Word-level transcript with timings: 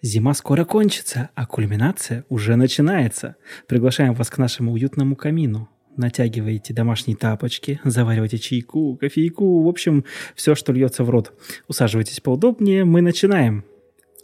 Зима 0.00 0.34
скоро 0.34 0.64
кончится, 0.64 1.30
а 1.34 1.46
кульминация 1.46 2.24
уже 2.28 2.54
начинается. 2.54 3.36
Приглашаем 3.66 4.14
вас 4.14 4.30
к 4.30 4.38
нашему 4.38 4.72
уютному 4.72 5.16
камину. 5.16 5.68
Натягиваете 5.96 6.72
домашние 6.72 7.16
тапочки, 7.16 7.80
заваривайте 7.82 8.38
чайку, 8.38 8.96
кофейку, 8.96 9.64
в 9.64 9.68
общем, 9.68 10.04
все, 10.36 10.54
что 10.54 10.72
льется 10.72 11.02
в 11.02 11.10
рот. 11.10 11.32
Усаживайтесь 11.66 12.20
поудобнее, 12.20 12.84
мы 12.84 13.00
начинаем. 13.00 13.64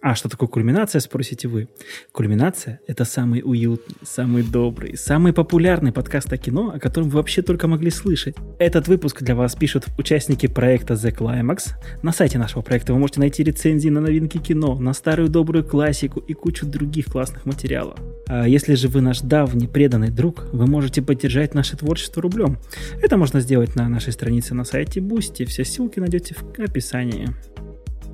А 0.07 0.15
что 0.15 0.29
такое 0.29 0.51
кульминация, 0.51 1.01
спросите 1.01 1.49
вы? 1.49 1.67
Кульминация– 2.13 2.79
это 2.87 3.07
самый 3.07 3.41
уютный, 3.43 3.97
самый 4.03 4.43
добрый, 4.43 4.99
самый 4.99 5.33
популярный 5.33 5.93
подкаст 5.93 6.31
о 6.31 6.37
кино, 6.37 6.73
о 6.75 6.79
котором 6.79 7.09
вы 7.09 7.17
вообще 7.17 7.41
только 7.41 7.69
могли 7.69 7.89
слышать. 7.89 8.37
Этот 8.59 8.87
выпуск 8.87 9.23
для 9.23 9.35
вас 9.35 9.55
пишут 9.55 9.87
участники 9.97 10.47
проекта 10.47 10.93
The 10.93 11.11
Climax. 11.17 11.71
На 12.03 12.13
сайте 12.13 12.37
нашего 12.37 12.61
проекта 12.61 12.93
вы 12.93 12.99
можете 12.99 13.21
найти 13.21 13.43
рецензии 13.45 13.89
на 13.89 14.03
новинки 14.03 14.37
кино, 14.37 14.79
на 14.79 14.93
старую 14.93 15.31
добрую 15.31 15.65
классику 15.65 16.21
и 16.21 16.35
кучу 16.35 16.67
других 16.67 17.07
классных 17.07 17.47
материалов. 17.47 17.99
А 18.29 18.47
если 18.47 18.75
же 18.75 18.89
вы 18.89 19.01
наш 19.01 19.21
давний 19.21 19.69
преданный 19.69 20.11
друг, 20.11 20.49
вы 20.53 20.67
можете 20.67 21.01
поддержать 21.01 21.55
наше 21.55 21.79
творчество 21.79 22.21
рублем. 22.21 22.59
Это 23.01 23.17
можно 23.17 23.41
сделать 23.41 23.75
на 23.75 23.89
нашей 23.89 24.13
странице 24.13 24.53
на 24.53 24.65
сайте 24.65 25.01
Boosty. 25.01 25.47
Все 25.47 25.65
ссылки 25.65 25.99
найдете 25.99 26.35
в 26.35 26.61
описании. 26.61 27.31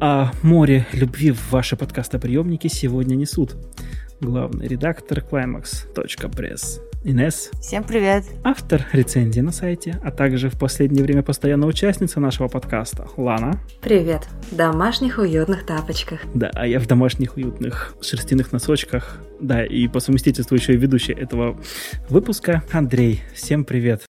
А 0.03 0.33
море 0.43 0.87
любви 0.95 1.31
в 1.31 1.53
ваши 1.53 1.77
подкастоприемники 1.77 2.69
сегодня 2.69 3.17
несут 3.17 3.57
главный 4.19 4.67
редактор 4.67 5.19
climax.press 5.19 6.81
Инес. 7.05 7.51
Всем 7.61 7.85
привет. 7.85 8.25
Автор 8.43 8.87
рецензии 8.93 9.41
на 9.41 9.53
сайте, 9.53 10.01
а 10.03 10.11
также 10.11 10.49
в 10.49 10.59
последнее 10.59 11.05
время 11.05 11.23
постоянная 11.23 11.69
участница 11.69 12.19
нашего 12.19 12.49
подкаста 12.49 13.09
Лана. 13.19 13.61
Привет. 13.83 14.27
В 14.51 14.57
домашних 14.57 15.19
уютных 15.19 15.67
тапочках. 15.67 16.21
Да, 16.33 16.51
а 16.55 16.67
я 16.67 16.81
в 16.81 16.87
домашних 16.87 17.37
уютных 17.37 17.95
шерстяных 18.01 18.53
носочках. 18.53 19.19
Да, 19.39 19.63
и 19.67 19.87
по 19.87 20.01
совместительству 20.01 20.55
еще 20.55 20.73
и 20.73 20.77
ведущий 20.79 21.13
этого 21.13 21.61
выпуска 22.09 22.63
Андрей. 22.73 23.21
Всем 23.35 23.67
привет. 23.67 24.07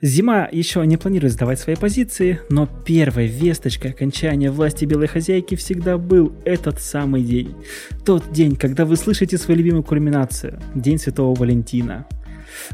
Зима 0.00 0.48
еще 0.52 0.86
не 0.86 0.96
планирует 0.96 1.32
сдавать 1.32 1.58
свои 1.58 1.74
позиции, 1.74 2.40
но 2.50 2.66
первой 2.66 3.26
весточкой 3.26 3.90
окончания 3.90 4.48
власти 4.48 4.84
белой 4.84 5.08
хозяйки 5.08 5.56
всегда 5.56 5.98
был 5.98 6.32
этот 6.44 6.80
самый 6.80 7.24
день. 7.24 7.56
Тот 8.04 8.30
день, 8.32 8.54
когда 8.54 8.84
вы 8.84 8.94
слышите 8.94 9.36
свою 9.38 9.58
любимую 9.58 9.82
кульминацию– 9.82 10.62
День 10.76 11.00
Святого 11.00 11.36
Валентина. 11.36 12.06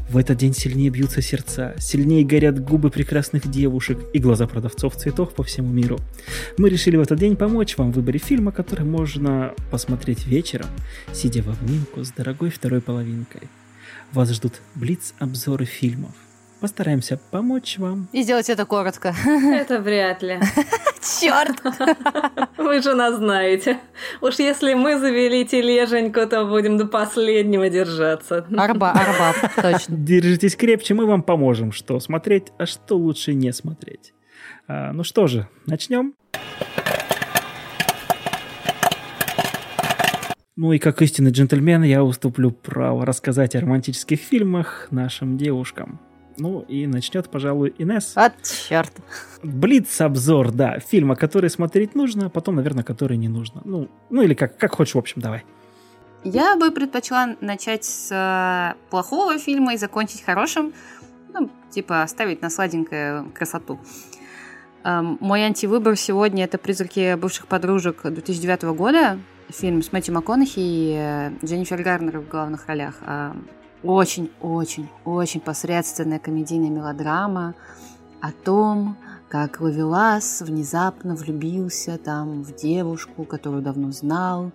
В 0.07 0.17
этот 0.17 0.37
день 0.37 0.53
сильнее 0.53 0.91
бьются 0.91 1.23
сердца, 1.23 1.73
сильнее 1.79 2.23
горят 2.23 2.63
губы 2.63 2.91
прекрасных 2.91 3.49
девушек 3.49 3.97
и 4.13 4.19
глаза 4.19 4.45
продавцов 4.45 4.95
цветов 4.95 5.33
по 5.33 5.41
всему 5.41 5.73
миру. 5.73 5.97
Мы 6.59 6.69
решили 6.69 6.95
в 6.95 7.01
этот 7.01 7.17
день 7.17 7.35
помочь 7.35 7.75
вам 7.75 7.91
в 7.91 7.95
выборе 7.95 8.19
фильма, 8.19 8.51
который 8.51 8.85
можно 8.85 9.55
посмотреть 9.71 10.27
вечером, 10.27 10.67
сидя 11.11 11.41
в 11.41 11.49
обнимку 11.49 12.03
с 12.03 12.11
дорогой 12.11 12.51
второй 12.51 12.81
половинкой. 12.81 13.41
Вас 14.11 14.31
ждут 14.31 14.61
блиц-обзоры 14.75 15.65
фильмов, 15.65 16.13
Постараемся 16.61 17.19
помочь 17.31 17.77
вам. 17.77 18.07
И 18.13 18.23
сделать 18.23 18.49
это 18.49 18.65
коротко. 18.65 19.13
Это 19.25 19.79
вряд 19.79 20.23
ли. 20.23 20.39
Черт! 21.19 21.61
Вы 22.57 22.81
же 22.81 22.95
нас 22.95 23.15
знаете. 23.15 23.79
Уж 24.21 24.39
если 24.39 24.73
мы 24.73 24.99
завели 24.99 25.45
тележеньку, 25.45 26.25
то 26.27 26.45
будем 26.45 26.77
до 26.77 26.85
последнего 26.87 27.69
держаться. 27.69 28.47
Арба, 28.57 28.91
арба, 28.91 29.33
точно. 29.55 29.95
Держитесь 29.97 30.55
крепче, 30.55 30.93
мы 30.93 31.05
вам 31.05 31.23
поможем, 31.23 31.71
что 31.71 31.99
смотреть, 31.99 32.51
а 32.57 32.65
что 32.65 32.97
лучше 32.97 33.33
не 33.33 33.51
смотреть. 33.51 34.13
А, 34.67 34.93
ну 34.93 35.03
что 35.03 35.27
же, 35.27 35.47
начнем? 35.65 36.15
Ну 40.55 40.71
и 40.71 40.79
как 40.79 41.01
истинный 41.01 41.31
джентльмен 41.31 41.83
я 41.83 42.01
уступлю 42.01 42.49
право 42.49 43.05
рассказать 43.05 43.55
о 43.55 43.59
романтических 43.59 44.17
фильмах 44.17 44.87
нашим 44.89 45.37
девушкам. 45.37 45.99
Ну 46.37 46.61
и 46.67 46.87
начнет, 46.87 47.29
пожалуй, 47.29 47.73
Инес. 47.77 48.13
От 48.15 48.33
черт. 48.43 48.91
Блиц-обзор, 49.43 50.51
да, 50.51 50.79
фильма, 50.79 51.15
который 51.15 51.49
смотреть 51.49 51.95
нужно, 51.95 52.27
а 52.27 52.29
потом, 52.29 52.55
наверное, 52.55 52.83
который 52.83 53.17
не 53.17 53.29
нужно. 53.29 53.61
Ну, 53.63 53.89
ну 54.09 54.21
или 54.21 54.33
как, 54.33 54.57
как 54.57 54.75
хочешь, 54.75 54.95
в 54.95 54.99
общем, 54.99 55.21
давай. 55.21 55.43
Я 56.23 56.55
бы 56.57 56.71
предпочла 56.71 57.35
начать 57.39 57.85
с 57.85 58.11
э, 58.11 58.75
плохого 58.89 59.37
фильма 59.37 59.75
и 59.75 59.77
закончить 59.77 60.23
хорошим. 60.23 60.73
Ну, 61.31 61.51
типа 61.69 62.01
оставить 62.01 62.41
на 62.41 62.49
сладенькое 62.49 63.25
красоту. 63.35 63.79
Эм, 64.83 65.17
мой 65.19 65.43
антивыбор 65.43 65.95
сегодня 65.95 66.45
это 66.45 66.57
«Призраки 66.57 67.15
бывших 67.15 67.47
подружек» 67.47 68.01
2009 68.03 68.63
года. 68.75 69.19
Фильм 69.49 69.83
с 69.83 69.91
Мэтью 69.91 70.15
МакКонахи 70.15 70.59
и 70.59 70.95
э, 70.97 71.31
Дженнифер 71.45 71.83
Гарнер 71.83 72.19
в 72.19 72.27
главных 72.27 72.67
ролях. 72.67 72.95
Очень-очень-очень 73.85 75.41
посредственная 75.41 76.17
комедийная 76.17 76.71
мелодрама 76.71 77.53
о 78.19 78.31
том, 78.31 78.97
как 79.29 79.61
Лавелас 79.61 80.41
внезапно 80.41 81.15
влюбился 81.15 81.99
там 81.99 82.41
в 82.41 82.55
девушку, 82.55 83.25
которую 83.25 83.61
давно 83.61 83.91
знал. 83.91 84.51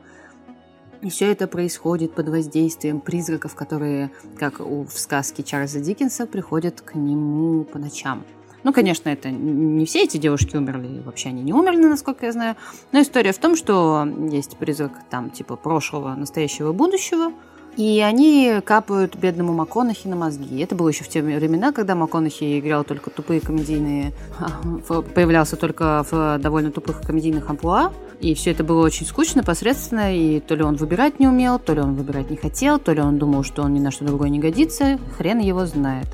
И 1.01 1.11
все 1.11 1.31
это 1.31 1.47
происходит 1.47 2.13
под 2.13 2.29
воздействием 2.29 3.01
призраков, 3.01 3.55
которые, 3.55 4.11
как 4.37 4.59
в 4.59 4.91
сказке 4.91 5.45
Чарльза 5.45 5.81
Диккенса, 5.81 6.27
приходят 6.27 6.81
к 6.81 6.97
нему 6.97 7.65
по 7.65 7.79
ночам. 7.79 8.25
Ну, 8.65 8.73
конечно, 8.73 9.09
это 9.09 9.31
не 9.31 9.87
все 9.87 10.03
эти 10.03 10.19
девушки 10.19 10.57
умерли, 10.57 11.01
вообще 11.01 11.29
они 11.29 11.43
не 11.43 11.55
умерли, 11.55 11.87
насколько 11.87 12.27
я 12.27 12.33
знаю. 12.33 12.57
Но 12.93 13.01
история 13.01 13.33
в 13.33 13.39
том, 13.39 13.55
что 13.57 14.07
есть 14.31 14.59
призрак 14.59 14.93
там 15.09 15.31
типа 15.31 15.55
прошлого, 15.55 16.15
настоящего, 16.17 16.73
будущего– 16.73 17.33
и 17.77 18.01
они 18.01 18.61
капают 18.65 19.17
бедному 19.17 19.53
МакКонахи 19.53 20.09
на 20.09 20.17
мозги. 20.17 20.61
Это 20.61 20.75
было 20.75 20.89
еще 20.89 21.05
в 21.05 21.09
те 21.09 21.23
времена, 21.23 21.73
когда 21.73 21.95
МакКонахи 21.95 22.59
играл 22.59 22.85
только 22.85 23.11
тупые 23.11 23.41
комедийные... 23.41 24.13
появлялся 25.15 25.57
только 25.57 26.05
в 26.11 26.39
довольно 26.39 26.71
тупых 26.71 27.03
комедийных 27.03 27.49
амплуа. 27.49 27.93
И 28.21 28.35
все 28.35 28.51
это 28.51 28.65
было 28.65 28.85
очень 28.85 29.07
скучно, 29.07 29.43
посредственно, 29.43 30.15
и 30.15 30.41
то 30.41 30.55
ли 30.55 30.63
он 30.63 30.77
выбирать 30.77 31.19
не 31.21 31.27
умел, 31.27 31.59
то 31.59 31.73
ли 31.73 31.81
он 31.81 31.95
выбирать 31.95 32.31
не 32.31 32.37
хотел, 32.37 32.79
то 32.79 32.93
ли 32.93 33.01
он 33.01 33.19
думал, 33.19 33.45
что 33.45 33.63
он 33.63 33.73
ни 33.73 33.81
на 33.81 33.91
что 33.91 34.05
другое 34.05 34.29
не 34.29 34.39
годится, 34.39 34.99
хрен 35.17 35.39
его 35.39 35.65
знает. 35.65 36.07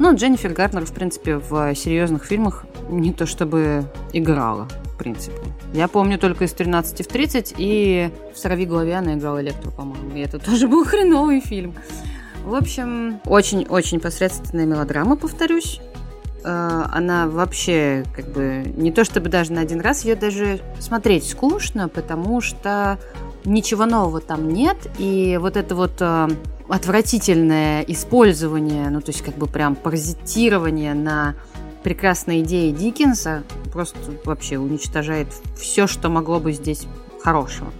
Ну, 0.00 0.12
Дженнифер 0.14 0.52
Гарнер, 0.52 0.84
в 0.84 0.92
принципе, 0.92 1.36
в 1.36 1.74
серьезных 1.76 2.24
фильмах 2.24 2.64
не 2.90 3.12
то 3.12 3.26
чтобы 3.26 3.84
играла, 4.12 4.66
в 4.94 4.98
принципе. 4.98 5.40
Я 5.72 5.88
помню 5.88 6.18
только 6.18 6.44
из 6.44 6.52
13 6.52 7.04
в 7.04 7.08
30 7.08 7.54
и 7.58 8.10
в 8.34 8.38
«Сорови 8.38 8.66
голове» 8.66 8.94
она 8.94 9.14
играла 9.14 9.40
Электру, 9.40 9.70
по-моему. 9.70 10.16
И 10.16 10.20
это 10.20 10.38
тоже 10.38 10.68
был 10.68 10.84
хреновый 10.84 11.40
фильм. 11.40 11.74
В 12.44 12.54
общем, 12.54 13.20
очень-очень 13.26 14.00
посредственная 14.00 14.66
мелодрама, 14.66 15.16
повторюсь. 15.16 15.80
Э, 16.44 16.84
она 16.90 17.28
вообще, 17.28 18.04
как 18.14 18.32
бы, 18.32 18.64
не 18.76 18.90
то 18.90 19.04
чтобы 19.04 19.28
даже 19.28 19.52
на 19.52 19.60
один 19.60 19.80
раз, 19.80 20.04
ее 20.04 20.16
даже 20.16 20.60
смотреть 20.80 21.28
скучно, 21.28 21.88
потому 21.88 22.40
что 22.40 22.98
ничего 23.44 23.86
нового 23.86 24.20
там 24.20 24.48
нет. 24.48 24.76
И 24.98 25.38
вот 25.40 25.56
это 25.56 25.74
вот 25.74 25.92
э, 26.00 26.28
отвратительное 26.68 27.82
использование, 27.82 28.90
ну, 28.90 29.00
то 29.00 29.10
есть 29.10 29.22
как 29.22 29.36
бы 29.36 29.46
прям 29.46 29.76
паразитирование 29.76 30.94
на 30.94 31.34
прекрасной 31.82 32.42
идеи 32.42 32.70
Диккенса 32.70 33.42
просто 33.72 33.98
вообще 34.24 34.58
уничтожает 34.58 35.28
все, 35.56 35.86
что 35.86 36.08
могло 36.08 36.40
бы 36.40 36.52
здесь 36.52 36.86
хорошего. 37.22 37.72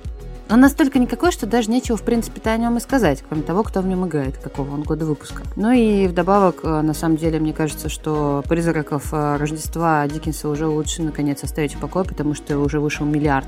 Он 0.51 0.61
настолько 0.61 0.99
никакой, 0.99 1.33
что 1.33 1.47
даже 1.47 1.71
нечего, 1.71 1.97
в 1.97 2.03
принципе-то, 2.03 2.53
о 2.53 2.57
нем 2.59 2.77
и 2.77 2.81
сказать, 2.81 3.25
кроме 3.27 3.43
того, 3.43 3.63
кто 3.63 3.81
в 3.81 3.87
нем 3.87 4.07
играет, 4.07 4.37
какого 4.37 4.75
он 4.75 4.83
года 4.83 5.07
выпуска. 5.07 5.45
Ну 5.57 5.71
и 5.71 6.07
вдобавок, 6.07 6.61
э, 6.63 6.83
на 6.83 6.93
самом 6.93 7.17
деле, 7.17 7.41
мне 7.41 7.55
кажется, 7.55 7.89
что 7.89 8.45
призраков 8.47 9.15
э, 9.15 9.37
Рождества 9.39 10.07
Диккенса 10.07 10.51
уже 10.51 10.67
лучше, 10.67 11.03
наконец, 11.03 11.43
оставить 11.43 11.75
в 11.75 11.79
покое, 11.79 12.05
потому 12.05 12.35
что 12.35 12.59
уже 12.59 12.81
вышел 12.81 13.07
миллиард 13.07 13.47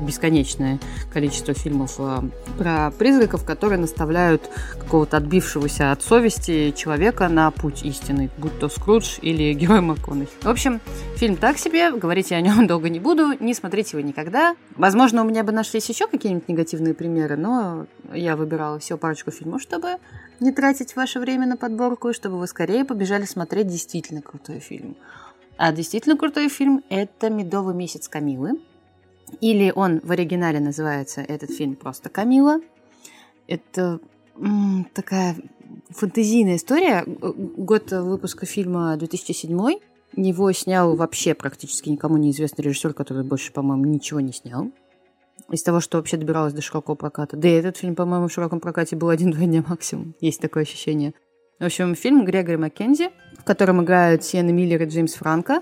бесконечное 0.00 0.78
количество 1.12 1.54
фильмов 1.54 1.96
э, 1.98 2.20
про 2.58 2.90
призраков, 2.92 3.44
которые 3.44 3.78
наставляют 3.78 4.48
какого-то 4.78 5.16
отбившегося 5.16 5.92
от 5.92 6.02
совести 6.02 6.72
человека 6.72 7.28
на 7.28 7.50
путь 7.50 7.84
истины, 7.84 8.30
будь 8.38 8.58
то 8.58 8.68
Скрудж 8.68 9.18
или 9.22 9.52
Герой 9.52 9.80
МакКонахи. 9.80 10.30
В 10.42 10.48
общем, 10.48 10.80
фильм 11.16 11.36
так 11.36 11.58
себе, 11.58 11.92
говорить 11.92 12.30
я 12.30 12.38
о 12.38 12.40
нем 12.40 12.66
долго 12.68 12.88
не 12.88 13.00
буду, 13.00 13.32
не 13.40 13.54
смотрите 13.54 13.96
его 13.96 14.06
никогда. 14.06 14.56
Возможно, 14.76 15.22
у 15.22 15.24
меня 15.24 15.44
бы 15.44 15.52
нашлись 15.52 15.88
еще 15.88 16.06
какие-нибудь 16.06 16.48
негативные 16.48 16.94
примеры, 16.94 17.36
но 17.36 17.86
я 18.12 18.36
выбирала 18.36 18.78
всего 18.78 18.98
парочку 18.98 19.30
фильмов, 19.30 19.62
чтобы 19.62 19.96
не 20.40 20.52
тратить 20.52 20.96
ваше 20.96 21.20
время 21.20 21.46
на 21.46 21.56
подборку, 21.56 22.10
и 22.10 22.12
чтобы 22.12 22.38
вы 22.38 22.46
скорее 22.46 22.84
побежали 22.84 23.24
смотреть 23.24 23.68
действительно 23.68 24.20
крутой 24.20 24.60
фильм. 24.60 24.96
А 25.56 25.72
действительно 25.72 26.16
крутой 26.16 26.48
фильм– 26.48 26.82
это 26.88 27.30
«Медовый 27.30 27.74
месяц 27.74 28.08
Камилы», 28.08 28.58
или 29.40 29.72
он 29.74 30.00
в 30.02 30.10
оригинале 30.10 30.60
называется 30.60 31.20
этот 31.20 31.50
фильм 31.50 31.76
просто 31.76 32.08
«Камила». 32.08 32.60
Это 33.46 34.00
такая 34.94 35.36
фантазийная 35.90 36.56
история. 36.56 37.04
Год 37.06 37.90
выпуска 37.92 38.46
фильма 38.46 38.96
2007. 38.96 39.78
Его 40.16 40.52
снял 40.52 40.96
вообще 40.96 41.34
практически 41.34 41.88
никому 41.88 42.16
неизвестный 42.16 42.64
режиссер, 42.64 42.94
который 42.94 43.24
больше, 43.24 43.52
по-моему, 43.52 43.84
ничего 43.84 44.20
не 44.20 44.32
снял. 44.32 44.70
Из 45.50 45.62
того, 45.62 45.80
что 45.80 45.98
вообще 45.98 46.16
добиралось 46.16 46.54
до 46.54 46.62
широкого 46.62 46.94
проката. 46.94 47.36
Да 47.36 47.48
и 47.48 47.52
этот 47.52 47.76
фильм, 47.76 47.94
по-моему, 47.94 48.28
в 48.28 48.32
широком 48.32 48.60
прокате 48.60 48.96
был 48.96 49.08
один-два 49.08 49.44
дня 49.44 49.64
максимум. 49.68 50.14
Есть 50.20 50.40
такое 50.40 50.62
ощущение. 50.62 51.12
В 51.58 51.64
общем, 51.64 51.94
фильм 51.94 52.24
Грегори 52.24 52.56
Маккензи, 52.56 53.10
в 53.38 53.44
котором 53.44 53.82
играют 53.82 54.24
Сиена 54.24 54.50
Миллер 54.50 54.82
и 54.82 54.86
Джеймс 54.86 55.14
Франко. 55.14 55.60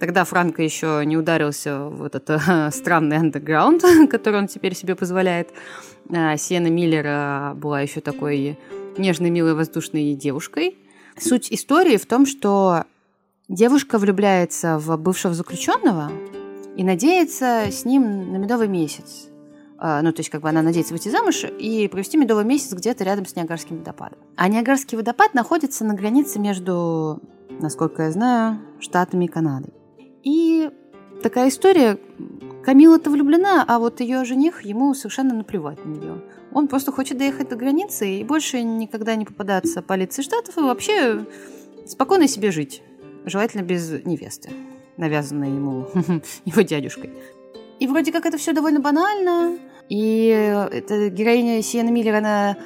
Тогда 0.00 0.24
Франко 0.24 0.62
еще 0.62 1.02
не 1.04 1.16
ударился 1.16 1.84
в 1.88 2.02
этот 2.02 2.28
э, 2.30 2.70
странный 2.72 3.16
андерграунд, 3.16 3.82
который 4.10 4.40
он 4.40 4.48
теперь 4.48 4.74
себе 4.74 4.94
позволяет. 4.94 5.50
А 6.10 6.36
Сиена 6.36 6.68
Миллер 6.68 7.04
э, 7.06 7.54
была 7.54 7.80
еще 7.80 8.00
такой 8.00 8.58
нежной, 8.98 9.30
милой, 9.30 9.54
воздушной 9.54 10.14
девушкой. 10.14 10.76
Суть 11.18 11.52
истории 11.52 11.96
в 11.96 12.06
том, 12.06 12.26
что 12.26 12.84
девушка 13.48 13.98
влюбляется 13.98 14.78
в 14.78 14.96
бывшего 14.96 15.34
заключенного 15.34 16.10
и 16.76 16.82
надеется 16.82 17.66
с 17.70 17.84
ним 17.84 18.32
на 18.32 18.36
медовый 18.36 18.68
месяц. 18.68 19.28
А, 19.78 20.02
ну, 20.02 20.12
то 20.12 20.20
есть, 20.20 20.30
как 20.30 20.40
бы 20.40 20.48
она 20.48 20.62
надеется 20.62 20.92
выйти 20.92 21.08
замуж 21.08 21.44
и 21.44 21.88
провести 21.88 22.16
медовый 22.16 22.44
месяц 22.44 22.72
где-то 22.72 23.04
рядом 23.04 23.26
с 23.26 23.36
Ниагарским 23.36 23.78
водопадом. 23.78 24.18
А 24.36 24.48
Ниагарский 24.48 24.96
водопад 24.96 25.34
находится 25.34 25.84
на 25.84 25.94
границе 25.94 26.38
между, 26.38 27.20
насколько 27.60 28.04
я 28.04 28.10
знаю, 28.10 28.60
Штатами 28.80 29.26
и 29.26 29.28
Канадой. 29.28 29.72
И 30.24 30.70
такая 31.22 31.48
история. 31.48 31.98
Камила-то 32.64 33.10
влюблена, 33.10 33.64
а 33.66 33.78
вот 33.78 34.00
ее 34.00 34.24
жених, 34.24 34.62
ему 34.62 34.94
совершенно 34.94 35.34
наплевать 35.34 35.84
на 35.84 35.90
нее. 35.90 36.22
Он 36.50 36.66
просто 36.66 36.92
хочет 36.92 37.18
доехать 37.18 37.50
до 37.50 37.56
границы 37.56 38.08
и 38.08 38.24
больше 38.24 38.62
никогда 38.62 39.16
не 39.16 39.26
попадаться 39.26 39.82
полиции 39.82 40.22
штатов 40.22 40.56
и 40.56 40.62
вообще 40.62 41.26
спокойно 41.86 42.26
себе 42.26 42.50
жить. 42.50 42.82
Желательно 43.26 43.62
без 43.62 43.90
невесты, 44.04 44.50
навязанной 44.96 45.50
ему 45.50 45.88
его 46.44 46.62
дядюшкой. 46.62 47.12
И 47.80 47.86
вроде 47.86 48.12
как 48.12 48.24
это 48.24 48.38
все 48.38 48.52
довольно 48.52 48.80
банально. 48.80 49.58
И 49.88 50.26
эта 50.72 51.10
героиня 51.10 51.62
Сиена 51.62 51.90
Миллер, 51.90 52.14
она 52.14 52.56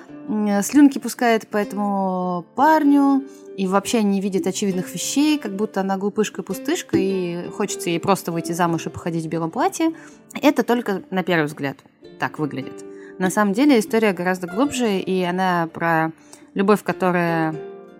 слюнки 0.63 0.99
пускает 0.99 1.49
по 1.49 1.57
этому 1.57 2.45
парню 2.55 3.25
и 3.57 3.67
вообще 3.67 4.03
не 4.03 4.21
видит 4.21 4.47
очевидных 4.47 4.93
вещей, 4.95 5.39
как 5.39 5.57
будто 5.57 5.81
она 5.81 5.97
глупышка-пустышка, 5.97 6.97
и 6.97 7.49
хочется 7.49 7.91
ей 7.91 7.99
просто 7.99 8.31
выйти 8.31 8.53
замуж 8.53 8.87
и 8.87 8.91
походить 8.91 9.25
в 9.25 9.29
белом 9.29 9.51
платье. 9.51 9.93
Это 10.41 10.63
только 10.63 11.03
на 11.11 11.23
первый 11.25 11.47
взгляд 11.47 11.77
так 12.21 12.39
выглядит. 12.39 12.85
На 13.19 13.31
самом 13.31 13.53
деле 13.53 13.81
история 13.81 14.13
гораздо 14.13 14.47
глубже, 14.47 14.99
и 14.99 15.23
она 15.25 15.69
про 15.73 16.13
любовь, 16.55 16.85
которая 16.85 17.55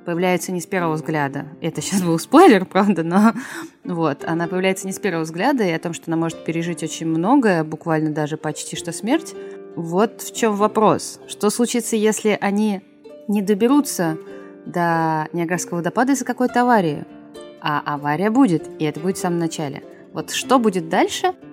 появляется 0.09 0.53
не 0.53 0.61
с 0.63 0.67
первого 0.67 0.95
взгляда. 0.95 1.49
Это 1.61 1.83
сейчас 1.83 2.01
был 2.01 2.19
спойлер, 2.19 2.65
правда, 2.65 3.03
но 3.03 3.35
вот, 3.85 4.25
она 4.25 4.47
появляется 4.47 4.87
не 4.87 4.95
с 4.95 4.99
первого 4.99 5.25
взгляда, 5.25 5.65
и 5.65 5.71
о 5.71 5.79
том, 5.79 5.93
что 5.93 6.05
она 6.07 6.17
может 6.17 6.47
пережить 6.47 6.83
очень 6.83 7.07
многое, 7.07 7.63
буквально 7.63 8.09
даже 8.09 8.39
почти 8.39 8.75
что 8.75 8.91
смерть. 8.93 9.35
Вот 9.77 10.23
в 10.23 10.35
чем 10.35 10.55
вопрос. 10.57 11.21
Что 11.29 11.51
случится, 11.51 11.95
если 11.95 12.39
они 12.41 12.81
не 13.29 13.43
доберутся 13.43 14.17
до 14.65 15.29
Ниагарского 15.35 15.77
водопада 15.81 16.13
из-за 16.13 16.25
какой-то 16.25 16.63
аварии? 16.63 17.05
А 17.61 17.83
авария 17.85 18.31
будет, 18.31 18.67
и 18.79 18.87
это 18.87 19.01
будет 19.01 19.19
в 19.19 19.21
самом 19.21 19.39
начале. 19.39 19.83
Вот 20.15 20.31
что 20.31 20.59
будет 20.59 20.89
дальше– 20.89 21.35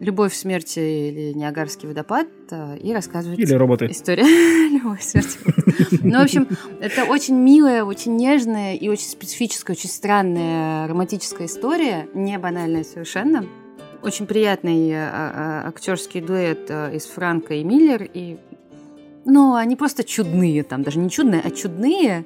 «Любовь, 0.00 0.34
смерти» 0.34 0.78
или 0.80 1.32
«Ниагарский 1.32 1.88
водопад» 1.88 2.28
а, 2.50 2.74
и 2.76 2.92
рассказывает... 2.92 3.38
Или 3.38 3.54
роботы. 3.54 3.86
История 3.90 4.24
«Любовь, 4.68 5.02
смерти». 5.02 5.38
Ну, 6.02 6.18
в 6.18 6.22
общем, 6.22 6.46
это 6.80 7.04
очень 7.04 7.36
милая, 7.36 7.84
очень 7.84 8.16
нежная 8.16 8.74
и 8.74 8.88
очень 8.88 9.08
специфическая, 9.08 9.74
очень 9.74 9.88
странная 9.88 10.86
романтическая 10.88 11.46
история, 11.46 12.08
не 12.12 12.38
банальная 12.38 12.84
совершенно. 12.84 13.46
Очень 14.02 14.26
приятный 14.26 14.92
а, 14.94 15.64
актерский 15.68 16.20
дуэт 16.20 16.70
из 16.70 17.06
Франка 17.06 17.54
и 17.54 17.64
Миллер, 17.64 18.02
и 18.12 18.36
ну, 19.24 19.54
они 19.54 19.76
просто 19.76 20.04
чудные 20.04 20.62
там, 20.62 20.82
даже 20.82 20.98
не 20.98 21.10
чудные, 21.10 21.42
а 21.44 21.50
чудные, 21.50 22.24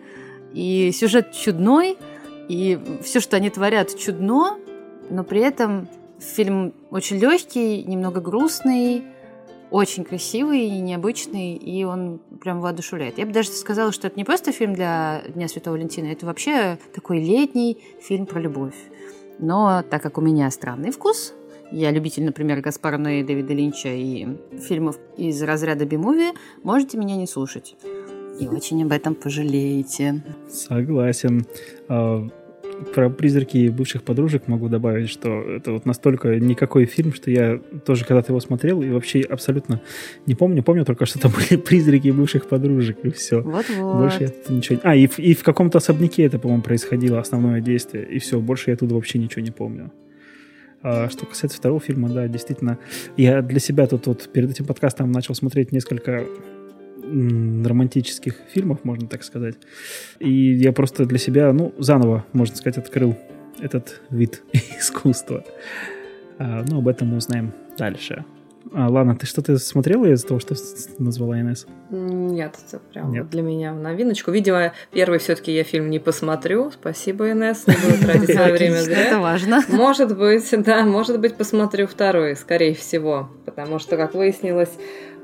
и 0.53 0.91
сюжет 0.93 1.33
чудной, 1.33 1.97
и 2.49 2.79
все, 3.03 3.21
что 3.21 3.37
они 3.37 3.51
творят, 3.51 3.97
чудно, 3.99 4.59
но 5.11 5.25
при 5.25 5.41
этом 5.41 5.89
Фильм 6.19 6.75
очень 6.91 7.19
легкий, 7.19 7.83
немного 7.85 8.21
грустный, 8.21 9.05
очень 9.71 10.05
красивый 10.05 10.69
и 10.69 10.81
необычный, 10.81 11.55
и 11.55 11.85
он 11.85 12.21
прям 12.41 12.61
воодушевляет. 12.61 13.19
Я 13.19 13.27
бы 13.27 13.33
даже 13.33 13.49
сказала, 13.51 13.93
что 13.93 14.07
это 14.07 14.17
не 14.17 14.25
просто 14.25 14.53
фильм 14.53 14.75
для 14.75 15.23
Дня 15.29 15.49
Святого 15.49 15.75
Валентина, 15.75 16.07
это 16.07 16.27
вообще 16.27 16.79
такой 16.95 17.19
летний 17.19 17.79
фильм 18.01 18.27
про 18.27 18.41
любовь. 18.41 18.77
Но 19.39 19.83
так 19.83 20.03
как 20.03 20.17
у 20.19 20.21
меня 20.21 20.51
странный 20.51 20.93
вкус, 20.93 21.35
я 21.73 21.91
любитель, 21.91 22.25
например, 22.25 22.61
Гаспара 22.61 22.99
Ноэ, 22.99 23.25
Дэвида 23.25 23.53
Линча 23.53 23.89
и 23.89 24.29
фильмов 24.61 24.97
из 25.17 25.43
разряда 25.43 25.85
би-муви, 25.85 26.33
можете 26.63 26.97
меня 26.97 27.17
не 27.17 27.27
слушать. 27.27 27.75
И 28.39 28.47
очень 28.47 28.83
об 28.85 28.93
этом 28.93 29.15
пожалеете. 29.17 30.23
Согласен. 30.49 31.47
Про 32.95 33.11
призраки 33.11 33.69
бывших 33.69 34.03
подружек 34.03 34.47
могу 34.47 34.69
добавить, 34.69 35.09
что 35.09 35.43
это 35.43 35.73
вот 35.73 35.87
настолько 35.87 36.39
никакой 36.39 36.87
фильм, 36.87 37.13
что 37.13 37.31
я 37.31 37.61
тоже 37.85 38.05
когда-то 38.05 38.33
его 38.33 38.41
смотрел 38.41 38.83
и 38.83 38.91
вообще 38.91 39.21
абсолютно 39.21 39.81
не 40.27 40.35
помню. 40.35 40.63
Помню 40.63 40.85
только, 40.85 41.07
что 41.07 41.19
там 41.19 41.33
были 41.51 41.61
призраки 41.61 42.09
бывших 42.11 42.47
подружек 42.47 42.99
и 43.03 43.11
все. 43.11 43.41
Вот-вот. 43.41 43.97
Больше 43.97 44.25
я 44.25 44.55
ничего... 44.55 44.81
А, 44.83 44.95
и 44.95 45.07
в, 45.07 45.19
и 45.19 45.35
в 45.35 45.43
каком-то 45.43 45.79
особняке 45.79 46.25
это, 46.25 46.39
по-моему, 46.39 46.63
происходило 46.63 47.19
основное 47.19 47.61
действие. 47.61 48.07
И 48.07 48.19
все, 48.19 48.41
больше 48.41 48.71
я 48.71 48.75
оттуда 48.75 48.95
вообще 48.95 49.19
ничего 49.19 49.43
не 49.43 49.51
помню. 49.51 49.93
А 50.83 51.09
что 51.09 51.25
касается 51.25 51.57
второго 51.57 51.81
фильма, 51.81 52.11
да, 52.11 52.29
действительно, 52.29 52.79
я 53.17 53.41
для 53.41 53.59
себя 53.59 53.87
тут 53.87 54.07
вот 54.07 54.29
перед 54.31 54.51
этим 54.51 54.67
подкастом 54.67 55.11
начал 55.11 55.35
смотреть 55.35 55.73
несколько 55.73 56.27
романтических 57.05 58.37
фильмов, 58.53 58.85
можно 58.85 59.09
так 59.09 59.25
сказать. 59.25 59.57
И 60.19 60.55
я 60.55 60.73
просто 60.73 61.05
для 61.07 61.19
себя, 61.19 61.53
ну, 61.53 61.75
заново, 61.79 62.25
можно 62.33 62.57
сказать, 62.57 62.79
открыл 62.79 63.17
этот 63.61 64.01
вид 64.11 64.43
искусства. 64.79 65.45
А, 66.39 66.65
ну, 66.67 66.79
об 66.79 66.89
этом 66.89 67.09
мы 67.09 67.19
узнаем 67.19 67.53
дальше. 67.79 68.25
А, 68.73 68.89
ладно, 68.89 69.15
ты 69.15 69.27
что-то 69.27 69.59
смотрела 69.59 70.07
из-за 70.07 70.27
того, 70.27 70.41
что 70.41 70.55
назвала 70.99 71.41
Инесс? 71.41 71.67
Нет, 71.91 72.57
это 72.67 72.79
прям 72.79 73.13
Нет. 73.13 73.29
для 73.31 73.43
меня 73.43 73.73
в 73.73 73.81
новиночку. 73.81 74.31
Видимо, 74.31 74.73
первый 74.91 75.19
все-таки 75.19 75.55
я 75.55 75.65
фильм 75.65 75.91
не 75.91 75.99
посмотрю. 75.99 76.71
Спасибо, 76.71 77.31
Инесс, 77.31 77.67
не 77.67 77.75
буду 77.75 78.03
тратить 78.03 78.35
свое 78.35 78.53
время 78.53 78.81
зря. 78.81 79.05
Это 79.05 79.19
важно. 79.21 79.63
Может 79.69 80.17
быть, 80.17 80.49
да, 80.65 80.85
может 80.85 81.21
быть, 81.21 81.37
посмотрю 81.37 81.87
второй, 81.87 82.37
скорее 82.37 82.75
всего. 82.75 83.29
Потому 83.45 83.79
что, 83.79 83.97
как 83.97 84.15
выяснилось, 84.15 84.73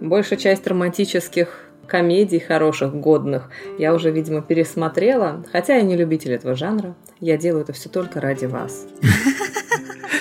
большая 0.01 0.39
часть 0.39 0.67
романтических 0.67 1.70
комедий 1.91 2.39
хороших, 2.39 2.95
годных, 2.95 3.51
я 3.79 3.93
уже, 3.93 4.11
видимо, 4.11 4.41
пересмотрела. 4.41 5.45
Хотя 5.53 5.77
я 5.77 5.83
не 5.83 5.97
любитель 5.97 6.33
этого 6.33 6.55
жанра. 6.55 6.95
Я 7.19 7.37
делаю 7.37 7.65
это 7.65 7.73
все 7.73 7.89
только 7.89 8.21
ради 8.21 8.47
вас. 8.47 8.87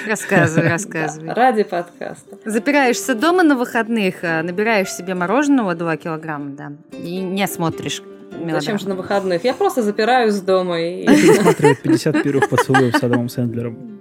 Рассказывай, 0.07 0.67
рассказывай. 0.69 1.27
Да, 1.27 1.35
ради 1.35 1.63
подкаста. 1.63 2.37
Запираешься 2.43 3.13
дома 3.13 3.43
на 3.43 3.55
выходных, 3.55 4.15
а 4.23 4.41
набираешь 4.41 4.91
себе 4.91 5.13
мороженого 5.13 5.75
2 5.75 5.97
килограмма, 5.97 6.49
да, 6.51 6.71
и 6.91 7.19
не 7.19 7.47
смотришь 7.47 8.01
мелодрам. 8.31 8.61
Зачем 8.61 8.79
же 8.79 8.89
на 8.89 8.95
выходных? 8.95 9.43
Я 9.43 9.53
просто 9.53 9.83
запираюсь 9.83 10.39
дома 10.41 10.81
и... 10.81 11.07
Смотреть 11.35 11.81
51 11.81 12.49
поцелуев 12.49 12.95
с 12.95 13.03
Адамом 13.03 13.29
Сэндлером. 13.29 13.99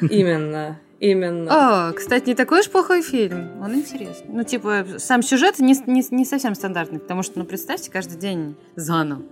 Именно. 0.10 0.78
Именно. 1.00 1.88
О, 1.88 1.92
кстати, 1.92 2.28
не 2.28 2.34
такой 2.34 2.60
уж 2.60 2.70
плохой 2.70 3.02
фильм. 3.02 3.62
Он 3.62 3.74
интересный. 3.74 4.28
Ну, 4.28 4.44
типа, 4.44 4.84
сам 4.98 5.22
сюжет 5.22 5.58
не, 5.58 5.74
не, 5.86 6.04
не 6.10 6.24
совсем 6.26 6.54
стандартный, 6.54 7.00
потому 7.00 7.22
что, 7.22 7.38
ну, 7.38 7.46
представьте, 7.46 7.90
каждый 7.90 8.18
день 8.18 8.54
заново. 8.76 9.22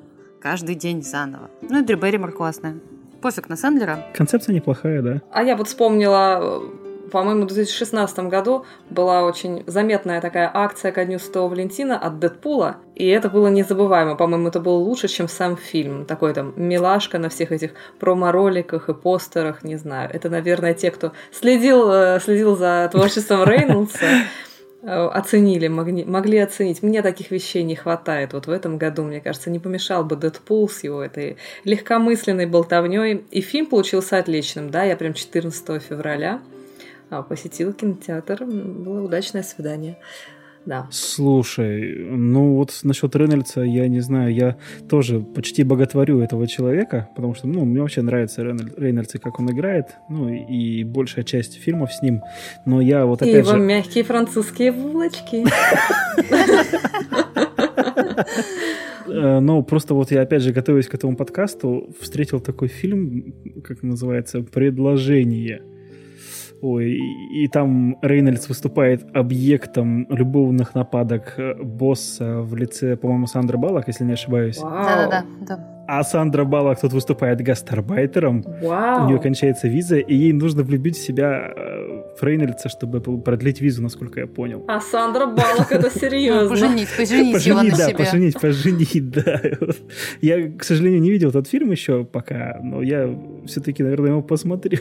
Каждый 0.40 0.74
день 0.74 1.02
заново. 1.02 1.50
Ну, 1.60 1.80
и 1.80 1.84
Дрю 1.84 1.98
Берримор 1.98 2.32
классная. 2.32 2.78
Пофиг 3.20 3.50
на 3.50 3.56
Сэндлера. 3.56 4.06
Концепция 4.14 4.54
неплохая, 4.54 5.02
да. 5.02 5.22
А 5.30 5.42
я 5.42 5.56
вот 5.56 5.68
вспомнила 5.68 6.62
по-моему, 7.10 7.42
в 7.42 7.46
2016 7.46 8.18
году 8.20 8.64
была 8.90 9.24
очень 9.24 9.64
заметная 9.66 10.20
такая 10.20 10.50
акция 10.52 10.92
ко 10.92 11.04
Дню 11.04 11.18
Святого 11.18 11.48
Валентина 11.48 11.98
от 11.98 12.18
Дэдпула, 12.18 12.76
и 12.94 13.06
это 13.06 13.28
было 13.28 13.48
незабываемо. 13.48 14.16
По-моему, 14.16 14.48
это 14.48 14.60
было 14.60 14.76
лучше, 14.76 15.08
чем 15.08 15.28
сам 15.28 15.56
фильм. 15.56 16.04
Такой 16.04 16.34
там 16.34 16.52
милашка 16.56 17.18
на 17.18 17.28
всех 17.28 17.52
этих 17.52 17.72
промо-роликах 17.98 18.88
и 18.88 18.94
постерах, 18.94 19.62
не 19.64 19.76
знаю. 19.76 20.10
Это, 20.12 20.28
наверное, 20.28 20.74
те, 20.74 20.90
кто 20.90 21.12
следил, 21.32 21.90
э, 21.90 22.20
следил 22.20 22.56
за 22.56 22.88
творчеством 22.92 23.44
Рейнольдса, 23.44 24.06
э, 24.82 24.86
оценили, 24.88 25.68
могли, 25.68 26.04
могли 26.04 26.38
оценить. 26.38 26.82
Мне 26.82 27.02
таких 27.02 27.30
вещей 27.30 27.62
не 27.62 27.76
хватает. 27.76 28.32
Вот 28.32 28.46
в 28.46 28.50
этом 28.50 28.78
году, 28.78 29.04
мне 29.04 29.20
кажется, 29.20 29.50
не 29.50 29.58
помешал 29.58 30.04
бы 30.04 30.16
Дэдпул 30.16 30.68
с 30.68 30.82
его 30.84 31.02
этой 31.02 31.36
легкомысленной 31.64 32.46
болтовней. 32.46 33.24
И 33.30 33.40
фильм 33.40 33.66
получился 33.66 34.18
отличным, 34.18 34.70
да, 34.70 34.84
я 34.84 34.96
прям 34.96 35.14
14 35.14 35.82
февраля 35.82 36.40
посетил 37.28 37.72
кинотеатр. 37.72 38.44
Было 38.44 39.02
удачное 39.02 39.42
свидание. 39.42 39.98
да. 40.64 40.86
Слушай, 40.90 42.06
ну 42.10 42.54
вот 42.56 42.78
насчет 42.82 43.16
Рейнольдса, 43.16 43.62
я 43.62 43.88
не 43.88 44.00
знаю, 44.00 44.34
я 44.34 44.58
тоже 44.88 45.20
почти 45.20 45.64
боготворю 45.64 46.20
этого 46.20 46.46
человека, 46.46 47.08
потому 47.16 47.34
что, 47.34 47.48
ну, 47.48 47.64
мне 47.64 47.80
вообще 47.80 48.02
нравится 48.02 48.42
Рейнольдс 48.42 49.14
и 49.14 49.18
как 49.18 49.40
он 49.40 49.50
играет, 49.50 49.96
ну, 50.10 50.28
и 50.28 50.84
большая 50.84 51.24
часть 51.24 51.54
фильмов 51.54 51.92
с 51.92 52.02
ним, 52.02 52.22
но 52.66 52.80
я 52.80 53.06
вот 53.06 53.22
опять 53.22 53.34
и 53.34 53.38
его 53.38 53.52
же... 53.52 53.58
мягкие 53.58 54.04
французские 54.04 54.72
булочки. 54.72 55.44
Э, 59.08 59.40
но 59.40 59.62
просто 59.62 59.94
вот 59.94 60.10
я 60.10 60.22
опять 60.22 60.42
же, 60.42 60.52
готовясь 60.52 60.86
к 60.86 60.94
этому 60.94 61.16
подкасту, 61.16 61.94
встретил 62.00 62.40
такой 62.40 62.68
фильм, 62.68 63.34
как 63.64 63.82
называется, 63.82 64.42
«Предложение». 64.42 65.62
Ой, 66.60 66.90
и, 66.90 67.44
и 67.44 67.48
там 67.48 67.98
Рейнольдс 68.02 68.48
выступает 68.48 69.06
объектом 69.14 70.06
любовных 70.10 70.74
нападок 70.74 71.34
э, 71.36 71.54
босса 71.54 72.40
в 72.40 72.56
лице, 72.56 72.96
по-моему, 72.96 73.26
Сандры 73.26 73.58
Баллок, 73.58 73.86
если 73.86 74.04
не 74.04 74.14
ошибаюсь. 74.14 74.58
Да-да-да. 74.58 75.77
А 75.90 76.04
Сандра 76.04 76.44
Баллок 76.44 76.78
тут 76.78 76.92
выступает 76.92 77.40
гастарбайтером. 77.40 78.44
Вау. 78.60 79.04
У 79.04 79.08
нее 79.08 79.18
кончается 79.18 79.68
виза, 79.68 79.96
и 79.96 80.14
ей 80.14 80.34
нужно 80.34 80.62
влюбить 80.62 80.98
в 80.98 81.00
себя 81.02 81.50
э, 81.56 82.14
в 82.14 82.22
Рейнольдса, 82.22 82.68
чтобы 82.68 83.00
продлить 83.00 83.62
визу, 83.62 83.82
насколько 83.82 84.20
я 84.20 84.26
понял. 84.26 84.62
А 84.68 84.82
Сандра 84.82 85.24
Баллок, 85.24 85.72
это 85.72 85.88
серьезно. 85.88 86.50
Поженить, 86.50 86.88
поженить 86.94 87.46
его 87.46 87.62
на 87.62 87.70
да, 87.70 87.86
себе. 87.86 87.96
Поженить, 87.96 88.38
поженить, 88.38 89.10
да. 89.12 89.40
Я, 90.20 90.52
к 90.52 90.62
сожалению, 90.62 91.00
не 91.00 91.10
видел 91.10 91.30
этот 91.30 91.48
фильм 91.48 91.70
еще 91.70 92.04
пока, 92.04 92.58
но 92.62 92.82
я 92.82 93.08
все-таки, 93.46 93.82
наверное, 93.82 94.10
его 94.10 94.20
посмотрю. 94.20 94.80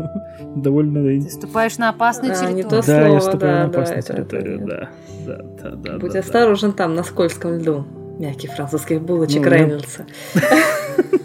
Довольно... 0.54 1.02
Ты 1.02 1.30
ступаешь 1.30 1.78
на 1.78 1.88
опасную 1.88 2.34
территорию. 2.34 2.68
то 2.68 2.86
Да, 2.86 3.00
я 3.00 3.06
слово, 3.06 3.20
ступаю 3.20 3.52
да, 3.54 3.62
на 3.62 3.68
опасную 3.70 4.02
территорию, 4.02 4.66
да. 4.66 4.90
Да, 5.26 5.42
да, 5.62 5.70
да. 5.76 5.98
Будь 5.98 6.14
осторожен 6.14 6.72
там, 6.72 6.94
на 6.94 7.04
скользком 7.04 7.56
льду. 7.56 7.86
Мягких 8.18 8.52
французских 8.54 9.02
булочек 9.02 9.42
Ну, 9.44 9.50
Рейнольдса. 9.50 10.06
да. 10.34 10.40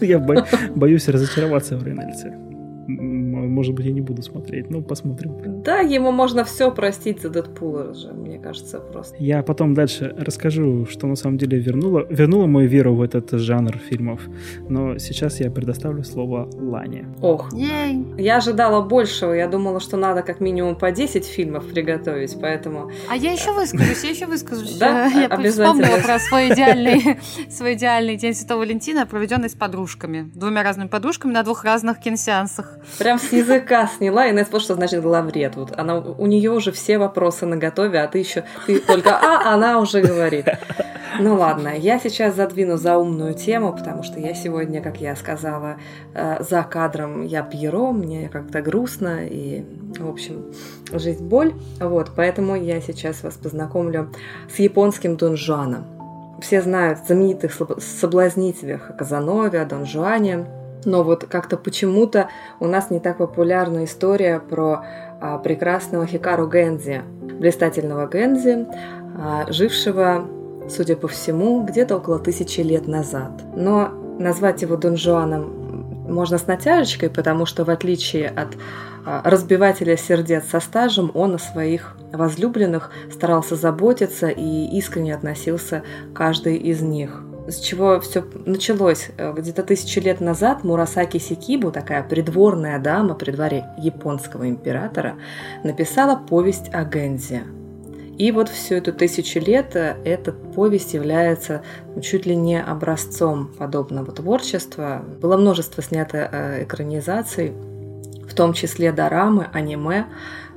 Я 0.00 0.18
бо- 0.18 0.46
боюсь 0.74 1.08
разочароваться 1.08 1.76
в 1.76 1.84
Рейнольдсе. 1.84 2.34
Может 3.58 3.74
быть, 3.74 3.86
я 3.86 3.92
не 3.92 4.00
буду 4.00 4.22
смотреть, 4.22 4.70
ну, 4.70 4.82
посмотрим. 4.82 5.62
Да, 5.64 5.80
ему 5.80 6.12
можно 6.12 6.44
все 6.44 6.70
простить 6.70 7.22
за 7.22 7.28
Дэдпула 7.28 7.92
же, 7.92 8.12
мне 8.12 8.38
кажется, 8.38 8.78
просто. 8.78 9.16
Я 9.18 9.42
потом 9.42 9.74
дальше 9.74 10.14
расскажу, 10.16 10.86
что 10.86 11.08
на 11.08 11.16
самом 11.16 11.38
деле 11.38 11.58
вернуло, 11.58 12.06
вернуло 12.08 12.46
мою 12.46 12.68
веру 12.68 12.94
в 12.94 13.02
этот 13.02 13.32
жанр 13.32 13.76
фильмов. 13.78 14.20
Но 14.68 14.96
сейчас 14.98 15.40
я 15.40 15.50
предоставлю 15.50 16.04
слово 16.04 16.48
Лане. 16.54 17.08
Ох, 17.20 17.52
Ей. 17.52 18.06
я 18.16 18.36
ожидала 18.36 18.80
большего. 18.80 19.32
Я 19.32 19.48
думала, 19.48 19.80
что 19.80 19.96
надо 19.96 20.22
как 20.22 20.38
минимум 20.38 20.76
по 20.76 20.92
10 20.92 21.26
фильмов 21.26 21.66
приготовить, 21.66 22.36
поэтому... 22.40 22.92
А 23.10 23.16
я 23.16 23.32
еще 23.32 23.52
выскажусь, 23.52 24.04
я 24.04 24.10
еще 24.10 24.26
выскажусь. 24.26 24.78
Да, 24.78 25.06
я 25.06 25.26
обязательно. 25.26 25.50
вспомнила 25.50 26.00
про 26.04 26.20
свой 26.20 26.52
идеальный, 26.52 27.18
свой 27.50 27.74
идеальный 27.74 28.16
день 28.16 28.34
Святого 28.34 28.60
Валентина, 28.60 29.04
проведенный 29.04 29.50
с 29.50 29.54
подружками. 29.54 30.30
Двумя 30.32 30.62
разными 30.62 30.86
подружками 30.86 31.32
на 31.32 31.42
двух 31.42 31.64
разных 31.64 31.98
киносеансах. 31.98 32.78
Прям 33.00 33.18
с 33.18 33.32
языка 33.48 33.86
сняла, 33.86 34.26
и 34.26 34.30
Инесс, 34.30 34.48
что 34.48 34.74
значит 34.74 35.02
главред. 35.02 35.56
Вот 35.56 35.72
она, 35.76 35.98
у 35.98 36.26
нее 36.26 36.50
уже 36.50 36.72
все 36.72 36.98
вопросы 36.98 37.46
на 37.46 37.56
готове, 37.56 38.00
а 38.00 38.08
ты 38.08 38.18
еще, 38.18 38.44
ты 38.66 38.78
только 38.78 39.10
«а», 39.16 39.54
она 39.54 39.78
уже 39.80 40.00
говорит. 40.00 40.46
Ну 41.20 41.34
ладно, 41.34 41.72
я 41.76 41.98
сейчас 41.98 42.36
задвину 42.36 42.76
за 42.76 42.98
умную 42.98 43.34
тему, 43.34 43.72
потому 43.72 44.02
что 44.02 44.20
я 44.20 44.34
сегодня, 44.34 44.82
как 44.82 45.00
я 45.00 45.16
сказала, 45.16 45.78
э, 46.14 46.44
за 46.44 46.62
кадром 46.62 47.24
я 47.24 47.42
Пьеро, 47.42 47.92
мне 47.92 48.28
как-то 48.28 48.60
грустно, 48.60 49.26
и, 49.26 49.64
в 49.98 50.08
общем, 50.08 50.52
жизнь 50.92 51.26
боль. 51.26 51.54
Вот, 51.80 52.10
поэтому 52.14 52.54
я 52.54 52.80
сейчас 52.80 53.22
вас 53.22 53.34
познакомлю 53.34 54.12
с 54.54 54.58
японским 54.58 55.16
Дон 55.16 55.36
Жуаном. 55.36 55.86
Все 56.40 56.62
знают 56.62 57.00
знаменитых 57.06 57.52
соблазнителях 57.78 58.90
о 58.90 58.92
Казанове, 58.92 59.60
о 59.60 59.64
Дон 59.64 59.86
Жуане, 59.86 60.46
но 60.84 61.02
вот 61.02 61.24
как-то 61.24 61.56
почему-то 61.56 62.28
у 62.60 62.66
нас 62.66 62.90
не 62.90 63.00
так 63.00 63.18
популярна 63.18 63.84
история 63.84 64.40
про 64.40 64.84
а, 65.20 65.38
прекрасного 65.38 66.06
Хикару 66.06 66.48
Гензи, 66.48 67.02
блистательного 67.38 68.08
Гензи, 68.08 68.66
а, 69.18 69.50
жившего, 69.50 70.26
судя 70.68 70.96
по 70.96 71.08
всему, 71.08 71.64
где-то 71.64 71.96
около 71.96 72.18
тысячи 72.18 72.60
лет 72.60 72.86
назад. 72.86 73.32
Но 73.56 73.88
назвать 74.18 74.62
его 74.62 74.76
Дон 74.76 74.96
Жуаном 74.96 75.58
можно 76.08 76.38
с 76.38 76.46
натяжечкой, 76.46 77.10
потому 77.10 77.44
что 77.46 77.64
в 77.64 77.70
отличие 77.70 78.28
от 78.28 78.56
а, 79.04 79.22
разбивателя 79.24 79.96
сердец 79.96 80.44
со 80.50 80.60
стажем, 80.60 81.10
он 81.14 81.34
о 81.34 81.38
своих 81.38 81.96
возлюбленных 82.12 82.90
старался 83.12 83.56
заботиться 83.56 84.28
и 84.28 84.76
искренне 84.78 85.14
относился 85.14 85.82
к 86.12 86.16
каждой 86.16 86.56
из 86.56 86.80
них 86.80 87.22
с 87.48 87.60
чего 87.60 87.98
все 88.00 88.24
началось. 88.46 89.08
Э, 89.16 89.32
Где-то 89.32 89.62
тысячу 89.62 90.00
лет 90.00 90.20
назад 90.20 90.64
Мурасаки 90.64 91.18
Сикибу, 91.18 91.72
такая 91.72 92.02
придворная 92.02 92.78
дама 92.78 93.14
при 93.14 93.30
дворе 93.30 93.66
японского 93.78 94.48
императора, 94.48 95.16
написала 95.64 96.16
повесть 96.16 96.72
о 96.72 96.84
Гензе. 96.84 97.42
И 98.18 98.32
вот 98.32 98.48
всю 98.48 98.74
эту 98.74 98.92
тысячу 98.92 99.38
лет 99.38 99.76
э, 99.76 99.96
эта 100.04 100.32
повесть 100.32 100.94
является 100.94 101.62
ну, 101.94 102.02
чуть 102.02 102.26
ли 102.26 102.34
не 102.36 102.60
образцом 102.60 103.48
подобного 103.58 104.12
творчества. 104.12 105.04
Было 105.20 105.36
множество 105.36 105.82
снято 105.82 106.28
э, 106.30 106.64
экранизаций, 106.64 107.52
в 108.28 108.34
том 108.34 108.52
числе 108.52 108.92
дорамы, 108.92 109.46
аниме, 109.52 110.06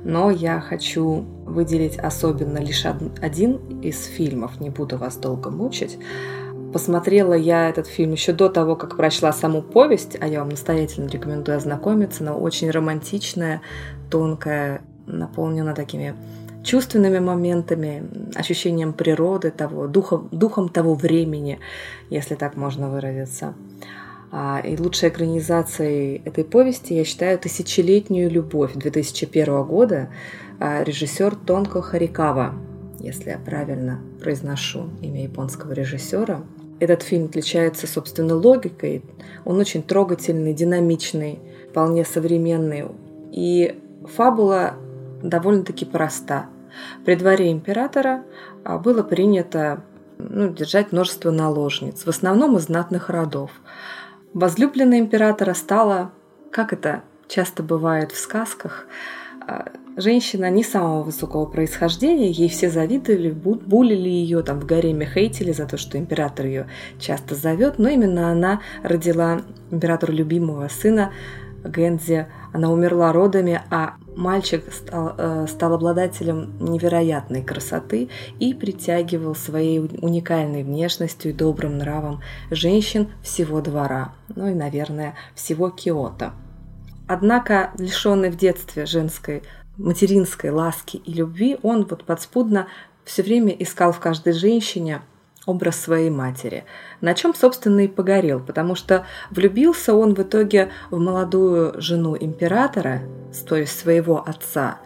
но 0.04 0.30
я 0.30 0.60
хочу 0.60 1.24
выделить 1.46 1.98
особенно 1.98 2.58
лишь 2.58 2.84
од- 2.84 3.18
один 3.22 3.80
из 3.80 4.04
фильмов, 4.04 4.60
не 4.60 4.68
буду 4.68 4.98
вас 4.98 5.16
долго 5.16 5.50
мучить. 5.50 5.98
Посмотрела 6.72 7.34
я 7.34 7.68
этот 7.68 7.86
фильм 7.86 8.12
еще 8.12 8.32
до 8.32 8.48
того, 8.48 8.76
как 8.76 8.96
прочла 8.96 9.32
саму 9.32 9.60
повесть, 9.60 10.16
а 10.20 10.26
я 10.26 10.40
вам 10.40 10.48
настоятельно 10.48 11.08
рекомендую 11.08 11.58
ознакомиться. 11.58 12.22
Она 12.22 12.34
очень 12.34 12.70
романтичная, 12.70 13.60
тонкая, 14.10 14.80
наполнена 15.06 15.74
такими 15.74 16.14
чувственными 16.64 17.18
моментами, 17.18 18.04
ощущением 18.34 18.92
природы, 18.92 19.50
того, 19.50 19.86
духом, 19.86 20.28
духом 20.30 20.68
того 20.68 20.94
времени, 20.94 21.58
если 22.08 22.36
так 22.36 22.56
можно 22.56 22.88
выразиться. 22.88 23.54
А, 24.30 24.60
И 24.64 24.76
лучшей 24.76 25.10
экранизацией 25.10 26.22
этой 26.24 26.44
повести 26.44 26.94
я 26.94 27.04
считаю 27.04 27.38
«Тысячелетнюю 27.38 28.30
любовь» 28.30 28.72
2001 28.74 29.64
года 29.64 30.08
а, 30.58 30.82
режиссер 30.84 31.34
Тонко 31.34 31.82
Харикава, 31.82 32.54
если 32.98 33.30
я 33.30 33.38
правильно 33.38 34.00
произношу 34.20 34.88
имя 35.02 35.24
японского 35.24 35.72
режиссера. 35.72 36.42
Этот 36.82 37.04
фильм 37.04 37.26
отличается, 37.26 37.86
собственно, 37.86 38.34
логикой. 38.34 39.04
Он 39.44 39.60
очень 39.60 39.84
трогательный, 39.84 40.52
динамичный, 40.52 41.38
вполне 41.70 42.04
современный. 42.04 42.86
И 43.30 43.80
фабула 44.16 44.74
довольно-таки 45.22 45.84
проста. 45.84 46.46
При 47.04 47.14
дворе 47.14 47.52
императора 47.52 48.24
а, 48.64 48.78
было 48.78 49.04
принято 49.04 49.84
ну, 50.18 50.48
держать 50.48 50.90
множество 50.90 51.30
наложниц, 51.30 52.04
в 52.04 52.08
основном 52.08 52.56
из 52.56 52.64
знатных 52.64 53.10
родов. 53.10 53.52
Возлюбленная 54.34 54.98
императора 54.98 55.54
стала, 55.54 56.10
как 56.50 56.72
это 56.72 57.04
часто 57.28 57.62
бывает 57.62 58.10
в 58.10 58.18
сказках, 58.18 58.88
женщина 59.96 60.50
не 60.50 60.64
самого 60.64 61.02
высокого 61.02 61.46
происхождения, 61.46 62.30
ей 62.30 62.48
все 62.48 62.70
завидовали, 62.70 63.30
бу- 63.30 63.62
булили 63.64 64.08
ее, 64.08 64.42
там 64.42 64.60
в 64.60 64.66
гареме 64.66 65.06
хейтили 65.06 65.52
за 65.52 65.66
то, 65.66 65.76
что 65.76 65.98
император 65.98 66.46
ее 66.46 66.66
часто 66.98 67.34
зовет, 67.34 67.78
но 67.78 67.88
именно 67.88 68.30
она 68.30 68.60
родила 68.82 69.42
императору 69.70 70.12
любимого 70.12 70.68
сына 70.68 71.12
Гензи. 71.64 72.26
Она 72.52 72.70
умерла 72.70 73.12
родами, 73.12 73.62
а 73.70 73.94
мальчик 74.14 74.64
стал, 74.72 75.14
э, 75.16 75.46
стал 75.48 75.74
обладателем 75.74 76.52
невероятной 76.60 77.42
красоты 77.42 78.08
и 78.38 78.52
притягивал 78.52 79.34
своей 79.34 79.78
уникальной 79.78 80.62
внешностью 80.64 81.30
и 81.30 81.34
добрым 81.34 81.78
нравом 81.78 82.20
женщин 82.50 83.08
всего 83.22 83.60
двора, 83.60 84.12
ну 84.34 84.48
и, 84.48 84.54
наверное, 84.54 85.14
всего 85.34 85.70
Киота. 85.70 86.34
Однако, 87.08 87.72
лишенный 87.78 88.30
в 88.30 88.36
детстве 88.36 88.86
женской 88.86 89.42
материнской 89.76 90.50
ласки 90.50 90.98
и 90.98 91.12
любви, 91.12 91.58
он 91.62 91.84
вот 91.84 92.04
подспудно 92.04 92.68
все 93.04 93.22
время 93.22 93.52
искал 93.52 93.92
в 93.92 94.00
каждой 94.00 94.32
женщине 94.32 95.02
образ 95.44 95.76
своей 95.76 96.10
матери, 96.10 96.64
на 97.00 97.14
чем, 97.14 97.34
собственно, 97.34 97.80
и 97.80 97.88
погорел, 97.88 98.38
потому 98.40 98.74
что 98.76 99.06
влюбился 99.30 99.94
он 99.94 100.14
в 100.14 100.20
итоге 100.20 100.70
в 100.90 100.98
молодую 100.98 101.80
жену 101.80 102.16
императора, 102.18 103.02
то 103.48 103.56
есть 103.56 103.76
своего 103.78 104.22
отца, 104.24 104.78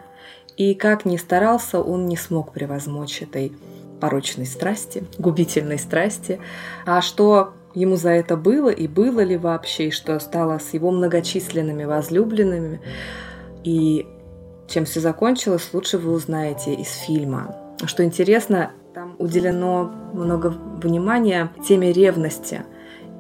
и 0.57 0.75
как 0.75 1.05
ни 1.05 1.19
старался, 1.19 1.81
он 1.81 2.07
не 2.07 2.17
смог 2.17 2.53
превозмочь 2.53 3.21
этой 3.21 3.53
порочной 4.01 4.47
страсти, 4.47 5.05
губительной 5.19 5.79
страсти, 5.79 6.41
а 6.87 7.03
что 7.03 7.53
ему 7.77 7.97
за 7.97 8.11
это 8.11 8.37
было 8.37 8.71
и 8.71 8.89
было 8.89 9.21
ли 9.21 9.37
вообще, 9.37 9.89
и 9.89 9.91
что 9.91 10.19
стало 10.19 10.59
с 10.59 10.75
его 10.75 10.91
многочисленными 10.91 11.85
возлюбленными, 11.85 12.81
и 13.63 14.07
чем 14.67 14.85
все 14.85 15.01
закончилось, 15.01 15.69
лучше 15.73 15.99
вы 15.99 16.13
узнаете 16.13 16.75
из 16.75 16.91
фильма. 16.91 17.55
что 17.85 18.03
интересно, 18.03 18.73
там 18.95 19.15
уделено 19.19 19.93
много 20.15 20.49
внимания 20.83 21.53
теме 21.69 21.93
ревности. 21.93 22.65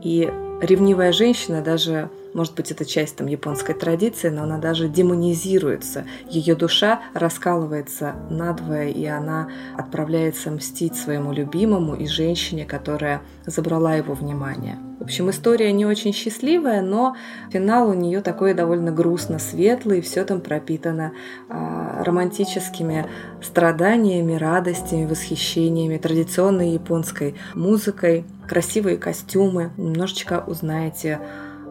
И 0.02 0.32
ревнивая 0.62 1.12
женщина 1.12 1.60
даже 1.60 2.08
может 2.36 2.54
быть, 2.54 2.70
это 2.70 2.84
часть 2.84 3.16
там 3.16 3.28
японской 3.28 3.72
традиции, 3.72 4.28
но 4.28 4.42
она 4.42 4.58
даже 4.58 4.88
демонизируется. 4.88 6.04
Ее 6.28 6.54
душа 6.54 7.00
раскалывается 7.14 8.14
надвое, 8.28 8.88
и 8.88 9.06
она 9.06 9.48
отправляется 9.74 10.50
мстить 10.50 10.96
своему 10.96 11.32
любимому 11.32 11.94
и 11.94 12.06
женщине, 12.06 12.66
которая 12.66 13.22
забрала 13.46 13.94
его 13.94 14.12
внимание. 14.12 14.78
В 15.00 15.04
общем, 15.04 15.30
история 15.30 15.72
не 15.72 15.86
очень 15.86 16.12
счастливая, 16.12 16.82
но 16.82 17.16
финал 17.50 17.88
у 17.88 17.94
нее 17.94 18.20
такой 18.20 18.52
довольно 18.52 18.92
грустно 18.92 19.38
светлый, 19.38 20.02
все 20.02 20.22
там 20.24 20.42
пропитано 20.42 21.12
а, 21.48 22.02
романтическими 22.04 23.06
страданиями, 23.42 24.34
радостями, 24.34 25.06
восхищениями, 25.06 25.96
традиционной 25.96 26.72
японской 26.72 27.34
музыкой, 27.54 28.24
красивые 28.46 28.98
костюмы. 28.98 29.70
Немножечко 29.78 30.44
узнаете 30.46 31.20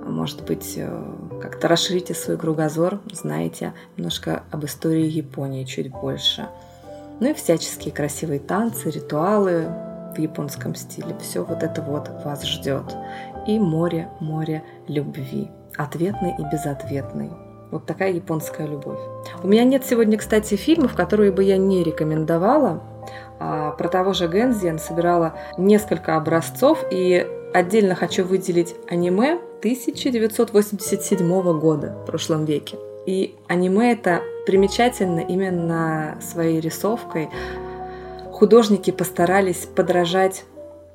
может 0.06 0.46
быть, 0.46 0.76
э, 0.78 1.04
как-то 1.42 1.68
расширите 1.68 2.14
свой 2.14 2.38
кругозор, 2.38 3.00
знаете 3.12 3.74
немножко 3.98 4.44
об 4.52 4.66
истории 4.66 5.06
Японии 5.06 5.64
чуть 5.64 5.92
больше. 5.92 6.48
Ну 7.20 7.30
и 7.30 7.34
всяческие 7.34 7.94
красивые 7.94 8.40
танцы, 8.40 8.90
ритуалы 8.90 9.68
в 10.16 10.20
японском 10.20 10.76
стиле. 10.76 11.16
Все 11.22 11.44
вот 11.44 11.64
это 11.64 11.82
вот 11.82 12.10
вас 12.24 12.44
ждет. 12.46 12.96
И 13.48 13.60
море, 13.60 14.10
море 14.20 14.64
любви. 14.88 15.50
Ответный 15.78 16.36
и 16.38 16.44
безответный. 16.52 17.32
Вот 17.72 17.86
такая 17.86 18.12
японская 18.12 18.68
любовь. 18.68 19.00
У 19.44 19.48
меня 19.48 19.64
нет 19.64 19.86
сегодня, 19.86 20.18
кстати, 20.18 20.56
фильмов, 20.56 20.94
которые 20.94 21.32
бы 21.32 21.44
я 21.44 21.58
не 21.58 21.84
рекомендовала. 21.84 22.82
А, 23.40 23.72
про 23.72 23.90
того 23.90 24.14
же 24.14 24.28
Гензи 24.28 24.66
я 24.66 24.78
собирала 24.78 25.34
несколько 25.58 26.16
образцов, 26.16 26.84
и 26.92 27.28
отдельно 27.56 27.96
хочу 27.96 28.26
выделить 28.26 28.76
аниме 28.90 29.40
1987 29.60 31.60
года 31.60 31.98
в 32.02 32.06
прошлом 32.06 32.46
веке. 32.46 32.78
И 33.06 33.36
аниме 33.48 33.94
это 33.94 34.22
примечательно 34.46 35.22
именно 35.22 36.20
своей 36.22 36.60
рисовкой. 36.60 37.30
Художники 38.32 38.92
постарались 38.92 39.68
подражать 39.74 40.44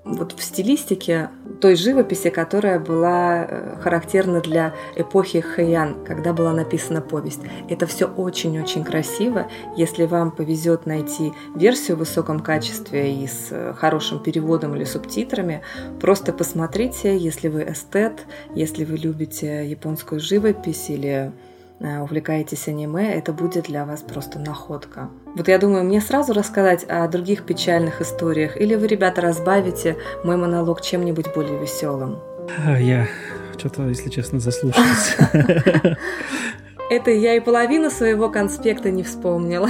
вот 0.05 0.33
в 0.33 0.43
стилистике 0.43 1.31
той 1.61 1.77
живописи, 1.77 2.31
которая 2.31 2.79
была 2.79 3.45
э, 3.45 3.77
характерна 3.83 4.41
для 4.41 4.75
эпохи 4.97 5.41
Хэйян, 5.41 6.05
когда 6.05 6.33
была 6.33 6.53
написана 6.53 7.03
повесть. 7.03 7.41
Это 7.69 7.87
все 7.87 8.07
очень-очень 8.07 8.83
красиво. 8.83 9.49
Если 9.77 10.07
вам 10.07 10.31
повезет 10.31 10.87
найти 10.87 11.33
версию 11.55 11.97
в 11.97 12.01
высоком 12.01 12.41
качестве 12.41 13.15
и 13.15 13.27
с 13.27 13.49
э, 13.51 13.75
хорошим 13.77 14.21
переводом 14.21 14.75
или 14.75 14.85
субтитрами, 14.85 15.63
просто 16.01 16.33
посмотрите, 16.33 17.17
если 17.19 17.49
вы 17.49 17.65
эстет, 17.65 18.27
если 18.55 18.85
вы 18.85 18.97
любите 18.97 19.69
японскую 19.69 20.21
живопись 20.21 20.89
или 20.89 21.33
увлекаетесь 21.81 22.69
аниме, 22.69 23.15
это 23.15 23.33
будет 23.33 23.65
для 23.65 23.85
вас 23.85 24.03
просто 24.03 24.39
находка. 24.39 25.09
Вот 25.35 25.49
я 25.49 25.59
думаю, 25.59 25.85
мне 25.85 26.01
сразу 26.01 26.33
рассказать 26.33 26.85
о 26.85 27.09
других 27.09 27.45
печальных 27.45 28.03
историях, 28.03 28.61
или 28.61 28.75
вы, 28.75 28.87
ребята, 28.87 29.23
разбавите 29.23 29.97
мой 30.23 30.37
монолог 30.37 30.83
чем-нибудь 30.83 31.35
более 31.35 31.59
веселым? 31.59 32.19
А, 32.67 32.79
я 32.79 33.07
что-то, 33.57 33.89
если 33.89 34.11
честно, 34.11 34.41
заслушался. 34.41 35.31
Это 36.91 37.11
я 37.11 37.35
и 37.35 37.41
половину 37.41 37.91
своего 37.91 38.29
конспекта 38.29 38.91
не 38.91 39.03
вспомнила. 39.03 39.69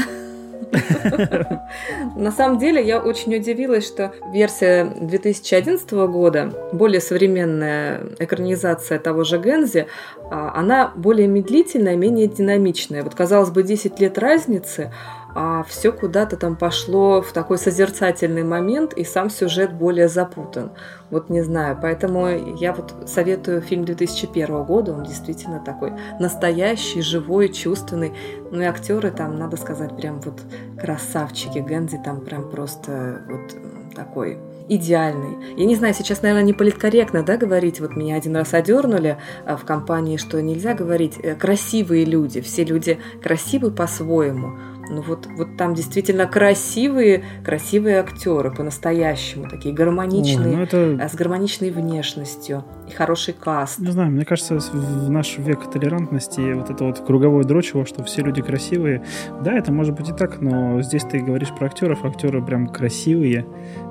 На 2.17 2.33
самом 2.33 2.59
деле 2.59 2.85
я 2.85 3.01
очень 3.01 3.35
удивилась, 3.35 3.87
что 3.87 4.13
версия 4.33 4.85
2011 5.01 5.91
года, 5.91 6.53
более 6.73 7.01
современная 7.01 8.03
экранизация 8.19 8.99
того 8.99 9.25
же 9.25 9.39
Гензи, 9.39 9.87
а, 10.31 10.53
она 10.55 10.93
более 10.95 11.27
медлительная, 11.27 11.97
менее 11.97 12.27
динамичная. 12.27 13.03
Вот 13.03 13.15
казалось 13.15 13.51
бы 13.51 13.63
10 13.63 13.99
лет 14.01 14.19
разницы, 14.19 14.93
а 15.35 15.63
все 15.65 15.93
куда-то 15.93 16.37
там 16.37 16.57
пошло 16.57 17.23
в 17.23 17.33
такой 17.33 17.59
созерцательный 17.59 18.45
момент, 18.45 18.93
и 18.95 19.05
сам 19.05 19.31
сюжет 19.31 19.73
более 19.73 20.09
запутан. 20.09 20.73
Вот 21.11 21.29
не 21.29 21.43
знаю, 21.43 21.79
поэтому 21.81 22.29
я 22.29 22.73
вот 22.73 22.95
советую 23.07 23.61
фильм 23.63 23.85
2001 23.85 24.65
года, 24.65 24.93
он 24.93 25.05
действительно 25.05 25.61
такой 25.61 25.93
настоящий, 26.19 27.03
живой, 27.03 27.49
чувственный. 27.49 28.13
Ну 28.51 28.61
и 28.61 28.65
актеры 28.65 29.11
там, 29.11 29.39
надо 29.39 29.57
сказать, 29.57 29.97
прям 29.97 30.21
вот 30.21 30.41
красавчики. 30.79 31.59
Гэнзи 31.59 32.01
там 32.05 32.21
прям 32.21 32.51
просто 32.51 33.23
вот 33.29 33.95
такой 33.95 34.39
идеальный. 34.71 35.37
Я 35.57 35.67
не 35.67 35.75
знаю, 35.75 35.95
сейчас, 35.95 36.23
наверное, 36.23 36.45
не 36.45 36.53
политкорректно, 36.53 37.25
да, 37.25 37.37
говорить, 37.37 37.81
вот 37.81 37.97
меня 37.97 38.15
один 38.15 38.37
раз 38.37 38.55
одернули 38.55 39.19
а, 39.45 39.57
в 39.57 39.65
компании, 39.65 40.17
что 40.17 40.41
нельзя 40.41 40.75
говорить 40.75 41.19
э, 41.21 41.35
красивые 41.35 42.05
люди, 42.05 42.41
все 42.41 42.63
люди 42.65 43.01
красивы 43.21 43.73
по-своему. 43.73 44.53
Ну 44.91 45.03
вот, 45.03 45.27
вот 45.37 45.57
там 45.57 45.75
действительно 45.75 46.27
красивые, 46.27 47.23
красивые 47.45 48.01
актеры 48.01 48.51
по-настоящему, 48.51 49.49
такие 49.49 49.73
гармоничные, 49.73 50.55
О, 50.55 50.57
ну 50.57 50.63
это... 50.63 51.09
с 51.09 51.15
гармоничной 51.15 51.71
внешностью 51.71 52.65
и 52.89 52.93
хороший 52.93 53.33
каст. 53.33 53.79
Не 53.79 53.93
знаю, 53.93 54.11
мне 54.11 54.25
кажется, 54.25 54.59
в 54.59 55.11
наш 55.11 55.39
век 55.39 55.71
толерантности 55.71 56.53
вот 56.55 56.71
это 56.71 56.85
вот 56.85 56.99
круговое 57.07 57.45
дрочево, 57.45 57.87
что 57.87 58.03
все 58.03 58.23
люди 58.23 58.43
красивые, 58.43 59.05
да, 59.45 59.55
это 59.55 59.73
может 59.73 59.95
быть 59.95 60.09
и 60.09 60.13
так, 60.13 60.41
но 60.41 60.83
здесь 60.83 61.05
ты 61.05 61.21
говоришь 61.21 61.51
про 61.57 61.67
актеров, 61.67 62.05
актеры 62.05 62.45
прям 62.45 62.67
красивые, 62.67 63.47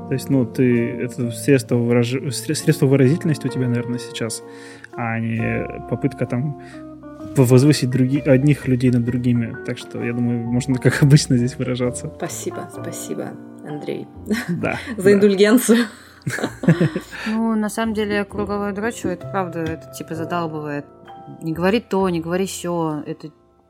то 0.10 0.14
есть, 0.14 0.30
ну, 0.30 0.44
ты, 0.44 0.90
это 1.04 1.30
средство, 1.32 1.76
выраж... 1.76 2.16
средство 2.34 2.88
выразительности 2.88 3.46
у 3.46 3.50
тебя, 3.50 3.68
наверное, 3.68 4.00
сейчас, 4.00 4.44
а 4.92 5.20
не 5.20 5.86
попытка 5.88 6.26
там 6.26 6.60
возвысить 7.36 7.90
други, 7.90 8.20
одних 8.20 8.68
людей 8.68 8.92
над 8.92 9.04
другими. 9.04 9.56
Так 9.66 9.78
что, 9.78 10.04
я 10.04 10.14
думаю, 10.14 10.40
можно 10.40 10.76
как 10.76 11.02
обычно 11.04 11.38
здесь 11.38 11.58
выражаться. 11.58 12.12
Спасибо, 12.16 12.70
спасибо, 12.72 13.32
Андрей. 13.68 14.08
Да. 14.50 14.78
За 14.98 15.14
индульгенцию. 15.14 15.86
Ну, 17.28 17.56
на 17.56 17.70
самом 17.70 17.94
деле, 17.94 18.24
круговое 18.26 18.74
дрочево, 18.74 19.12
это 19.12 19.28
правда, 19.28 19.60
это 19.60 19.92
типа 19.92 20.16
задалбывает. 20.16 20.86
Не 21.42 21.54
говори 21.54 21.80
то, 21.80 22.08
не 22.10 22.22
говори 22.22 22.46
все. 22.46 23.04
Это 23.06 23.30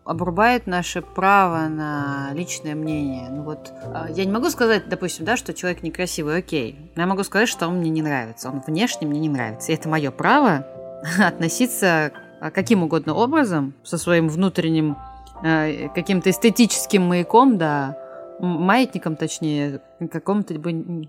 обрубает 0.09 0.65
наше 0.65 1.01
право 1.01 1.67
на 1.67 2.31
личное 2.33 2.73
мнение. 2.73 3.29
Ну 3.29 3.43
вот, 3.43 3.71
а, 3.83 4.07
я 4.09 4.25
не 4.25 4.31
могу 4.31 4.49
сказать, 4.49 4.89
допустим, 4.89 5.25
да, 5.25 5.37
что 5.37 5.53
человек 5.53 5.83
некрасивый, 5.83 6.37
окей. 6.37 6.91
Но 6.95 7.03
я 7.03 7.07
могу 7.07 7.23
сказать, 7.23 7.47
что 7.47 7.67
он 7.67 7.77
мне 7.77 7.91
не 7.91 8.01
нравится. 8.01 8.49
Он 8.49 8.61
внешне 8.65 9.07
мне 9.07 9.19
не 9.19 9.29
нравится. 9.29 9.71
И 9.71 9.75
это 9.75 9.87
мое 9.87 10.09
право 10.09 10.65
относиться 11.19 12.11
каким 12.39 12.83
угодно 12.83 13.13
образом, 13.13 13.73
со 13.83 13.97
своим 13.97 14.29
внутренним 14.29 14.97
э, 15.43 15.89
каким-то 15.89 16.29
эстетическим 16.29 17.03
маяком, 17.03 17.57
да, 17.57 17.97
маятником, 18.39 19.15
точнее, 19.15 19.81
какому-то 20.07 20.55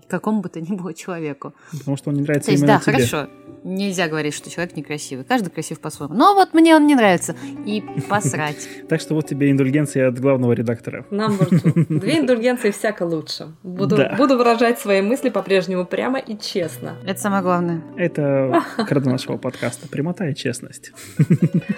какому 0.07 0.41
бы 0.41 0.49
то 0.49 0.59
ни 0.59 0.75
было 0.75 0.93
человеку. 0.93 1.53
Потому 1.71 1.97
что 1.97 2.09
он 2.09 2.15
не 2.15 2.21
нравится 2.21 2.47
То 2.47 2.51
есть, 2.51 2.63
именно 2.63 2.77
да, 2.77 2.83
тебе. 2.83 3.05
хорошо. 3.05 3.29
Нельзя 3.63 4.07
говорить, 4.07 4.33
что 4.33 4.49
человек 4.49 4.75
некрасивый. 4.75 5.23
Каждый 5.23 5.51
красив 5.51 5.79
по-своему. 5.79 6.15
Но 6.15 6.33
вот 6.33 6.53
мне 6.53 6.75
он 6.75 6.87
не 6.87 6.95
нравится. 6.95 7.35
И 7.65 7.83
посрать. 8.09 8.67
Так 8.89 8.99
что 8.99 9.15
вот 9.15 9.27
тебе 9.27 9.51
индульгенция 9.51 10.09
от 10.09 10.19
главного 10.19 10.51
редактора. 10.53 11.05
Two. 11.09 11.99
Две 11.99 12.19
индульгенции 12.19 12.71
всяко 12.71 13.03
лучше. 13.03 13.53
Буду, 13.63 13.97
буду 14.17 14.37
выражать 14.37 14.79
свои 14.79 15.01
мысли 15.01 15.29
по-прежнему 15.29 15.85
прямо 15.85 16.19
и 16.19 16.37
честно. 16.37 16.97
Это 17.05 17.19
самое 17.19 17.41
главное. 17.41 17.81
Это 17.95 18.63
крадо 18.87 19.09
нашего 19.09 19.37
подкаста. 19.37 19.87
Прямота 19.87 20.27
и 20.27 20.35
честность. 20.35 20.91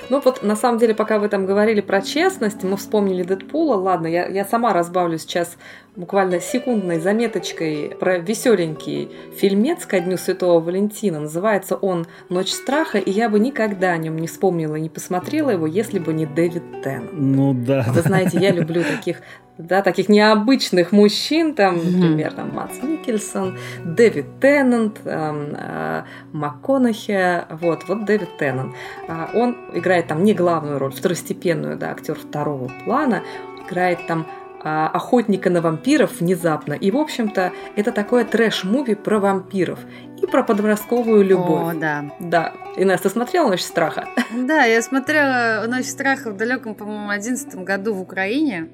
Ну 0.09 0.21
вот, 0.23 0.43
на 0.43 0.55
самом 0.55 0.79
деле, 0.79 0.93
пока 0.93 1.17
вы 1.17 1.27
там 1.27 1.45
говорили 1.45 1.81
про 1.81 2.01
честность, 2.01 2.63
мы 2.63 2.77
вспомнили 2.77 3.23
Дэдпула. 3.23 3.75
Ладно, 3.75 4.07
я, 4.07 4.27
я 4.27 4.45
сама 4.45 4.73
разбавлю 4.73 5.17
сейчас 5.17 5.57
буквально 5.95 6.39
секундной 6.39 6.99
заметочкой 6.99 7.95
про 7.99 8.17
веселенький 8.17 9.09
фильмец 9.35 9.85
ко 9.85 9.99
Дню 9.99 10.17
Святого 10.17 10.59
Валентина. 10.59 11.19
Называется 11.19 11.75
он 11.75 12.07
«Ночь 12.29 12.51
страха», 12.51 12.97
и 12.97 13.11
я 13.11 13.29
бы 13.29 13.39
никогда 13.39 13.91
о 13.91 13.97
нем 13.97 14.17
не 14.17 14.27
вспомнила 14.27 14.75
и 14.75 14.81
не 14.81 14.89
посмотрела 14.89 15.51
его, 15.51 15.67
если 15.67 15.99
бы 15.99 16.13
не 16.13 16.25
Дэвид 16.25 16.63
Тен. 16.83 17.09
Ну 17.11 17.53
да. 17.53 17.85
Вы 17.89 18.01
знаете, 18.01 18.39
я 18.39 18.51
люблю 18.51 18.83
таких 18.83 19.21
да, 19.59 19.83
таких 19.83 20.09
необычных 20.09 20.91
мужчин, 20.91 21.53
там, 21.53 21.75
например, 21.75 22.33
там, 22.33 22.55
Мац 22.55 22.81
Микельсон, 22.81 23.55
Дэвид 23.85 24.39
Теннант, 24.39 24.99
эм, 25.05 25.55
э, 25.55 26.03
МакКонахи, 26.31 27.45
вот, 27.51 27.87
вот 27.87 28.05
Дэвид 28.05 28.35
Теннант. 28.39 28.73
Э, 29.07 29.27
он 29.35 29.55
играет 29.73 30.07
там 30.07 30.23
не 30.23 30.33
главную 30.33 30.79
роль, 30.79 30.91
второстепенную, 30.91 31.77
да, 31.77 31.91
актер 31.91 32.15
второго 32.15 32.71
плана, 32.83 33.21
играет 33.63 34.07
там 34.07 34.25
а, 34.25 34.42
охотника 34.63 35.49
на 35.49 35.61
вампиров 35.61 36.19
внезапно. 36.19 36.73
И, 36.73 36.91
в 36.91 36.97
общем-то, 36.97 37.51
это 37.75 37.91
такое 37.91 38.25
трэш-муви 38.25 38.95
про 38.95 39.19
вампиров 39.19 39.79
и 40.21 40.25
про 40.25 40.43
подростковую 40.43 41.23
любовь. 41.23 41.75
О, 41.75 41.79
да. 41.79 42.05
Да. 42.19 42.53
Инесс, 42.77 43.01
ты 43.01 43.09
смотрела 43.09 43.49
«Ночь 43.49 43.61
страха»? 43.61 44.07
Да, 44.31 44.63
я 44.63 44.81
смотрела 44.81 45.65
«Ночь 45.67 45.85
страха» 45.85 46.31
в 46.31 46.37
далеком, 46.37 46.75
по-моему, 46.75 47.09
одиннадцатом 47.09 47.65
году 47.65 47.93
в 47.93 48.01
Украине. 48.01 48.69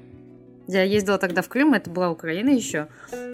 Я 0.68 0.84
ездила 0.84 1.18
тогда 1.18 1.42
в 1.42 1.48
Крым, 1.48 1.74
это 1.74 1.90
была 1.90 2.10
Украина 2.10 2.50
еще. 2.50 2.86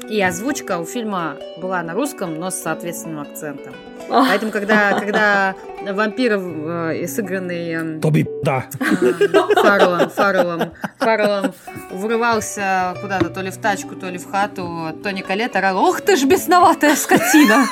И 0.08 0.22
озвучка 0.22 0.78
у 0.78 0.86
фильма 0.86 1.36
была 1.60 1.82
на 1.82 1.92
русском, 1.92 2.38
но 2.38 2.50
с 2.50 2.54
соответственным 2.54 3.20
акцентом. 3.20 3.74
Поэтому, 4.08 4.50
когда, 4.52 4.98
когда 5.00 5.54
вампиров, 5.86 6.42
э, 6.42 7.06
сыгранный... 7.06 7.96
Э, 7.96 8.00
Тоби, 8.00 8.26
да. 8.42 8.64
Э, 8.80 9.12
Фарреллом, 9.54 10.10
Фарреллом, 10.10 10.72
Фарреллом 10.98 11.52
врывался 11.96 12.96
куда-то, 13.00 13.30
то 13.30 13.40
ли 13.40 13.50
в 13.50 13.56
тачку, 13.58 13.94
то 13.94 14.08
ли 14.08 14.18
в 14.18 14.30
хату, 14.30 14.94
Тони 15.02 15.22
Калет 15.22 15.56
орал, 15.56 15.78
ох 15.78 16.00
ты 16.00 16.16
ж 16.16 16.24
бесноватая 16.24 16.94
скотина! 16.96 17.66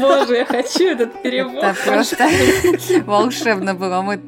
Боже, 0.00 0.36
я 0.36 0.44
хочу 0.44 0.88
этот 0.88 1.22
перевод. 1.22 1.62
Это 1.62 1.76
просто 1.84 2.28
волшебно 3.06 3.74
было. 3.74 4.02
Мы 4.02 4.20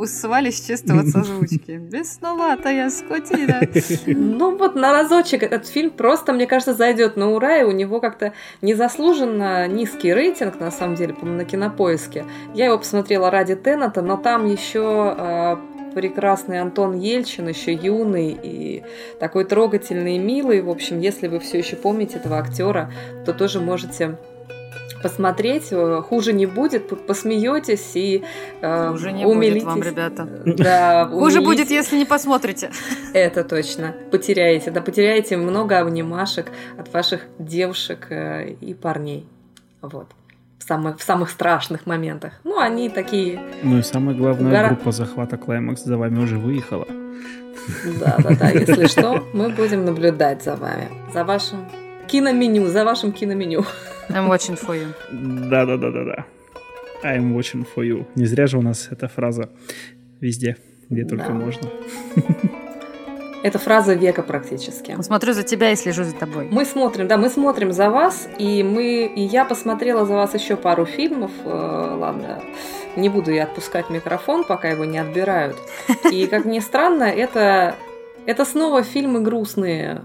вот 0.00 0.08
с 0.08 1.14
озвучки. 1.14 1.72
Бесноватая 1.72 2.88
скотина. 2.88 3.60
Ну 4.06 4.56
вот 4.56 4.74
на 4.74 4.92
разочек 4.92 5.42
этот 5.42 5.66
фильм 5.66 5.90
просто, 5.90 6.32
мне 6.32 6.46
кажется, 6.46 6.72
зайдет 6.72 7.16
на 7.16 7.30
ура, 7.30 7.58
и 7.58 7.64
у 7.64 7.70
него 7.70 8.00
как-то 8.00 8.32
незаслуженно 8.62 9.68
низкий 9.68 10.14
рейтинг, 10.14 10.58
на 10.58 10.70
самом 10.70 10.94
деле, 10.94 11.14
на 11.20 11.44
кинопоиске. 11.44 12.24
Я 12.54 12.66
его 12.66 12.78
посмотрела 12.78 13.30
ради 13.30 13.56
Теннета, 13.56 14.00
но 14.00 14.16
там 14.16 14.46
еще 14.46 15.14
э, 15.18 15.56
прекрасный 15.94 16.60
Антон 16.60 16.98
Ельчин, 16.98 17.48
еще 17.48 17.72
юный 17.72 18.38
и 18.42 18.82
такой 19.18 19.44
трогательный 19.44 20.16
и 20.16 20.18
милый. 20.18 20.60
В 20.62 20.70
общем, 20.70 21.00
если 21.00 21.28
вы 21.28 21.38
все 21.40 21.58
еще 21.58 21.76
помните 21.76 22.16
этого 22.18 22.38
актера, 22.38 22.90
то 23.24 23.32
тоже 23.32 23.60
можете 23.60 24.16
посмотреть, 25.02 25.68
э, 25.70 26.02
хуже 26.06 26.32
не 26.32 26.46
будет, 26.46 26.88
посмеетесь 27.06 27.92
и 27.94 28.22
э, 28.60 28.88
Хуже 28.90 29.12
не 29.12 29.24
умилитесь. 29.24 29.64
будет 29.64 29.66
вам, 29.66 29.82
ребята. 29.82 30.28
Да, 30.44 31.06
хуже 31.10 31.40
будет, 31.40 31.70
если 31.70 31.96
не 31.96 32.04
посмотрите. 32.04 32.70
Это 33.14 33.44
точно. 33.44 33.94
Потеряете. 34.10 34.70
Да, 34.70 34.80
потеряете 34.82 35.36
много 35.36 35.78
обнимашек 35.78 36.48
от 36.78 36.92
ваших 36.92 37.22
девушек 37.38 38.08
э, 38.10 38.50
и 38.60 38.74
парней. 38.74 39.26
Вот. 39.80 40.06
В 40.70 40.72
самых, 40.72 40.98
в 40.98 41.02
самых 41.02 41.30
страшных 41.30 41.84
моментах. 41.84 42.34
Ну, 42.44 42.60
они 42.60 42.88
такие... 42.88 43.40
Ну 43.64 43.78
и 43.78 43.82
самое 43.82 44.16
главное, 44.16 44.52
гора... 44.52 44.68
группа 44.68 44.92
захвата 44.92 45.36
Клаймакс 45.36 45.82
за 45.82 45.98
вами 45.98 46.20
уже 46.20 46.38
выехала. 46.38 46.86
Да, 47.98 48.16
да, 48.22 48.36
да. 48.36 48.50
Если 48.50 48.86
что, 48.86 49.26
мы 49.32 49.48
будем 49.48 49.84
наблюдать 49.84 50.44
за 50.44 50.54
вами. 50.54 50.86
За 51.12 51.24
вашим 51.24 51.68
киноменю, 52.06 52.68
за 52.68 52.84
вашим 52.84 53.10
киноменю. 53.10 53.64
I'm 54.10 54.28
watching 54.28 54.56
for 54.56 54.76
you. 54.80 54.94
Да-да-да-да-да. 55.50 56.24
I'm 57.02 57.34
watching 57.34 57.66
for 57.74 57.84
you. 57.84 58.06
Не 58.14 58.26
зря 58.26 58.46
же 58.46 58.56
у 58.56 58.62
нас 58.62 58.90
эта 58.92 59.08
фраза 59.08 59.50
везде, 60.20 60.56
где 60.88 61.04
только 61.04 61.30
да. 61.30 61.34
можно. 61.34 61.68
Это 63.42 63.58
фраза 63.58 63.94
века 63.94 64.22
практически. 64.22 64.96
Смотрю 65.00 65.32
за 65.32 65.42
тебя 65.42 65.70
и 65.72 65.76
слежу 65.76 66.04
за 66.04 66.14
тобой. 66.14 66.48
Мы 66.50 66.64
смотрим, 66.64 67.08
да, 67.08 67.16
мы 67.16 67.30
смотрим 67.30 67.72
за 67.72 67.90
вас, 67.90 68.28
и 68.38 68.62
мы, 68.62 69.06
и 69.06 69.22
я 69.22 69.44
посмотрела 69.44 70.04
за 70.04 70.14
вас 70.14 70.34
еще 70.34 70.56
пару 70.56 70.84
фильмов. 70.84 71.30
Э, 71.44 71.96
ладно, 71.98 72.42
не 72.96 73.08
буду 73.08 73.30
я 73.30 73.44
отпускать 73.44 73.88
микрофон, 73.88 74.44
пока 74.44 74.68
его 74.68 74.84
не 74.84 74.98
отбирают. 74.98 75.56
И 76.10 76.26
как 76.26 76.44
ни 76.44 76.58
странно, 76.60 77.04
это 77.04 77.74
это 78.26 78.44
снова 78.44 78.82
фильмы 78.82 79.20
грустные, 79.20 80.02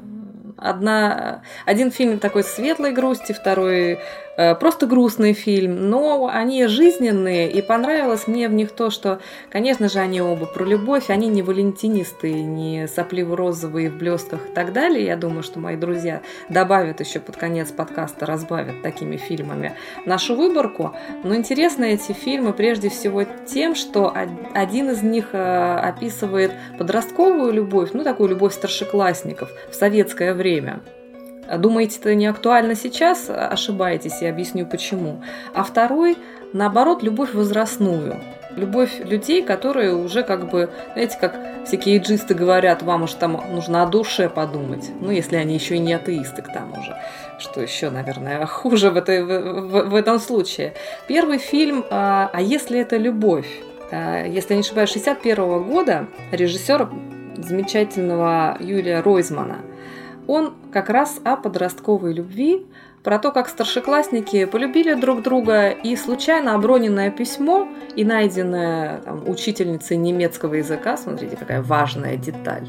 Одна, 0.58 1.43
один 1.65 1.91
фильм 1.91 2.17
такой 2.17 2.43
светлой 2.43 2.93
грусти, 2.93 3.34
второй 3.34 4.00
просто 4.60 4.86
грустный 4.86 5.34
фильм, 5.34 5.89
но 5.89 6.30
они 6.32 6.67
жизненные, 6.67 7.52
и 7.52 7.62
понравилось 7.62 8.28
мне 8.28 8.48
в 8.50 8.54
них 8.54 8.71
то, 8.71 8.89
что, 8.89 9.19
конечно 9.50 9.89
же, 9.89 10.00
они 10.00 10.21
оба 10.21 10.45
про 10.45 10.65
любовь, 10.65 11.10
они 11.10 11.28
не 11.28 11.41
валентинисты, 11.41 12.34
не 12.34 12.88
сопливо-розовые 12.88 13.89
в 13.89 13.98
блестках 13.98 14.48
и 14.50 14.54
так 14.54 14.74
далее. 14.74 15.06
Я 15.06 15.15
думаю, 15.15 15.43
что 15.43 15.60
мои 15.60 15.76
друзья 15.76 16.21
добавят 16.50 17.00
еще 17.00 17.19
под 17.19 17.38
конец 17.38 17.71
подкаста, 17.71 18.26
разбавят 18.26 18.82
такими 18.82 19.17
фильмами 19.17 19.76
нашу 20.06 20.36
выборку. 20.36 20.95
Но 21.24 21.36
интересны 21.36 21.93
эти 21.93 22.12
фильмы 22.12 22.54
прежде 22.54 22.89
всего 22.89 23.24
тем, 23.45 23.76
что 23.76 24.13
один 24.54 24.91
из 24.91 25.02
них 25.02 25.30
э, 25.34 25.76
описывает 25.78 26.52
подростковую 26.78 27.52
любовь, 27.54 27.91
ну 27.93 28.04
такую 28.04 28.30
любовь 28.30 28.54
старшеклассников 28.54 29.50
в 29.69 29.76
советское 29.76 30.34
время. 30.34 30.82
Думаете, 31.58 31.99
это 31.99 32.15
не 32.15 32.25
актуально 32.25 32.75
сейчас? 32.75 33.29
Ошибаетесь, 33.29 34.21
я 34.21 34.29
объясню 34.29 34.65
почему. 34.65 35.21
А 35.53 35.63
второй, 35.63 36.17
наоборот, 36.53 37.03
любовь 37.03 37.34
возрастную. 37.34 38.19
Любовь 38.55 38.99
людей, 38.99 39.43
которые 39.43 39.93
уже 39.93 40.23
как 40.23 40.49
бы, 40.49 40.69
знаете, 40.93 41.17
как 41.19 41.38
всякие 41.65 41.97
эйджисты 41.97 42.34
говорят, 42.34 42.84
вам 42.84 43.03
уж 43.03 43.13
там 43.13 43.34
нужно 43.51 43.84
о 43.84 43.86
душе 43.86 44.29
подумать. 44.29 44.89
Ну, 45.01 45.12
если 45.12 45.36
они 45.36 45.55
еще 45.55 45.75
и 45.75 45.79
не 45.79 45.93
атеисты 45.93 46.41
к 46.41 46.51
тому 46.51 46.81
же. 46.81 46.95
Что 47.38 47.62
еще, 47.62 47.89
наверное, 47.89 48.45
хуже 48.47 48.89
в, 48.89 48.97
этой, 48.97 49.23
в, 49.23 49.89
в, 49.89 49.95
этом 49.95 50.19
случае. 50.19 50.73
Первый 51.08 51.38
фильм 51.38 51.86
«А, 51.89 52.29
а 52.31 52.41
если 52.41 52.79
это 52.79 52.97
любовь?» 52.97 53.47
а, 53.91 54.25
Если 54.25 54.53
я 54.53 54.55
не 54.55 54.62
ошибаюсь, 54.62 54.91
61 54.91 55.63
года 55.63 56.08
режиссера 56.31 56.89
замечательного 57.38 58.58
Юлия 58.62 59.01
Ройзмана– 59.01 59.58
он 60.27 60.53
как 60.71 60.89
раз 60.89 61.19
о 61.23 61.35
подростковой 61.35 62.13
любви, 62.13 62.65
про 63.05 63.19
то, 63.19 63.31
как 63.31 63.47
старшеклассники 63.49 64.45
полюбили 64.45 64.95
друг 64.95 65.21
друга, 65.21 65.69
и 65.69 65.95
случайно 65.95 66.55
оброненное 66.55 67.11
письмо 67.11 67.67
и 67.95 68.03
найденное 68.03 68.97
там, 69.01 69.29
учительницей 69.29 69.95
немецкого 69.95 70.55
языка, 70.55 70.97
смотрите, 70.97 71.35
какая 71.38 71.61
важная 71.61 72.17
деталь, 72.17 72.67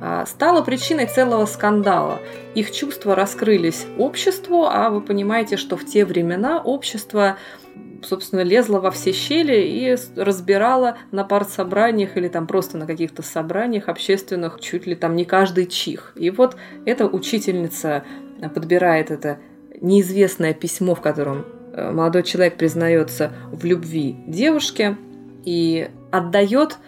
а, 0.00 0.24
стало 0.26 0.62
причиной 0.62 1.06
целого 1.06 1.46
скандала. 1.46 2.20
Их 2.54 2.70
чувства 2.70 3.16
раскрылись 3.16 3.86
обществу, 3.98 4.66
а 4.66 4.90
вы 4.90 5.00
понимаете, 5.00 5.56
что 5.56 5.76
в 5.76 5.84
те 5.84 6.04
времена 6.04 6.62
общество 6.62 7.36
собственно, 8.04 8.40
лезла 8.40 8.80
во 8.80 8.90
все 8.90 9.12
щели 9.12 9.62
и 9.62 9.96
разбирала 10.16 10.96
на 11.10 11.24
партсобраниях 11.24 12.16
или 12.16 12.28
там 12.28 12.46
просто 12.46 12.78
на 12.78 12.86
каких-то 12.86 13.22
собраниях 13.22 13.88
общественных 13.88 14.60
чуть 14.60 14.86
ли 14.86 14.94
там 14.94 15.16
не 15.16 15.24
каждый 15.24 15.66
чих. 15.66 16.12
И 16.16 16.30
вот 16.30 16.56
эта 16.84 17.06
учительница 17.06 18.04
подбирает 18.54 19.10
это 19.10 19.38
неизвестное 19.80 20.54
письмо, 20.54 20.94
в 20.94 21.00
котором 21.00 21.44
э, 21.72 21.90
молодой 21.90 22.22
человек 22.22 22.56
признается 22.56 23.32
в 23.50 23.64
любви 23.64 24.16
девушке 24.26 24.96
и 25.44 25.88
отдает 26.10 26.78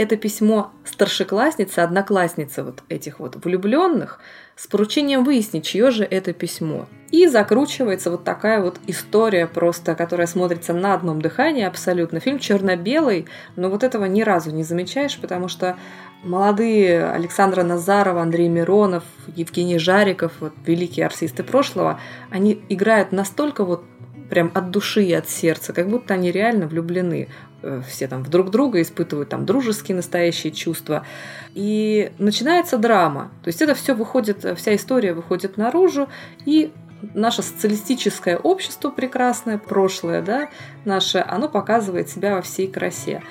это 0.00 0.16
письмо 0.16 0.72
старшекласснице, 0.84 1.80
однокласснице 1.80 2.62
вот 2.62 2.82
этих 2.88 3.20
вот 3.20 3.36
влюбленных 3.44 4.18
с 4.56 4.66
поручением 4.66 5.24
выяснить, 5.24 5.66
чье 5.66 5.90
же 5.90 6.04
это 6.04 6.32
письмо. 6.32 6.86
И 7.10 7.26
закручивается 7.26 8.10
вот 8.10 8.24
такая 8.24 8.62
вот 8.62 8.80
история 8.86 9.46
просто, 9.46 9.94
которая 9.94 10.26
смотрится 10.26 10.72
на 10.72 10.94
одном 10.94 11.20
дыхании 11.20 11.64
абсолютно. 11.64 12.18
Фильм 12.18 12.38
черно-белый, 12.38 13.26
но 13.56 13.68
вот 13.68 13.82
этого 13.82 14.06
ни 14.06 14.22
разу 14.22 14.52
не 14.52 14.62
замечаешь, 14.62 15.18
потому 15.20 15.48
что 15.48 15.76
молодые 16.22 17.04
Александра 17.04 17.62
Назарова, 17.62 18.22
Андрей 18.22 18.48
Миронов, 18.48 19.04
Евгений 19.36 19.78
Жариков, 19.78 20.32
вот 20.40 20.54
великие 20.64 21.04
артисты 21.04 21.42
прошлого, 21.42 22.00
они 22.30 22.64
играют 22.70 23.12
настолько 23.12 23.66
вот 23.66 23.84
прям 24.28 24.50
от 24.54 24.70
души 24.70 25.04
и 25.04 25.12
от 25.12 25.28
сердца, 25.28 25.72
как 25.72 25.88
будто 25.88 26.14
они 26.14 26.30
реально 26.30 26.66
влюблены. 26.66 27.28
Э, 27.62 27.82
все 27.88 28.06
там 28.08 28.22
в 28.22 28.28
друг 28.30 28.50
друга 28.50 28.80
испытывают 28.80 29.28
там 29.28 29.46
дружеские 29.46 29.96
настоящие 29.96 30.52
чувства. 30.52 31.06
И 31.54 32.12
начинается 32.18 32.78
драма. 32.78 33.30
То 33.42 33.48
есть 33.48 33.62
это 33.62 33.74
все 33.74 33.94
выходит, 33.94 34.44
вся 34.56 34.74
история 34.74 35.12
выходит 35.12 35.56
наружу, 35.56 36.08
и 36.44 36.72
наше 37.14 37.42
социалистическое 37.42 38.36
общество 38.36 38.90
прекрасное, 38.90 39.58
прошлое, 39.58 40.22
да, 40.22 40.48
наше, 40.84 41.24
оно 41.26 41.48
показывает 41.48 42.08
себя 42.08 42.34
во 42.34 42.42
всей 42.42 42.68
красе. 42.68 43.22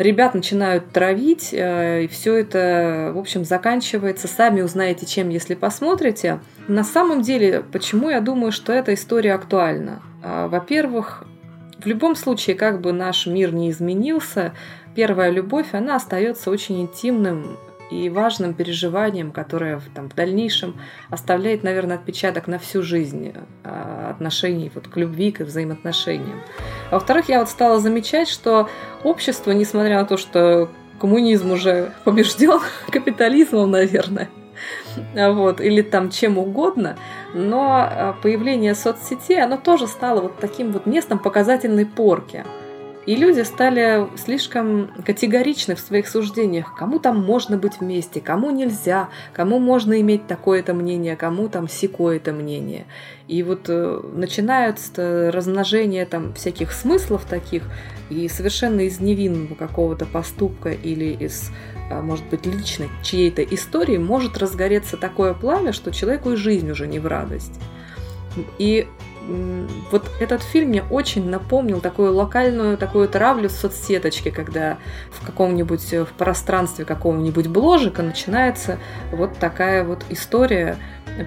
Ребят 0.00 0.32
начинают 0.32 0.92
травить, 0.92 1.50
э, 1.52 2.04
и 2.04 2.08
все 2.08 2.36
это, 2.36 3.12
в 3.14 3.18
общем, 3.18 3.44
заканчивается. 3.44 4.28
Сами 4.28 4.62
узнаете, 4.62 5.04
чем, 5.04 5.28
если 5.28 5.54
посмотрите. 5.54 6.40
На 6.68 6.84
самом 6.84 7.20
деле, 7.20 7.62
почему 7.70 8.08
я 8.08 8.22
думаю, 8.22 8.50
что 8.50 8.72
эта 8.72 8.94
история 8.94 9.34
актуальна? 9.34 10.00
А, 10.22 10.48
во-первых, 10.48 11.24
в 11.78 11.84
любом 11.84 12.16
случае, 12.16 12.56
как 12.56 12.80
бы 12.80 12.92
наш 12.92 13.26
мир 13.26 13.52
не 13.52 13.70
изменился, 13.70 14.54
первая 14.94 15.28
любовь, 15.28 15.74
она 15.74 15.96
остается 15.96 16.50
очень 16.50 16.80
интимным 16.80 17.58
и 17.90 18.08
важным 18.08 18.54
переживанием, 18.54 19.32
которое 19.32 19.80
там, 19.94 20.08
в 20.08 20.14
дальнейшем 20.14 20.76
оставляет, 21.10 21.62
наверное, 21.62 21.96
отпечаток 21.96 22.46
на 22.46 22.58
всю 22.58 22.82
жизнь 22.82 23.32
а, 23.64 24.10
отношений 24.10 24.70
вот, 24.74 24.88
к 24.88 24.96
любви, 24.96 25.32
к 25.32 25.40
взаимоотношениям. 25.40 26.40
А 26.90 26.94
во-вторых, 26.94 27.28
я 27.28 27.40
вот 27.40 27.48
стала 27.48 27.80
замечать, 27.80 28.28
что 28.28 28.68
общество, 29.02 29.50
несмотря 29.50 29.98
на 29.98 30.04
то, 30.04 30.16
что 30.16 30.70
коммунизм 31.00 31.52
уже 31.52 31.92
побежден 32.04 32.60
капитализмом, 32.90 33.70
наверное, 33.70 34.28
вот, 35.14 35.60
или 35.60 35.82
там 35.82 36.10
чем 36.10 36.38
угодно, 36.38 36.96
но 37.34 37.88
а, 37.88 38.16
появление 38.22 38.74
соцсетей, 38.74 39.42
оно 39.42 39.56
тоже 39.56 39.86
стало 39.86 40.20
вот 40.20 40.38
таким 40.38 40.72
вот 40.72 40.86
местом 40.86 41.18
показательной 41.18 41.86
порки. 41.86 42.44
И 43.06 43.16
люди 43.16 43.40
стали 43.40 44.08
слишком 44.16 44.90
категоричны 45.06 45.74
в 45.74 45.80
своих 45.80 46.06
суждениях. 46.06 46.74
Кому 46.76 46.98
там 46.98 47.24
можно 47.24 47.56
быть 47.56 47.80
вместе, 47.80 48.20
кому 48.20 48.50
нельзя, 48.50 49.08
кому 49.32 49.58
можно 49.58 50.00
иметь 50.00 50.26
такое-то 50.26 50.74
мнение, 50.74 51.16
кому 51.16 51.48
там 51.48 51.66
секое-то 51.66 52.32
мнение. 52.32 52.84
И 53.26 53.42
вот 53.42 53.66
э, 53.68 54.00
начинается 54.12 55.30
размножение 55.32 56.04
там 56.04 56.34
всяких 56.34 56.72
смыслов 56.72 57.24
таких, 57.24 57.62
и 58.10 58.28
совершенно 58.28 58.80
из 58.80 59.00
невинного 59.00 59.54
какого-то 59.54 60.04
поступка 60.04 60.70
или 60.70 61.06
из, 61.06 61.50
а, 61.90 62.02
может 62.02 62.26
быть, 62.26 62.44
личной 62.44 62.88
чьей-то 63.02 63.42
истории 63.42 63.96
может 63.96 64.36
разгореться 64.36 64.96
такое 64.96 65.32
пламя, 65.32 65.72
что 65.72 65.90
человеку 65.90 66.32
и 66.32 66.36
жизнь 66.36 66.70
уже 66.70 66.86
не 66.86 66.98
в 66.98 67.06
радость. 67.06 67.60
И 68.58 68.86
вот 69.90 70.10
этот 70.18 70.42
фильм 70.42 70.70
мне 70.70 70.82
очень 70.82 71.28
напомнил 71.28 71.80
такую 71.80 72.14
локальную 72.14 72.76
такую 72.78 73.08
травлю 73.08 73.48
в 73.48 73.52
соцсеточке, 73.52 74.30
когда 74.30 74.78
в 75.10 75.24
каком-нибудь 75.24 75.92
э, 75.92 76.04
в 76.04 76.12
пространстве 76.12 76.84
какого-нибудь 76.84 77.46
бложика 77.48 78.02
начинается 78.02 78.78
вот 79.12 79.38
такая 79.38 79.84
вот 79.84 80.04
история, 80.08 80.76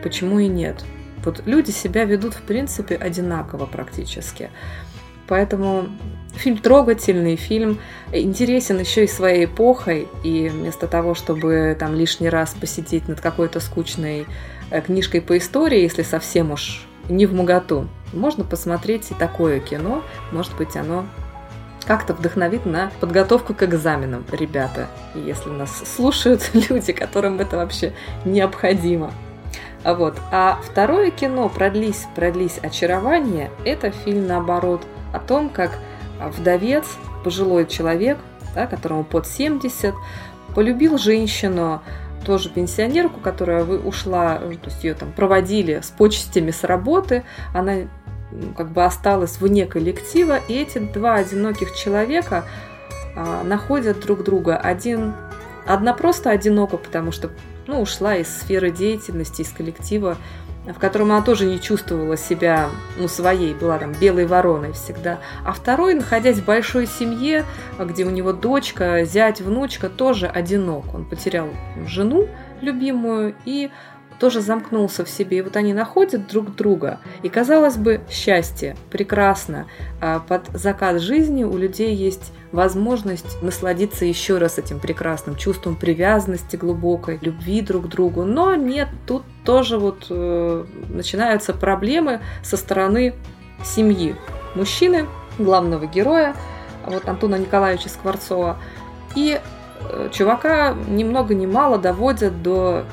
почему 0.02 0.40
и 0.40 0.48
нет. 0.48 0.84
Вот 1.24 1.44
люди 1.46 1.72
себя 1.72 2.04
ведут 2.06 2.34
в 2.34 2.42
принципе 2.42 2.96
одинаково 2.96 3.66
практически. 3.66 4.50
Поэтому 5.28 5.88
фильм 6.36 6.58
трогательный, 6.58 7.38
фильм 7.38 7.80
интересен 8.12 8.80
еще 8.80 9.06
и 9.06 9.08
своей 9.08 9.46
эпохой, 9.46 10.08
и 10.24 10.50
вместо 10.50 10.88
того, 10.88 11.16
чтобы 11.16 11.78
там 11.80 11.96
лишний 11.96 12.30
раз 12.30 12.56
посидеть 12.60 13.08
над 13.08 13.22
какой-то 13.22 13.60
скучной 13.60 14.26
э, 14.70 14.82
книжкой 14.82 15.22
по 15.22 15.38
истории, 15.38 15.82
если 15.82 16.02
совсем 16.02 16.52
уж 16.52 16.86
не 17.10 17.26
в 17.26 17.34
моготу. 17.34 17.88
Можно 18.12 18.44
посмотреть 18.44 19.12
и 19.12 19.14
такое 19.14 19.60
кино. 19.60 20.04
Может 20.32 20.56
быть, 20.56 20.76
оно 20.76 21.06
как-то 21.86 22.14
вдохновит 22.14 22.66
на 22.66 22.92
подготовку 23.00 23.54
к 23.54 23.64
экзаменам, 23.64 24.24
ребята. 24.32 24.88
если 25.16 25.50
нас 25.50 25.84
слушают 25.96 26.50
люди, 26.70 26.94
которым 26.94 27.40
это 27.40 27.58
вообще 27.58 27.94
необходимо. 28.26 29.12
А 29.84 29.94
вот. 29.96 30.16
А 30.32 30.60
второе 30.64 31.12
кино 31.12 31.50
«Продлись, 31.50 32.08
продлись 32.16 32.58
очарование»– 32.62 33.52
это 33.66 33.92
фильм, 33.92 34.28
наоборот, 34.28 34.82
о 35.14 35.20
том, 35.20 35.50
как 35.50 35.78
вдовец, 36.20 36.86
пожилой 37.24 37.66
человек, 37.66 38.18
да, 38.56 38.66
которому 38.66 39.04
под 39.04 39.28
70, 39.28 39.94
полюбил 40.56 40.98
женщину, 40.98 41.82
тоже 42.24 42.50
пенсионерку, 42.50 43.20
которая 43.20 43.64
ушла, 43.64 44.38
то 44.38 44.70
есть 44.70 44.84
ее 44.84 44.94
там 44.94 45.12
проводили 45.12 45.82
с 45.82 45.90
почестями 45.90 46.52
с 46.52 46.64
работы, 46.64 47.24
она 47.54 47.88
как 48.58 48.72
бы 48.72 48.84
осталась 48.84 49.40
вне 49.40 49.66
коллектива, 49.66 50.40
и 50.48 50.54
эти 50.54 50.80
два 50.80 51.16
одиноких 51.16 51.76
человека 51.76 52.46
а, 53.16 53.44
находят 53.44 54.00
друг 54.00 54.24
друга. 54.24 54.58
Один, 54.58 55.14
одна 55.68 55.94
просто 55.94 56.32
одинока, 56.32 56.78
потому 56.78 57.12
что 57.12 57.30
ну, 57.68 57.82
ушла 57.82 58.16
из 58.16 58.28
сферы 58.28 58.72
деятельности, 58.72 59.42
из 59.42 59.50
коллектива, 59.50 60.18
в 60.66 60.80
котором 60.80 61.12
она 61.12 61.22
тоже 61.22 61.46
не 61.46 61.60
чувствовала 61.60 62.16
себя 62.16 62.70
ну, 62.98 63.08
своей, 63.08 63.54
была 63.54 63.80
там 63.80 63.94
белой 63.94 64.26
вороной 64.26 64.72
всегда. 64.74 65.20
А 65.46 65.52
второй, 65.52 65.94
находясь 65.94 66.38
в 66.38 66.46
большой 66.46 66.88
семье, 66.88 67.46
где 67.80 68.06
у 68.06 68.10
него 68.10 68.32
дочка, 68.32 69.04
зять, 69.04 69.42
внучка, 69.42 69.90
тоже 69.90 70.28
одинок. 70.28 70.94
Он 70.94 71.06
потерял 71.06 71.50
жену 71.86 72.28
любимую 72.62 73.36
и 73.46 73.72
тоже 74.20 74.40
замкнулся 74.40 75.04
в 75.04 75.10
себе. 75.10 75.40
И 75.40 75.42
вот 75.42 75.58
они 75.58 75.74
находят 75.74 76.28
друг 76.28 76.56
друга. 76.56 77.00
И, 77.24 77.30
казалось 77.30 77.76
бы, 77.76 78.02
счастье, 78.10 78.78
прекрасно. 78.90 79.66
А 80.00 80.20
под 80.20 80.48
закат 80.54 81.02
жизни 81.02 81.44
у 81.44 81.58
людей 81.58 81.94
есть 81.94 82.32
возможность 82.54 83.42
насладиться 83.42 84.06
еще 84.06 84.38
раз 84.38 84.60
этим 84.60 84.80
прекрасным 84.80 85.36
чувством 85.36 85.76
привязанности 85.76 86.56
глубокой, 86.56 87.20
любви 87.22 87.60
друг 87.62 87.88
к 87.88 87.90
другу. 87.90 88.24
Но 88.24 88.56
нет, 88.56 88.88
тут 89.06 89.24
тоже 89.46 89.78
вот 89.78 90.08
э, 90.10 90.66
начинаются 90.90 91.54
проблемы 91.54 92.22
со 92.44 92.58
стороны 92.58 93.14
семьи. 93.64 94.16
Мужчины, 94.56 95.08
главного 95.38 95.86
героя, 95.86 96.36
вот 96.86 97.08
Антона 97.08 97.36
Николаевича 97.36 97.90
Скворцова, 97.90 98.58
и 99.16 99.40
э, 99.82 100.10
чувака 100.12 100.76
ни 100.88 101.04
много 101.04 101.34
ни 101.36 101.46
мало 101.46 101.78
доводят 101.78 102.42
до 102.42 102.86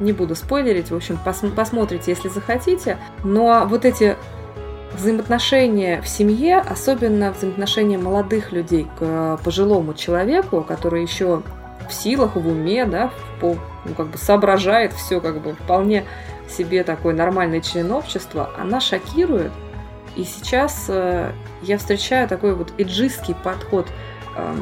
не 0.00 0.12
буду 0.12 0.34
спойлерить, 0.34 0.90
в 0.90 0.96
общем, 0.96 1.18
пос 1.24 1.42
посмотрите, 1.54 2.10
если 2.10 2.28
захотите. 2.28 2.98
Но 3.22 3.64
вот 3.66 3.84
эти 3.84 4.16
взаимоотношения 4.96 6.02
в 6.02 6.08
семье, 6.08 6.58
особенно 6.58 7.32
взаимоотношения 7.32 7.98
молодых 7.98 8.52
людей 8.52 8.88
к 8.98 9.38
пожилому 9.44 9.94
человеку, 9.94 10.62
который 10.62 11.02
еще 11.02 11.42
в 11.88 11.92
силах, 11.92 12.36
в 12.36 12.46
уме, 12.46 12.84
да, 12.86 13.10
по, 13.40 13.56
ну, 13.84 13.94
как 13.96 14.08
бы 14.08 14.18
соображает 14.18 14.92
все, 14.92 15.20
как 15.20 15.40
бы 15.40 15.54
вполне 15.54 16.04
себе 16.48 16.84
такой 16.84 17.14
нормальный 17.14 17.60
член 17.60 17.92
она 18.58 18.80
шокирует. 18.80 19.52
И 20.16 20.24
сейчас 20.24 20.86
э, 20.88 21.32
я 21.62 21.78
встречаю 21.78 22.28
такой 22.28 22.54
вот 22.54 22.72
иджистский 22.76 23.34
подход 23.34 23.86
э, 24.36 24.54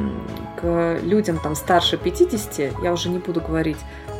к 0.61 0.98
людям 1.02 1.38
там 1.38 1.56
старше 1.56 1.96
50, 1.96 2.83
я 2.83 2.92
уже 2.92 3.09
не 3.09 3.18
буду 3.18 3.40
говорить 3.40 3.78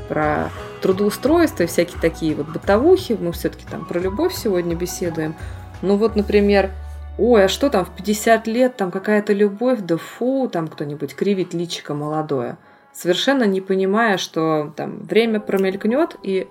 про 0.09 0.51
трудоустройство 0.83 1.63
и 1.63 1.67
всякие 1.67 2.01
такие 2.01 2.35
вот 2.35 2.49
бытовухи, 2.49 3.17
мы 3.21 3.31
все-таки 3.31 3.65
там 3.71 3.85
про 3.85 4.01
любовь 4.01 4.35
сегодня 4.35 4.75
беседуем, 4.75 5.37
ну 5.83 5.97
вот, 5.97 6.17
например, 6.17 6.73
ой, 7.17 7.45
а 7.45 7.49
что 7.49 7.71
там 7.71 7.85
в 7.85 7.91
50 7.91 8.47
лет, 8.49 8.77
там 8.77 8.91
какая-то 8.91 9.33
любовь, 9.33 9.81
да 9.83 9.97
фу, 9.99 10.49
там 10.53 10.67
кто-нибудь 10.67 11.15
кривит 11.15 11.55
личико 11.55 11.95
молодое. 11.95 12.57
Совершенно 12.93 13.45
не 13.45 13.61
понимая, 13.61 14.19
что 14.19 14.73
там 14.77 15.03
время 15.03 15.41
промелькнет, 15.41 16.17
и 16.23 16.49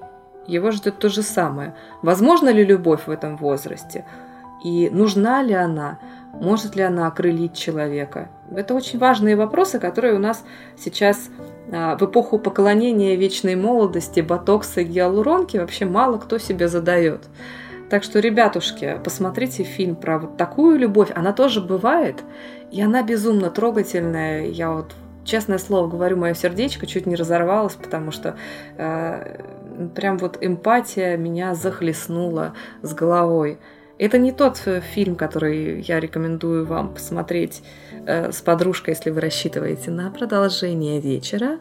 его 0.48 0.72
ждет 0.72 1.00
то 1.00 1.10
же 1.10 1.22
самое. 1.22 1.76
Возможно 2.02 2.50
ли 2.50 2.64
любовь 2.64 3.08
в 3.08 3.12
этом 3.12 3.38
возрасте? 3.38 4.06
И 4.64 4.90
нужна 4.90 5.42
ли 5.42 5.54
она? 5.54 6.00
Может 6.34 6.76
ли 6.76 6.84
она 6.84 7.08
окрылить 7.08 7.56
человека? 7.56 8.30
Это 8.56 8.74
очень 8.74 9.00
важные 9.00 9.36
вопросы, 9.36 9.80
которые 9.80 10.16
у 10.16 10.20
нас 10.20 10.44
сейчас 10.78 11.30
а, 11.72 11.98
в 11.98 12.02
эпоху 12.04 12.40
поклонения 12.40 13.16
вечной 13.16 13.56
молодости, 13.56 14.20
ботокса 14.22 14.82
и 14.82 14.86
гиалуронки 14.86 15.58
вообще 15.58 15.86
мало 15.86 16.18
кто 16.18 16.38
себе 16.38 16.68
задает. 16.68 17.28
Так 17.90 18.04
что, 18.04 18.20
ребятушки, 18.20 19.00
посмотрите 19.04 19.64
фильм 19.64 19.96
про 19.96 20.20
вот 20.20 20.38
такую 20.38 20.78
любовь. 20.78 21.10
Она 21.16 21.34
тоже 21.34 21.60
бывает, 21.60 22.24
и 22.72 22.82
она 22.82 23.02
безумно 23.02 23.50
трогательная. 23.50 24.46
Я 24.46 24.72
вот, 24.72 24.94
честное 25.30 25.58
слово 25.58 25.88
говорю, 25.88 26.18
мое 26.18 26.34
сердечко 26.34 26.86
чуть 26.86 27.06
не 27.06 27.16
разорвалось, 27.16 27.76
потому 27.76 28.12
что 28.12 28.36
э, 28.78 29.42
прям 29.96 30.18
вот 30.18 30.38
эмпатия 30.42 31.16
меня 31.18 31.56
захлестнула 31.56 32.54
с 32.82 32.94
головой. 32.94 33.60
Это 33.98 34.18
не 34.18 34.32
тот 34.32 34.62
э, 34.66 34.82
фильм, 34.82 35.16
который 35.16 35.82
я 35.82 36.00
рекомендую 36.00 36.66
вам 36.66 36.94
посмотреть 36.94 37.64
э, 38.06 38.32
с 38.32 38.42
подружкой, 38.42 38.94
если 38.94 39.12
вы 39.12 39.22
рассчитываете 39.22 39.92
на 39.92 40.10
продолжение 40.10 41.00
вечера. 41.00 41.60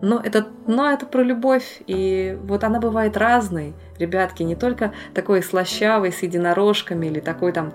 Но 0.00 0.20
это, 0.22 0.46
но 0.66 0.90
это 0.90 1.06
про 1.06 1.22
любовь, 1.22 1.82
и 1.86 2.38
вот 2.44 2.62
она 2.62 2.78
бывает 2.78 3.16
разной, 3.16 3.74
ребятки, 3.98 4.44
не 4.44 4.54
только 4.54 4.92
такой 5.12 5.42
слащавый 5.42 6.12
с 6.12 6.22
единорожками 6.22 7.06
или 7.06 7.18
такой 7.18 7.52
там 7.52 7.72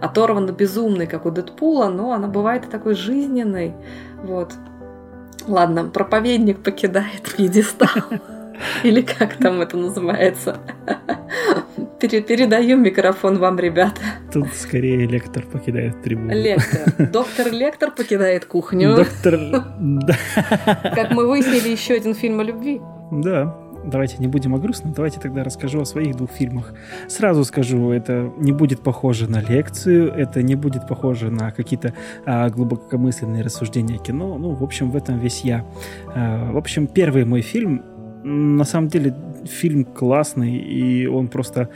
оторванно 0.00 0.52
безумный, 0.52 1.06
как 1.06 1.26
у 1.26 1.30
Дэдпула, 1.30 1.88
но 1.88 2.12
она 2.12 2.28
бывает 2.28 2.66
и 2.66 2.68
такой 2.68 2.94
жизненной, 2.94 3.74
вот. 4.22 4.54
Ладно, 5.46 5.84
проповедник 5.84 6.62
покидает 6.62 7.22
пьедестал. 7.36 7.88
Или 8.82 9.02
как 9.02 9.36
там 9.36 9.60
это 9.60 9.76
называется? 9.76 10.58
Передаю 12.00 12.76
микрофон 12.76 13.38
вам, 13.38 13.58
ребята. 13.58 14.00
Тут 14.32 14.48
скорее 14.54 15.06
лектор 15.06 15.44
покидает 15.44 16.02
трибуну. 16.02 16.32
Лектор. 16.32 17.08
Доктор 17.10 17.52
Лектор 17.52 17.90
покидает 17.90 18.46
кухню. 18.46 18.96
Доктор... 18.96 19.64
Как 20.94 21.10
мы 21.10 21.26
выяснили, 21.26 21.68
еще 21.68 21.94
один 21.94 22.14
фильм 22.14 22.40
о 22.40 22.42
любви. 22.42 22.80
Да, 23.10 23.54
давайте 23.84 24.18
не 24.18 24.26
будем 24.26 24.54
о 24.54 24.58
грустном, 24.58 24.92
давайте 24.92 25.20
тогда 25.20 25.44
расскажу 25.44 25.80
о 25.80 25.84
своих 25.84 26.16
двух 26.16 26.30
фильмах. 26.30 26.74
Сразу 27.08 27.44
скажу, 27.44 27.90
это 27.90 28.30
не 28.38 28.52
будет 28.52 28.80
похоже 28.80 29.30
на 29.30 29.40
лекцию, 29.40 30.12
это 30.12 30.42
не 30.42 30.54
будет 30.54 30.86
похоже 30.86 31.30
на 31.30 31.50
какие-то 31.50 31.94
а, 32.26 32.48
глубокомысленные 32.50 33.42
рассуждения 33.42 33.98
кино. 33.98 34.38
Ну, 34.38 34.50
в 34.50 34.62
общем, 34.62 34.90
в 34.90 34.96
этом 34.96 35.18
весь 35.18 35.40
я. 35.40 35.64
А, 36.14 36.52
в 36.52 36.56
общем, 36.56 36.86
первый 36.86 37.24
мой 37.24 37.42
фильм 37.42 37.82
на 38.22 38.64
самом 38.64 38.88
деле 38.88 39.14
фильм 39.46 39.84
классный, 39.84 40.56
и 40.56 41.06
он 41.06 41.28
просто... 41.28 41.70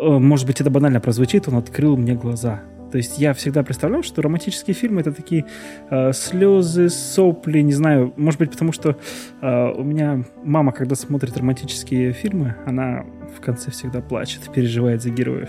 Э, 0.00 0.18
может 0.18 0.46
быть, 0.46 0.60
это 0.60 0.70
банально 0.70 1.00
прозвучит, 1.00 1.48
он 1.48 1.56
открыл 1.56 1.96
мне 1.96 2.14
глаза. 2.14 2.62
То 2.94 2.98
есть 2.98 3.18
я 3.18 3.34
всегда 3.34 3.64
представлял, 3.64 4.04
что 4.04 4.22
романтические 4.22 4.72
фильмы 4.72 5.00
это 5.00 5.10
такие 5.10 5.46
э, 5.90 6.12
слезы, 6.12 6.88
сопли, 6.88 7.58
не 7.58 7.72
знаю, 7.72 8.14
может 8.16 8.38
быть, 8.38 8.52
потому 8.52 8.70
что 8.70 8.96
э, 9.42 9.72
у 9.76 9.82
меня 9.82 10.24
мама, 10.44 10.70
когда 10.70 10.94
смотрит 10.94 11.36
романтические 11.36 12.12
фильмы, 12.12 12.54
она 12.66 13.04
в 13.36 13.40
конце 13.40 13.72
всегда 13.72 14.00
плачет, 14.00 14.42
переживает 14.54 15.02
за 15.02 15.10
героев. 15.10 15.48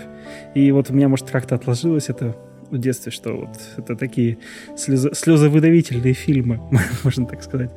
И 0.56 0.72
вот 0.72 0.90
у 0.90 0.92
меня, 0.92 1.06
может, 1.06 1.30
как-то 1.30 1.54
отложилось 1.54 2.08
это 2.08 2.34
в 2.68 2.78
детстве, 2.78 3.12
что 3.12 3.36
вот 3.36 3.56
это 3.76 3.94
такие 3.94 4.38
слезо, 4.76 5.14
слезовыдавительные 5.14 6.14
фильмы, 6.14 6.60
можно 7.04 7.26
так 7.26 7.44
сказать. 7.44 7.70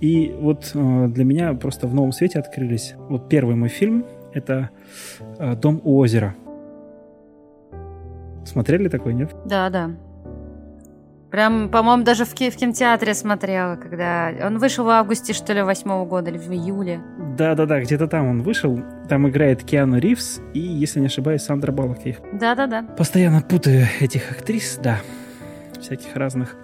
И 0.00 0.34
вот 0.36 0.72
э, 0.74 1.06
для 1.06 1.22
меня 1.22 1.54
просто 1.54 1.86
в 1.86 1.94
новом 1.94 2.10
свете 2.10 2.40
открылись. 2.40 2.94
Вот 3.08 3.28
первый 3.28 3.54
мой 3.54 3.68
фильм— 3.68 4.06
это 4.34 4.70
э, 5.38 5.54
«Дом 5.54 5.80
у 5.84 5.98
озера». 5.98 6.34
Смотрели 8.44 8.88
такой, 8.88 9.14
нет? 9.14 9.34
Да, 9.44 9.70
да. 9.70 9.90
Прям, 11.30 11.68
по-моему, 11.68 12.04
даже 12.04 12.24
в, 12.24 12.32
ки- 12.32 12.48
в 12.50 12.56
кинотеатре 12.56 13.12
смотрела, 13.12 13.74
когда... 13.74 14.30
Он 14.46 14.58
вышел 14.58 14.84
в 14.84 14.88
августе, 14.88 15.32
что 15.32 15.52
ли, 15.52 15.62
восьмого 15.62 16.06
года, 16.06 16.30
или 16.30 16.38
в 16.38 16.48
июле. 16.52 17.00
Да-да-да, 17.36 17.80
где-то 17.80 18.06
там 18.06 18.28
он 18.28 18.42
вышел. 18.42 18.80
Там 19.08 19.28
играет 19.28 19.64
Киану 19.64 19.98
Ривз 19.98 20.40
и, 20.52 20.60
если 20.60 21.00
не 21.00 21.06
ошибаюсь, 21.06 21.42
Сандра 21.42 21.72
Баллок. 21.72 21.98
Да-да-да. 22.34 22.82
постоянно 22.96 23.42
путаю, 23.42 23.86
этих 24.00 24.30
актрис, 24.30 24.78
да. 24.80 25.00
Всяких 25.80 26.14
разных. 26.14 26.56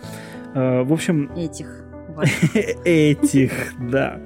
Э, 0.55 0.83
В 0.85 0.93
общем, 0.93 1.33
Этих. 1.37 1.85
Этих, 2.85 3.53
да. 3.79 4.21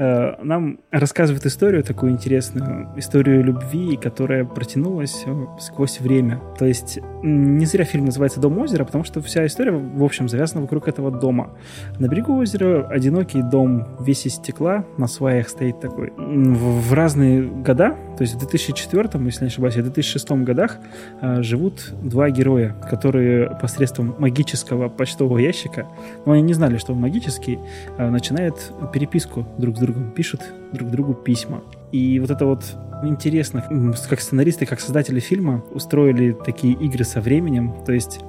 Э, 0.00 0.36
Нам 0.42 0.78
рассказывает 0.90 1.44
историю 1.44 1.84
такую 1.84 2.12
интересную, 2.12 2.88
историю 2.96 3.44
любви, 3.44 3.96
которая 3.96 4.44
протянулась 4.44 5.24
э, 5.26 5.46
сквозь 5.60 6.00
время. 6.00 6.40
То 6.58 6.64
есть 6.64 6.98
не 7.22 7.66
зря 7.66 7.84
фильм 7.84 8.06
называется 8.06 8.40
«Дом 8.40 8.58
озера», 8.58 8.84
потому 8.84 9.04
что 9.04 9.20
вся 9.20 9.44
история, 9.44 9.72
в 9.72 10.02
общем, 10.02 10.28
завязана 10.28 10.62
вокруг 10.62 10.88
этого 10.88 11.10
дома. 11.10 11.50
На 11.98 12.08
берегу 12.08 12.34
озера 12.36 12.86
одинокий 12.88 13.42
дом, 13.42 13.88
весь 14.00 14.24
из 14.24 14.36
стекла, 14.36 14.86
на 14.96 15.06
сваях 15.06 15.48
стоит 15.48 15.80
такой. 15.80 16.12
В 16.16 16.80
в 16.80 16.92
разные 16.92 17.42
года, 17.42 17.94
то 18.16 18.22
есть 18.22 18.34
в 18.34 18.38
2004, 18.38 19.08
если 19.26 19.44
не 19.44 19.48
ошибаюсь, 19.48 19.76
и 19.76 19.80
в 19.80 19.84
2006 19.84 20.30
годах 20.42 20.78
э, 21.20 21.42
живут 21.42 21.92
два 22.02 22.30
героя, 22.30 22.74
которые 22.90 23.56
посредством 23.60 24.16
магического 24.18 24.88
почтового 24.88 25.38
ящика, 25.38 25.86
но 26.26 26.32
они 26.32 26.42
не 26.42 26.54
знали, 26.54 26.78
что 26.78 26.92
он 26.92 27.00
магический, 27.00 27.58
э, 27.96 28.10
начинают 28.10 28.72
переписку 28.92 29.46
друг 29.58 29.76
с 29.76 29.80
другом, 29.80 29.89
пишут 29.92 30.42
друг 30.72 30.90
другу 30.90 31.14
письма. 31.14 31.62
И 31.92 32.20
вот 32.20 32.30
это 32.30 32.46
вот 32.46 32.64
интересно, 33.02 33.64
как 34.08 34.20
сценаристы, 34.20 34.66
как 34.66 34.80
создатели 34.80 35.20
фильма 35.20 35.62
устроили 35.72 36.32
такие 36.32 36.74
игры 36.74 37.04
со 37.04 37.20
временем, 37.20 37.74
то 37.84 37.92
есть 37.92 38.20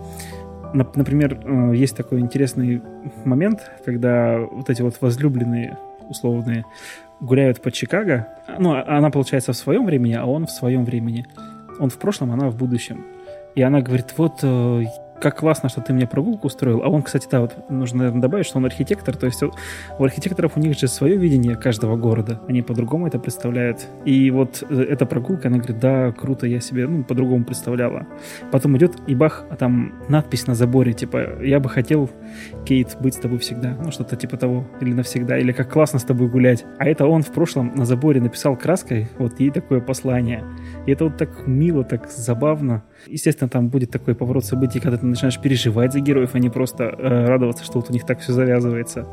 нап- 0.73 0.93
Например, 0.95 1.39
э, 1.43 1.75
есть 1.75 1.95
такой 1.95 2.19
интересный 2.19 2.81
момент, 3.25 3.69
когда 3.85 4.39
вот 4.39 4.69
эти 4.69 4.81
вот 4.81 4.95
возлюбленные 5.01 5.77
условные 6.09 6.65
гуляют 7.19 7.61
по 7.61 7.71
Чикаго. 7.71 8.27
Ну, 8.59 8.73
а- 8.73 8.97
она, 8.97 9.09
получается, 9.09 9.53
в 9.53 9.57
своем 9.57 9.85
времени, 9.85 10.13
а 10.13 10.25
он 10.25 10.45
в 10.45 10.51
своем 10.51 10.85
времени. 10.85 11.25
Он 11.79 11.89
в 11.89 11.97
прошлом, 11.97 12.31
она 12.31 12.49
в 12.49 12.57
будущем. 12.57 13.05
И 13.55 13.61
она 13.61 13.81
говорит, 13.81 14.13
вот 14.17 14.39
э, 14.43 14.83
как 15.21 15.37
классно, 15.37 15.69
что 15.69 15.81
ты 15.81 15.93
мне 15.93 16.07
прогулку 16.07 16.47
устроил. 16.47 16.81
А 16.83 16.89
он, 16.89 17.03
кстати, 17.03 17.27
да, 17.31 17.41
вот 17.41 17.69
нужно 17.69 17.99
наверное, 17.99 18.21
добавить, 18.21 18.45
что 18.45 18.57
он 18.57 18.65
архитектор. 18.65 19.15
То 19.15 19.27
есть 19.27 19.41
у 19.43 19.51
архитекторов 20.03 20.57
у 20.57 20.59
них 20.59 20.77
же 20.77 20.87
свое 20.87 21.15
видение 21.15 21.55
каждого 21.55 21.95
города. 21.95 22.41
Они 22.47 22.61
по-другому 22.61 23.07
это 23.07 23.19
представляют. 23.19 23.87
И 24.03 24.31
вот 24.31 24.63
э, 24.69 24.81
эта 24.81 25.05
прогулка, 25.05 25.47
она 25.47 25.57
говорит, 25.57 25.79
да, 25.79 26.11
круто, 26.11 26.47
я 26.47 26.59
себе 26.59 26.87
ну, 26.87 27.03
по-другому 27.03 27.45
представляла. 27.45 28.07
Потом 28.51 28.75
идет 28.77 28.97
и 29.07 29.15
бах, 29.15 29.45
а 29.49 29.55
там 29.55 29.93
надпись 30.09 30.47
на 30.47 30.55
заборе, 30.55 30.93
типа, 30.93 31.43
я 31.43 31.59
бы 31.59 31.69
хотел, 31.69 32.09
Кейт, 32.65 32.97
быть 32.99 33.13
с 33.13 33.17
тобой 33.17 33.37
всегда. 33.37 33.77
Ну, 33.81 33.91
что-то 33.91 34.15
типа 34.15 34.37
того. 34.37 34.65
Или 34.81 34.93
навсегда. 34.93 35.37
Или 35.37 35.51
как 35.51 35.71
классно 35.71 35.99
с 35.99 36.03
тобой 36.03 36.27
гулять. 36.27 36.65
А 36.79 36.85
это 36.87 37.05
он 37.05 37.21
в 37.21 37.31
прошлом 37.31 37.73
на 37.75 37.85
заборе 37.85 38.19
написал 38.19 38.57
краской 38.57 39.09
вот 39.17 39.39
ей 39.39 39.51
такое 39.51 39.81
послание. 39.81 40.43
И 40.85 40.91
это 40.91 41.05
вот 41.05 41.17
так 41.17 41.47
мило, 41.47 41.83
так 41.83 42.09
забавно. 42.09 42.83
Естественно, 43.07 43.49
там 43.49 43.69
будет 43.69 43.91
такой 43.91 44.15
поворот 44.15 44.45
событий, 44.45 44.79
когда 44.79 44.97
ты 44.97 45.05
начинаешь 45.05 45.39
переживать 45.39 45.93
за 45.93 45.99
героев, 45.99 46.31
а 46.33 46.39
не 46.39 46.49
просто 46.49 46.83
э, 46.83 47.25
радоваться, 47.25 47.63
что 47.63 47.79
вот 47.79 47.89
у 47.89 47.93
них 47.93 48.05
так 48.05 48.19
все 48.19 48.33
завязывается. 48.33 49.07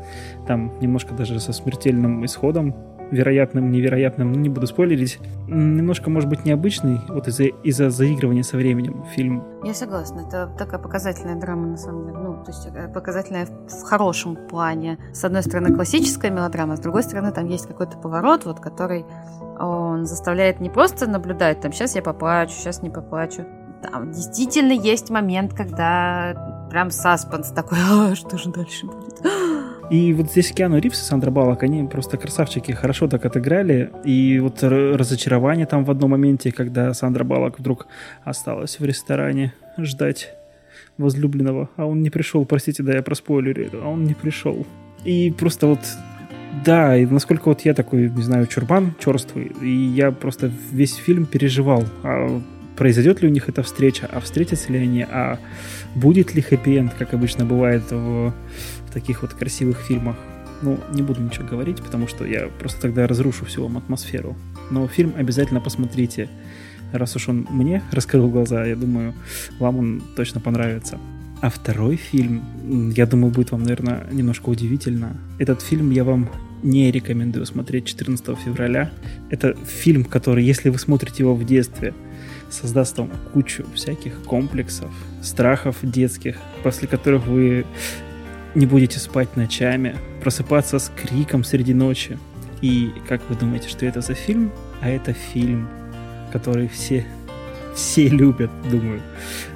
Там 0.47 0.73
немножко 0.81 1.13
даже 1.13 1.39
со 1.39 1.53
смертельным 1.53 2.25
исходом, 2.25 2.75
вероятным, 3.11 3.71
невероятным, 3.71 4.33
ну, 4.33 4.39
не 4.39 4.49
буду 4.49 4.67
спойлерить. 4.67 5.19
Немножко, 5.47 6.09
может 6.09 6.29
быть, 6.29 6.45
необычный, 6.45 7.01
вот 7.07 7.27
из-за 7.27 7.45
из 7.45 7.77
заигрывания 7.77 8.43
со 8.43 8.57
временем 8.57 9.05
фильм. 9.15 9.43
Я 9.63 9.73
согласна, 9.73 10.21
это 10.27 10.51
такая 10.57 10.79
показательная 10.79 11.35
драма, 11.35 11.67
на 11.67 11.77
самом 11.77 12.05
деле. 12.05 12.17
Ну, 12.17 12.43
то 12.43 12.51
есть 12.51 12.67
э, 12.73 12.87
показательная 12.93 13.45
в 13.45 13.83
хорошем 13.83 14.35
плане. 14.47 14.97
С 15.13 15.23
одной 15.23 15.43
стороны, 15.43 15.73
классическая 15.73 16.31
мелодрама, 16.31 16.77
с 16.77 16.79
другой 16.79 17.03
стороны, 17.03 17.31
там 17.31 17.47
есть 17.47 17.67
какой-то 17.67 17.97
поворот, 17.97 18.45
вот, 18.45 18.59
который 18.59 19.05
он 19.59 20.05
заставляет 20.05 20.59
не 20.59 20.69
просто 20.69 21.07
наблюдать, 21.07 21.61
там, 21.61 21.73
сейчас 21.73 21.95
я 21.95 22.01
поплачу, 22.01 22.53
сейчас 22.53 22.81
не 22.81 22.89
поплачу. 22.89 23.45
Там 23.81 24.11
действительно 24.11 24.73
есть 24.73 25.09
момент, 25.09 25.53
когда 25.53 26.67
прям 26.69 26.91
саспенс 26.91 27.49
такой, 27.49 27.77
а, 27.89 28.15
что 28.15 28.37
же 28.37 28.49
дальше 28.51 28.85
будет? 28.85 29.21
И 29.89 30.13
вот 30.13 30.29
здесь 30.29 30.51
Киану 30.51 30.79
Ривз 30.79 31.01
и 31.01 31.05
Сандра 31.05 31.31
Баллок, 31.31 31.63
они 31.63 31.83
просто 31.87 32.17
красавчики, 32.17 32.71
хорошо 32.71 33.07
так 33.07 33.25
отыграли. 33.25 33.91
И 34.05 34.39
вот 34.39 34.61
разочарование 34.61 35.65
там 35.65 35.83
в 35.83 35.91
одном 35.91 36.11
моменте, 36.11 36.51
когда 36.51 36.93
Сандра 36.93 37.23
Баллок 37.23 37.59
вдруг 37.59 37.87
осталась 38.23 38.79
в 38.79 38.85
ресторане 38.85 39.53
ждать 39.77 40.33
возлюбленного, 40.97 41.69
а 41.77 41.85
он 41.85 42.01
не 42.01 42.09
пришел, 42.09 42.45
простите, 42.45 42.83
да, 42.83 42.93
я 42.93 43.01
проспойлерю 43.01 43.65
это, 43.65 43.77
а 43.81 43.87
он 43.87 44.03
не 44.03 44.13
пришел. 44.13 44.67
И 45.05 45.33
просто 45.37 45.67
вот 45.67 45.79
да, 46.65 46.97
и 46.97 47.05
насколько 47.05 47.47
вот 47.47 47.61
я 47.61 47.73
такой, 47.73 48.09
не 48.09 48.21
знаю, 48.21 48.47
чурбан 48.47 48.93
черствый, 48.99 49.51
и 49.61 49.69
я 49.69 50.11
просто 50.11 50.51
весь 50.71 50.95
фильм 50.95 51.25
переживал, 51.25 51.85
а 52.03 52.41
произойдет 52.75 53.21
ли 53.21 53.27
у 53.27 53.31
них 53.31 53.49
эта 53.49 53.61
встреча, 53.61 54.09
а 54.11 54.19
встретятся 54.19 54.71
ли 54.71 54.79
они, 54.79 55.03
а 55.03 55.37
будет 55.95 56.33
ли 56.33 56.41
хэппи-энд, 56.41 56.93
как 56.97 57.13
обычно 57.13 57.45
бывает 57.45 57.83
в, 57.91 58.33
в 58.89 58.91
таких 58.91 59.21
вот 59.21 59.33
красивых 59.33 59.77
фильмах. 59.77 60.15
Ну, 60.61 60.77
не 60.91 61.03
буду 61.03 61.21
ничего 61.21 61.47
говорить, 61.47 61.81
потому 61.81 62.07
что 62.07 62.25
я 62.25 62.47
просто 62.59 62.81
тогда 62.81 63.07
разрушу 63.07 63.45
всю 63.45 63.63
вам 63.63 63.77
атмосферу. 63.77 64.35
Но 64.71 64.87
фильм 64.87 65.13
обязательно 65.15 65.61
посмотрите. 65.61 66.29
Раз 66.91 67.15
уж 67.15 67.29
он 67.29 67.47
мне 67.49 67.83
раскрыл 67.91 68.29
глаза, 68.29 68.65
я 68.65 68.75
думаю, 68.75 69.13
вам 69.59 69.77
он 69.77 70.03
точно 70.15 70.41
понравится. 70.41 70.97
А 71.41 71.49
второй 71.49 71.95
фильм, 71.95 72.43
я 72.95 73.05
думаю, 73.05 73.31
будет 73.31 73.51
вам, 73.51 73.63
наверное, 73.63 74.07
немножко 74.11 74.49
удивительно. 74.49 75.15
Этот 75.37 75.61
фильм 75.61 75.91
я 75.91 76.03
вам 76.03 76.29
не 76.63 76.91
рекомендую 76.91 77.45
смотреть 77.45 77.85
14 77.85 78.37
февраля. 78.37 78.91
Это 79.29 79.55
фильм, 79.65 80.03
который, 80.03 80.43
если 80.43 80.69
вы 80.69 80.79
смотрите 80.79 81.23
его 81.23 81.35
в 81.35 81.45
детстве, 81.45 81.93
создаст 82.49 82.97
вам 82.97 83.11
кучу 83.33 83.65
всяких 83.73 84.21
комплексов, 84.23 84.91
страхов 85.21 85.77
детских, 85.81 86.37
после 86.63 86.87
которых 86.87 87.27
вы 87.27 87.65
не 88.55 88.65
будете 88.65 88.99
спать 88.99 89.35
ночами, 89.35 89.95
просыпаться 90.21 90.79
с 90.79 90.91
криком 90.95 91.43
среди 91.43 91.73
ночи. 91.73 92.17
И 92.61 92.91
как 93.07 93.21
вы 93.29 93.35
думаете, 93.35 93.69
что 93.69 93.85
это 93.85 94.01
за 94.01 94.13
фильм? 94.13 94.51
А 94.81 94.89
это 94.89 95.13
фильм, 95.13 95.69
который 96.31 96.67
все, 96.67 97.05
все 97.75 98.07
любят, 98.07 98.51
думаю. 98.69 99.01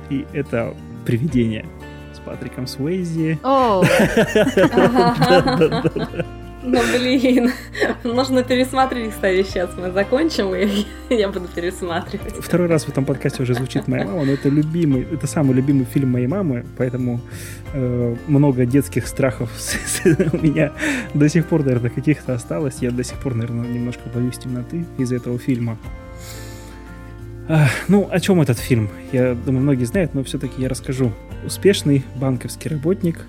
И 0.09 0.25
это 0.33 0.73
«Привидение» 1.05 1.65
с 2.13 2.19
Патриком 2.19 2.67
Суэйзи. 2.67 3.39
Да-да-да. 5.29 6.25
Ну, 6.65 6.79
блин, 6.97 7.51
нужно 8.03 8.41
пересмотреть, 8.43 9.11
кстати, 9.11 9.43
сейчас 9.43 9.71
мы 9.77 9.91
закончим, 9.91 10.55
и 10.55 10.85
я 11.13 11.27
буду 11.27 11.47
пересматривать. 11.53 12.35
Второй 12.39 12.67
раз 12.67 12.85
в 12.85 12.89
этом 12.89 13.03
подкасте 13.03 13.43
уже 13.43 13.53
звучит 13.53 13.87
моя 13.89 14.05
мама, 14.05 14.23
но 14.23 14.31
это 14.31 14.47
любимый, 14.47 15.05
это 15.11 15.27
самый 15.27 15.53
любимый 15.55 15.85
фильм 15.85 16.11
моей 16.11 16.27
мамы, 16.27 16.65
поэтому 16.77 17.19
э, 17.73 18.15
много 18.27 18.65
детских 18.65 19.07
страхов 19.07 19.51
у 20.05 20.37
меня 20.37 20.71
до 21.13 21.27
сих 21.27 21.47
пор, 21.47 21.65
наверное, 21.65 21.89
каких-то 21.89 22.33
осталось. 22.33 22.77
Я 22.79 22.91
до 22.91 23.03
сих 23.03 23.17
пор, 23.17 23.35
наверное, 23.35 23.67
немножко 23.67 24.03
боюсь 24.13 24.37
темноты 24.37 24.85
из-за 24.97 25.17
этого 25.17 25.37
фильма. 25.37 25.77
Ну, 27.89 28.07
о 28.09 28.19
чем 28.21 28.41
этот 28.41 28.57
фильм? 28.57 28.89
Я 29.11 29.35
думаю, 29.35 29.63
многие 29.63 29.83
знают, 29.83 30.13
но 30.13 30.23
все-таки 30.23 30.61
я 30.61 30.69
расскажу. 30.69 31.11
Успешный 31.45 32.05
банковский 32.15 32.69
работник 32.69 33.25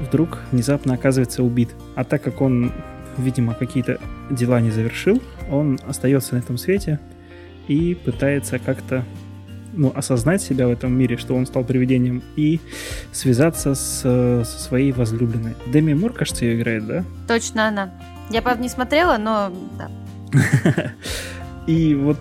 вдруг 0.00 0.40
внезапно 0.52 0.94
оказывается 0.94 1.42
убит. 1.42 1.70
А 1.94 2.04
так 2.04 2.22
как 2.22 2.40
он, 2.40 2.72
видимо, 3.16 3.54
какие-то 3.54 3.98
дела 4.30 4.60
не 4.60 4.70
завершил, 4.70 5.22
он 5.50 5.78
остается 5.86 6.34
на 6.34 6.38
этом 6.38 6.58
свете 6.58 7.00
и 7.68 7.94
пытается 7.94 8.58
как-то 8.58 9.04
ну, 9.76 9.92
осознать 9.94 10.42
себя 10.42 10.68
в 10.68 10.70
этом 10.70 10.96
мире, 10.96 11.16
что 11.16 11.34
он 11.34 11.46
стал 11.46 11.64
привидением, 11.64 12.22
и 12.36 12.60
связаться 13.12 13.74
с, 13.74 14.00
со 14.00 14.44
своей 14.44 14.92
возлюбленной. 14.92 15.54
Деми 15.66 15.94
Мур, 15.94 16.12
кажется, 16.12 16.44
ее 16.44 16.56
играет, 16.56 16.86
да? 16.86 17.04
точно 17.26 17.68
она. 17.68 17.90
Я, 18.30 18.42
правда, 18.42 18.62
не 18.62 18.68
смотрела, 18.68 19.18
но 19.18 19.52
да. 19.78 19.90
И 21.66 21.94
вот 21.94 22.18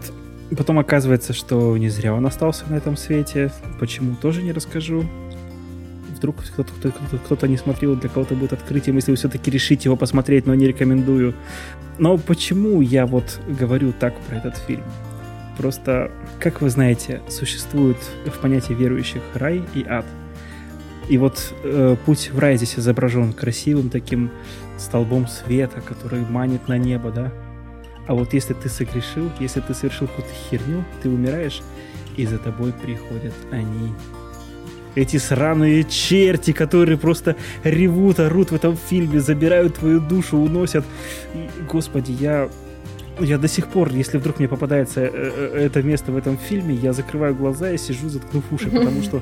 потом 0.56 0.80
оказывается, 0.80 1.34
что 1.34 1.76
не 1.78 1.90
зря 1.90 2.14
он 2.14 2.26
остался 2.26 2.66
на 2.70 2.76
этом 2.76 2.98
свете. 2.98 3.52
Почему, 3.80 4.16
тоже 4.16 4.42
не 4.42 4.52
расскажу. 4.52 5.06
Вдруг 6.24 6.38
кто-то, 6.38 6.72
кто-то, 6.72 7.18
кто-то 7.18 7.48
не 7.50 7.58
смотрел, 7.58 7.98
для 7.98 8.08
кого-то 8.08 8.34
будет 8.34 8.54
открытием, 8.54 8.96
если 8.96 9.12
вы 9.12 9.18
все-таки 9.18 9.52
решите 9.52 9.90
его 9.90 9.98
посмотреть, 9.98 10.46
но 10.46 10.56
не 10.56 10.68
рекомендую. 10.68 11.34
Но 11.98 12.18
почему 12.18 12.80
я 12.80 13.06
вот 13.06 13.42
говорю 13.46 13.92
так 13.92 14.18
про 14.22 14.38
этот 14.38 14.56
фильм? 14.56 14.86
Просто, 15.58 16.12
как 16.40 16.62
вы 16.62 16.70
знаете, 16.70 17.22
существует 17.28 17.98
в 18.26 18.40
понятии 18.40 18.72
верующих 18.72 19.22
рай 19.34 19.64
и 19.74 19.86
ад. 19.86 20.06
И 21.10 21.18
вот 21.18 21.54
э, 21.66 21.98
путь 22.06 22.32
в 22.32 22.40
рай 22.40 22.56
здесь 22.56 22.80
изображен 22.80 23.34
красивым 23.34 23.90
таким 23.90 24.32
столбом 24.78 25.28
света, 25.28 25.82
который 25.82 26.22
манит 26.22 26.70
на 26.70 26.78
небо, 26.78 27.12
да? 27.12 27.34
А 28.08 28.14
вот 28.14 28.34
если 28.34 28.54
ты 28.54 28.70
согрешил, 28.70 29.30
если 29.42 29.60
ты 29.60 29.74
совершил 29.74 30.08
какую-то 30.08 30.34
херню, 30.50 30.86
ты 31.02 31.10
умираешь, 31.10 31.62
и 32.16 32.26
за 32.26 32.38
тобой 32.38 32.72
приходят 32.72 33.34
они. 33.52 33.92
Эти 34.96 35.18
сраные 35.18 35.84
черти, 35.84 36.54
которые 36.54 36.98
просто 36.98 37.36
ревут, 37.64 38.20
орут 38.20 38.52
в 38.52 38.56
этом 38.56 38.78
фильме, 38.78 39.20
забирают 39.20 39.76
твою 39.76 40.00
душу, 40.00 40.38
уносят. 40.38 40.86
И, 41.34 41.50
господи, 41.68 42.12
я 42.12 42.50
я 43.20 43.38
до 43.38 43.48
сих 43.48 43.68
пор, 43.68 43.92
если 43.92 44.18
вдруг 44.18 44.40
мне 44.40 44.48
попадается 44.48 45.02
э, 45.02 45.10
э, 45.14 45.66
это 45.66 45.84
место 45.84 46.12
в 46.12 46.18
этом 46.18 46.38
фильме, 46.38 46.74
я 46.74 46.94
закрываю 46.94 47.36
глаза 47.36 47.72
и 47.72 47.78
сижу, 47.78 48.10
заткнув 48.10 48.44
уши, 48.52 48.72
потому 48.72 49.04
что, 49.04 49.22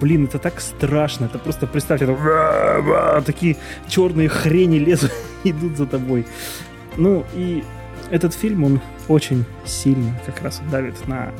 блин, 0.00 0.24
это 0.24 0.38
так 0.38 0.60
страшно. 0.60 1.26
Это 1.26 1.38
просто 1.38 1.66
представьте, 1.66 2.04
это, 2.04 3.22
такие 3.24 3.56
черные 3.88 4.28
хрени 4.28 4.78
лезут, 4.78 5.12
идут 5.44 5.76
за 5.76 5.86
тобой. 5.86 6.26
Ну 6.96 7.24
и 7.34 7.64
этот 8.10 8.34
фильм, 8.34 8.64
он 8.64 8.80
очень 9.08 9.44
сильно 9.64 10.20
как 10.26 10.42
раз 10.42 10.60
давит 10.70 11.08
на 11.08 11.32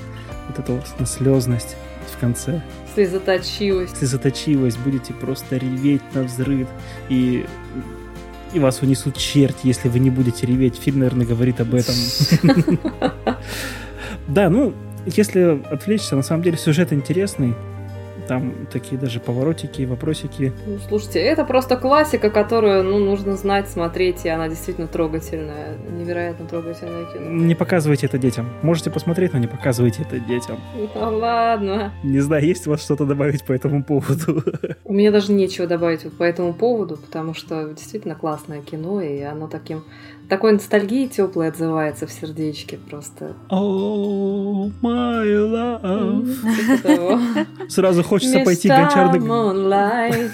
вот 0.49 0.59
эту 0.59 0.75
вот 0.75 0.87
на 0.99 1.07
слезность 1.07 1.77
в 2.15 2.19
конце. 2.19 2.63
Слезоточивость. 2.95 3.97
Слезоточивость. 3.97 4.79
Будете 4.79 5.13
просто 5.13 5.57
реветь 5.57 6.03
на 6.15 6.23
взрыв. 6.23 6.69
И 7.09 7.45
и 8.53 8.61
вас 8.61 8.83
унесут 8.83 9.17
черти, 9.17 9.67
если 9.67 9.89
вы 9.89 9.99
не 9.99 10.11
будете 10.11 10.47
реветь. 10.47 10.77
Фильм, 10.77 11.01
наверное, 11.01 11.27
говорит 11.27 11.61
об 11.61 11.75
этом. 11.75 11.95
Да, 14.27 14.49
ну, 14.49 14.73
если 15.05 15.63
отвлечься, 15.71 16.17
на 16.17 16.23
самом 16.23 16.43
деле 16.43 16.57
сюжет 16.57 16.95
интересный. 16.95 17.55
Там 18.29 18.67
такие 18.73 18.99
даже 19.01 19.21
поворотики, 19.21 19.83
вопросики. 19.83 20.53
Ну, 20.67 20.79
слушайте, 20.89 21.21
это 21.21 21.45
просто 21.45 21.77
классика, 21.77 22.31
которую 22.31 22.83
ну, 22.85 22.99
нужно 22.99 23.37
знать, 23.37 23.69
смотреть, 23.69 24.25
и 24.25 24.29
она 24.29 24.49
действительно 24.49 24.87
трогательная. 24.87 25.77
Невероятно 25.91 26.47
трогательная 26.47 27.05
кино. 27.13 27.31
Не 27.31 27.55
показывайте 27.55 28.07
это 28.07 28.19
детям. 28.19 28.49
Можете 28.63 28.91
посмотреть, 28.91 29.33
но 29.33 29.39
не 29.39 29.47
показывайте 29.47 30.03
это 30.03 30.19
детям. 30.19 30.59
Ну 30.75 30.89
ладно. 31.19 31.93
Не 32.03 32.21
знаю, 32.21 32.45
есть 32.45 32.67
у 32.67 32.71
вас 32.71 32.83
что-то 32.83 33.05
добавить 33.05 33.45
по 33.45 33.53
этому 33.53 33.85
поводу? 33.85 34.43
У 34.85 34.93
меня 34.93 35.11
даже 35.11 35.33
нечего 35.33 35.67
добавить 35.67 36.11
по 36.17 36.23
этому 36.23 36.53
поводу, 36.55 36.97
потому 36.97 37.35
что 37.35 37.69
действительно 37.69 38.15
классное 38.15 38.63
кино, 38.63 39.01
и 39.01 39.21
оно 39.21 39.49
таким 39.49 39.85
такой 40.29 40.53
ностальгии 40.53 41.07
теплой 41.07 41.49
отзывается 41.49 42.07
в 42.07 42.13
сердечке 42.13 42.79
просто. 42.79 43.35
Oh, 43.51 44.73
my 44.83 45.25
love. 46.83 47.69
Сразу 47.69 48.03
хочется 48.03 48.41
пойти 48.41 48.69
гончарный... 48.69 50.31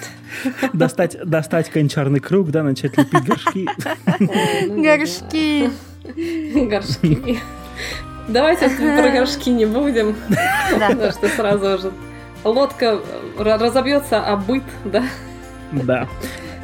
достать, 0.73 1.17
достать 1.25 1.71
кончарный 1.71 2.21
круг, 2.21 2.51
да, 2.51 2.63
начать 2.63 2.97
лепить 2.97 3.25
горшки. 3.25 3.69
Ну 4.67 4.83
горшки. 4.83 5.71
Горшки. 6.69 7.41
Давайте 8.29 8.69
про 8.71 9.11
горшки 9.11 9.51
не 9.51 9.67
будем. 9.67 10.15
Потому 10.73 11.11
что 11.11 11.29
сразу 11.29 11.79
же 11.79 11.93
лодка 12.45 13.01
разобьется, 13.39 14.21
а 14.21 14.37
быт, 14.37 14.63
да? 14.85 15.05
Да. 15.73 16.09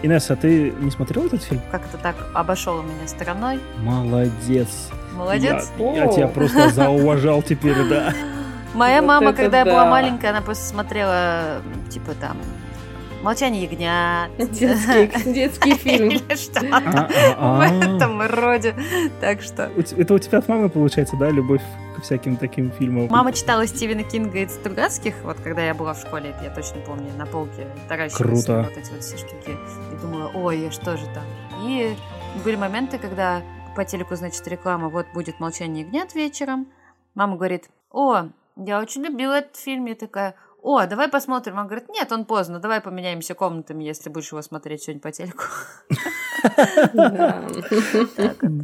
Инесса, 0.07 0.35
а 0.35 0.37
ты 0.37 0.73
не 0.81 0.91
смотрела 0.91 1.27
этот 1.27 1.43
фильм? 1.43 1.61
Как-то 1.71 1.99
так 1.99 2.17
обошел 2.35 2.79
у 2.79 2.83
меня 2.83 3.07
стороной. 3.07 3.61
Молодец. 3.83 4.89
Молодец. 5.15 5.73
Я, 5.79 6.05
я 6.05 6.09
тебя 6.09 6.29
просто 6.29 6.69
зауважал 6.75 7.43
теперь, 7.43 7.77
да. 7.89 8.15
Моя 8.75 9.03
мама, 9.03 9.33
когда 9.33 9.61
я 9.61 9.65
была 9.65 9.87
маленькая, 9.87 10.31
она 10.31 10.43
просто 10.43 10.65
смотрела, 10.65 11.63
типа 11.91 12.13
там, 12.21 12.37
Молчание 13.23 13.65
ягнят. 13.65 14.31
Детский, 14.53 15.33
детский 15.33 15.75
фильм. 15.75 16.11
Или 16.11 16.37
что 16.37 16.61
а, 16.71 17.09
а, 17.37 17.59
в 17.59 17.61
этом 17.61 18.23
роде. 18.23 18.75
Так 19.21 19.43
что... 19.43 19.71
Это 19.97 20.15
у 20.15 20.19
тебя 20.19 20.39
от 20.39 20.49
мамы 20.49 20.69
получается, 20.69 21.17
да, 21.17 21.31
любовь 21.31 21.63
всяким 22.01 22.37
таким 22.37 22.71
фильмам? 22.71 23.09
Мама 23.11 23.33
читала 23.33 23.67
Стивена 23.67 24.03
Кинга 24.03 24.39
из 24.39 24.55
Стругацких, 24.55 25.15
вот 25.23 25.39
когда 25.41 25.65
я 25.65 25.75
была 25.75 25.95
в 25.95 26.01
школе, 26.01 26.35
я 26.43 26.51
точно 26.51 26.81
помню, 26.81 27.13
на 27.17 27.27
полке 27.27 27.67
таращилась 27.89 28.45
Круто. 28.45 28.69
вот 28.69 28.77
эти 28.77 28.91
вот 28.91 29.03
все 29.03 29.17
штуки. 29.17 29.51
И 29.93 30.01
думала, 30.01 30.31
ой, 30.35 30.71
что 30.71 30.97
же 30.97 31.05
там? 31.15 31.25
И 31.63 31.97
были 32.45 32.57
моменты, 32.57 32.99
когда 32.99 33.43
по 33.75 33.85
телеку, 33.85 34.17
значит, 34.17 34.47
реклама, 34.49 34.89
вот 34.89 35.07
будет 35.13 35.39
«Молчание 35.39 35.85
ягнят» 35.85 36.15
вечером. 36.15 36.67
Мама 37.15 37.37
говорит, 37.37 37.69
о, 37.91 38.29
я 38.57 38.81
очень 38.81 39.03
любила 39.03 39.35
этот 39.35 39.57
фильм. 39.57 39.85
Я 39.85 39.95
такая, 39.95 40.35
о, 40.63 40.85
давай 40.87 41.09
посмотрим. 41.09 41.59
Он 41.59 41.67
говорит, 41.67 41.89
нет, 41.91 42.11
он 42.11 42.25
поздно, 42.25 42.59
давай 42.59 42.81
поменяемся 42.81 43.35
комнатами, 43.35 43.85
если 43.85 44.09
будешь 44.09 44.33
его 44.33 44.43
смотреть 44.43 44.83
сегодня 44.83 45.01
по 45.01 45.13
телеку. 45.13 45.45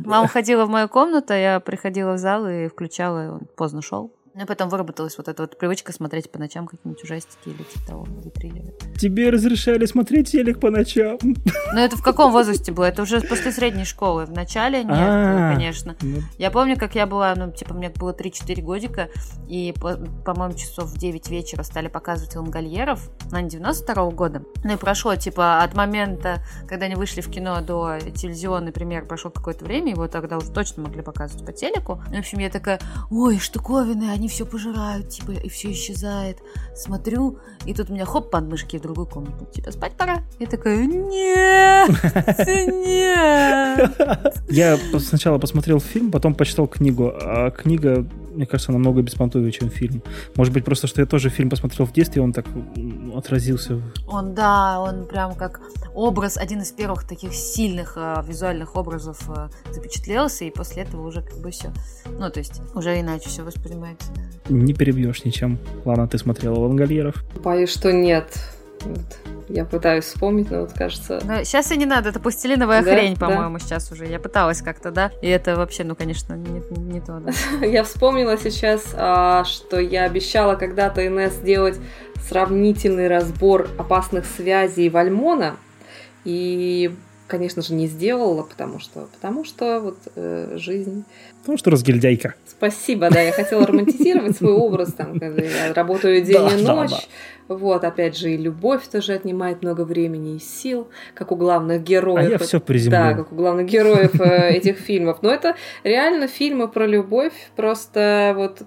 Мама 0.05 0.28
ходила 0.28 0.64
в 0.64 0.70
мою 0.70 0.89
комнату, 0.89 1.33
я 1.33 1.61
приходила 1.61 2.14
в 2.14 2.18
зал 2.18 2.47
и 2.47 2.68
включала, 2.68 3.24
и 3.24 3.28
он 3.28 3.41
поздно 3.57 3.83
шел. 3.83 4.11
Ну 4.35 4.43
и 4.43 4.47
потом 4.47 4.68
выработалась 4.70 5.18
вот 5.18 5.28
эта 5.28 5.43
вот 5.43 5.59
привычка 5.59 5.93
смотреть 5.93 6.30
по 6.30 6.39
ночам 6.39 6.66
какие-нибудь 6.66 7.05
ужастики 7.05 7.49
или 7.49 7.62
типа 7.62 7.87
того, 7.87 8.07
или 8.22 8.30
триллеры. 8.30 8.72
Тебе 8.99 9.30
разрешали 9.30 9.85
смотреть 9.85 10.30
телек 10.33 10.59
по 10.59 10.70
ночам? 10.70 11.18
Ну 11.22 11.78
это 11.78 11.97
в 11.97 12.03
каком 12.03 12.33
возрасте 12.33 12.72
было? 12.72 12.85
Это 12.85 13.03
уже 13.03 13.20
после 13.20 13.53
средней 13.53 13.85
школы. 13.85 14.24
В 14.24 14.33
начале 14.33 14.85
нет, 14.85 14.93
А-а-а. 14.99 15.55
конечно. 15.55 15.97
Ну. 16.01 16.20
Я 16.39 16.51
помню, 16.51 16.78
как 16.78 16.95
я 16.95 17.07
была, 17.07 17.35
ну 17.35 17.53
типа 17.53 17.74
мне 17.74 17.91
было 17.91 18.12
3-4 18.12 18.62
годика, 18.62 19.09
и, 19.49 19.74
по-моему, 20.24 20.55
часов 20.55 20.91
в 20.91 20.99
9 20.99 21.28
вечера 21.28 21.62
стали 21.62 21.89
показывать 21.89 22.35
лонгольеров, 22.35 23.11
на 23.30 23.43
92 23.43 24.11
года. 24.11 24.43
Ну 24.64 24.74
и 24.74 24.76
прошло, 24.76 25.14
типа, 25.16 25.62
от 25.62 25.74
момента, 25.74 26.43
когда 26.68 26.87
они 26.87 26.95
вышли 26.95 27.20
в 27.20 27.30
кино 27.30 27.61
до 27.61 27.99
телевизионный 28.14 28.72
пример, 28.72 29.07
прошло 29.07 29.30
какое-то 29.30 29.64
время, 29.64 29.93
его 29.93 30.09
тогда 30.09 30.39
уже 30.39 30.51
точно 30.51 30.85
могли 30.85 31.03
показывать 31.03 31.45
по 31.45 31.53
телеку. 31.53 32.03
В 32.09 32.18
общем, 32.18 32.39
я 32.39 32.51
такая, 32.51 32.80
ой, 33.11 33.39
штуковины, 33.39 34.11
они 34.11 34.22
они 34.23 34.29
все 34.29 34.47
пожирают, 34.47 35.09
типа, 35.09 35.33
и 35.33 35.49
все 35.49 35.73
исчезает. 35.73 36.39
Смотрю, 36.77 37.39
и 37.66 37.75
тут 37.75 37.91
у 37.91 37.93
меня 37.93 38.05
хоп, 38.05 38.31
подмышки 38.31 38.77
в 38.77 38.81
другую 38.81 39.09
комнату. 39.09 39.47
Типа, 39.47 39.73
спать 39.73 39.97
пора. 39.97 40.23
Я 40.39 40.47
такая, 40.47 40.87
нет, 40.87 41.89
нет. 42.68 43.91
Я 44.49 44.79
сначала 45.01 45.39
посмотрел 45.39 45.81
фильм, 45.81 46.12
потом 46.12 46.37
почитал 46.37 46.68
книгу. 46.68 47.12
А 47.12 47.51
книга, 47.51 48.07
мне 48.35 48.47
кажется, 48.47 48.72
намного 48.72 49.03
беспонтовее, 49.03 49.53
чем 49.53 49.70
фильм. 49.70 50.03
Может 50.37 50.53
быть, 50.53 50.64
просто, 50.64 50.87
что 50.87 51.01
я 51.01 51.07
тоже 51.07 51.28
фильм 51.28 51.51
посмотрел 51.51 51.87
в 51.87 51.93
детстве, 51.93 52.22
он 52.22 52.33
так 52.33 52.47
отразился. 53.14 53.80
Он, 54.07 54.35
да, 54.35 54.80
он 54.80 55.07
прям 55.07 55.35
как 55.35 55.61
образ, 55.95 56.37
один 56.37 56.61
из 56.61 56.72
первых 56.72 57.05
таких 57.07 57.35
сильных 57.35 57.95
э, 57.97 58.22
визуальных 58.26 58.76
образов 58.76 59.18
э, 59.28 59.49
запечатлелся, 59.72 60.45
и 60.45 60.51
после 60.51 60.83
этого 60.83 61.07
уже 61.07 61.22
как 61.22 61.39
бы 61.41 61.51
все. 61.51 61.72
Ну, 62.18 62.30
то 62.30 62.39
есть 62.39 62.62
уже 62.74 62.99
иначе 62.99 63.28
все 63.28 63.43
воспринимается. 63.43 64.12
Не 64.49 64.74
перебьешь 64.74 65.24
ничем. 65.24 65.59
Ладно, 65.85 66.09
ты 66.09 66.18
смотрела 66.18 66.59
Лангольеров? 66.59 67.24
Боюсь, 67.43 67.70
что 67.70 67.93
нет. 67.93 68.26
Вот. 68.85 69.33
Я 69.49 69.64
пытаюсь 69.64 70.05
вспомнить, 70.05 70.51
но 70.51 70.61
вот 70.61 70.72
кажется... 70.72 71.20
Но 71.24 71.45
сейчас 71.45 71.70
и 71.72 71.76
не 71.76 71.85
надо, 71.85 72.09
это 72.09 72.20
пластилиновая 72.20 72.83
да, 72.83 72.93
хрень, 72.93 73.16
по-моему, 73.16 73.59
да. 73.59 73.64
сейчас 73.64 73.91
уже. 73.93 74.07
Я 74.07 74.18
пыталась 74.18 74.62
как-то, 74.62 74.91
да? 74.91 75.11
И 75.20 75.28
это 75.28 75.57
вообще, 75.57 75.85
ну, 75.85 75.95
конечно, 75.95 76.35
не, 76.35 76.62
не 76.78 77.01
то, 77.01 77.20
да. 77.20 77.33
Я 77.66 77.85
вспомнила 77.85 78.39
сейчас, 78.39 78.95
а, 78.95 79.45
что 79.45 79.78
я 79.78 80.05
обещала 80.05 80.55
когда-то 80.55 81.07
Инесс 81.07 81.35
сделать 81.35 81.78
сравнительный 82.28 83.09
разбор 83.09 83.68
опасных 83.78 84.24
связей 84.24 84.89
Вальмона. 84.89 85.57
И 86.24 86.95
конечно 87.33 87.62
же, 87.62 87.72
не 87.72 87.87
сделала, 87.87 88.43
потому 88.43 88.78
что, 88.78 89.09
потому 89.14 89.43
что 89.47 89.80
вот 89.80 89.97
э, 90.16 90.59
жизнь. 90.59 91.05
Потому 91.41 91.57
что 91.57 91.70
разгильдяйка. 91.70 92.35
Спасибо, 92.47 93.09
да, 93.09 93.22
я 93.22 93.33
хотела 93.33 93.66
романтизировать 93.66 94.37
свой 94.37 94.53
образ, 94.53 94.93
там, 94.93 95.18
когда 95.18 95.43
я 95.43 95.72
работаю 95.72 96.20
день 96.20 96.47
и 96.59 96.62
ночь. 96.62 97.09
Вот, 97.49 97.85
опять 97.85 98.18
же, 98.18 98.35
и 98.35 98.37
любовь 98.37 98.87
тоже 98.87 99.14
отнимает 99.14 99.62
много 99.62 99.87
времени 99.87 100.37
и 100.37 100.39
сил, 100.41 100.89
как 101.14 101.33
у 101.33 101.37
главных 101.37 101.83
героев. 101.83 102.28
А 102.28 102.33
я 102.33 102.39
все 102.39 102.61
приземлю. 102.61 102.99
Да, 102.99 103.14
как 103.14 103.33
у 103.33 103.35
главных 103.35 103.66
героев 103.66 104.20
э, 104.20 104.51
этих 104.51 104.76
фильмов. 104.76 105.22
Но 105.22 105.30
это 105.30 105.57
реально 105.85 106.28
фильмы 106.28 106.68
про 106.68 106.87
любовь, 106.87 107.33
просто 107.57 108.35
вот 108.37 108.62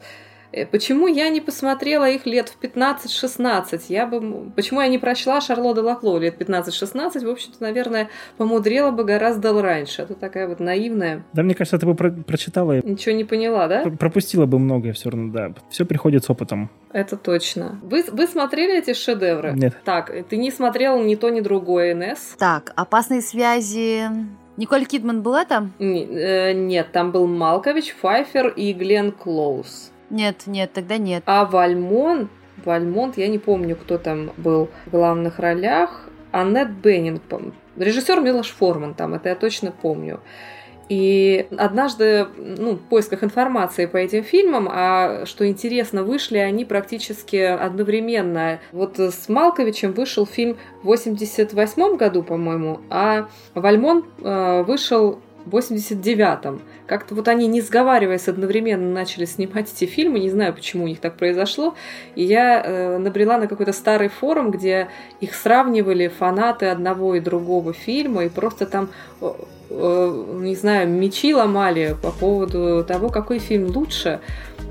почему 0.71 1.07
я 1.07 1.29
не 1.29 1.41
посмотрела 1.41 2.09
их 2.09 2.25
лет 2.25 2.49
в 2.49 2.63
15-16? 2.63 3.81
Я 3.89 4.05
бы... 4.05 4.51
Почему 4.55 4.81
я 4.81 4.87
не 4.87 4.97
прочла 4.97 5.41
Шарлотта 5.41 5.81
Лакло 5.81 6.17
лет 6.17 6.39
15-16? 6.41 7.25
В 7.25 7.29
общем-то, 7.29 7.61
наверное, 7.61 8.09
помудрела 8.37 8.91
бы 8.91 9.03
гораздо 9.03 9.61
раньше. 9.61 10.03
Это 10.03 10.15
такая 10.15 10.47
вот 10.47 10.59
наивная. 10.59 11.23
Да, 11.33 11.43
мне 11.43 11.55
кажется, 11.55 11.77
ты 11.77 11.85
бы 11.85 11.95
про- 11.95 12.11
прочитала. 12.11 12.79
Ничего 12.81 13.15
не 13.15 13.23
поняла, 13.23 13.67
да? 13.67 13.83
Пропустила 13.99 14.45
бы 14.45 14.59
многое 14.59 14.93
все 14.93 15.09
равно, 15.09 15.31
да. 15.31 15.53
Все 15.69 15.85
приходит 15.85 16.23
с 16.23 16.29
опытом. 16.29 16.69
Это 16.93 17.17
точно. 17.17 17.79
Вы, 17.83 18.05
вы 18.11 18.27
смотрели 18.27 18.77
эти 18.77 18.93
шедевры? 18.93 19.51
Нет. 19.53 19.75
Так, 19.83 20.13
ты 20.29 20.37
не 20.37 20.51
смотрел 20.51 21.01
ни 21.01 21.15
то, 21.15 21.29
ни 21.29 21.41
другое, 21.41 21.93
НС? 21.93 22.35
Так, 22.37 22.71
«Опасные 22.75 23.21
связи» 23.21 24.03
Николь 24.57 24.85
Кидман 24.85 25.21
была 25.21 25.43
там? 25.43 25.73
Э, 25.79 26.53
нет, 26.53 26.91
там 26.93 27.11
был 27.11 27.27
Малкович, 27.27 27.93
Файфер 27.99 28.47
и 28.47 28.71
Глен 28.71 29.11
Клоуз. 29.11 29.91
Нет, 30.09 30.43
нет, 30.45 30.71
тогда 30.73 30.97
нет. 30.97 31.23
А 31.25 31.45
Вальмон, 31.45 32.29
Вальмонт, 32.63 33.17
я 33.17 33.27
не 33.27 33.39
помню, 33.39 33.75
кто 33.75 33.97
там 33.97 34.31
был 34.37 34.69
в 34.85 34.91
главных 34.91 35.39
ролях. 35.39 36.07
Аннет 36.31 36.69
Беннинг, 36.71 37.21
режиссер 37.77 38.19
Милош 38.19 38.49
Форман 38.49 38.93
там, 38.93 39.13
это 39.13 39.29
я 39.29 39.35
точно 39.35 39.71
помню. 39.71 40.19
И 40.87 41.47
однажды, 41.57 42.27
ну, 42.37 42.73
в 42.73 42.79
поисках 42.79 43.23
информации 43.23 43.87
по 43.87 43.97
этим 43.97 44.23
фильмам, 44.23 44.69
а 44.71 45.25
что 45.25 45.47
интересно, 45.47 46.03
вышли 46.03 46.37
они 46.37 46.63
практически 46.63 47.37
одновременно. 47.37 48.59
Вот 48.71 48.99
с 48.99 49.27
Малковичем 49.27 49.93
вышел 49.93 50.27
фильм 50.27 50.57
в 50.83 50.85
88 50.85 51.97
году, 51.97 52.21
по-моему, 52.21 52.81
а 52.89 53.29
Вальмон 53.55 54.05
э, 54.21 54.63
вышел 54.67 55.19
89-м. 55.45 56.61
Как-то 56.87 57.15
вот 57.15 57.27
они, 57.27 57.47
не 57.47 57.61
сговариваясь, 57.61 58.27
одновременно 58.27 58.91
начали 58.91 59.25
снимать 59.25 59.71
эти 59.71 59.85
фильмы. 59.85 60.19
Не 60.19 60.29
знаю, 60.29 60.53
почему 60.53 60.85
у 60.85 60.87
них 60.87 60.99
так 60.99 61.17
произошло. 61.17 61.75
И 62.15 62.23
я 62.23 62.61
э, 62.63 62.97
набрела 62.97 63.37
на 63.37 63.47
какой-то 63.47 63.73
старый 63.73 64.09
форум, 64.09 64.51
где 64.51 64.87
их 65.21 65.35
сравнивали 65.35 66.07
фанаты 66.07 66.67
одного 66.67 67.15
и 67.15 67.19
другого 67.19 67.73
фильма. 67.73 68.25
И 68.25 68.29
просто 68.29 68.65
там 68.65 68.89
э, 69.21 69.31
Э, 69.69 70.23
не 70.41 70.55
знаю, 70.55 70.87
мечи 70.87 71.33
ломали 71.33 71.95
по 72.01 72.11
поводу 72.11 72.83
того, 72.83 73.09
какой 73.09 73.39
фильм 73.39 73.67
лучше, 73.75 74.19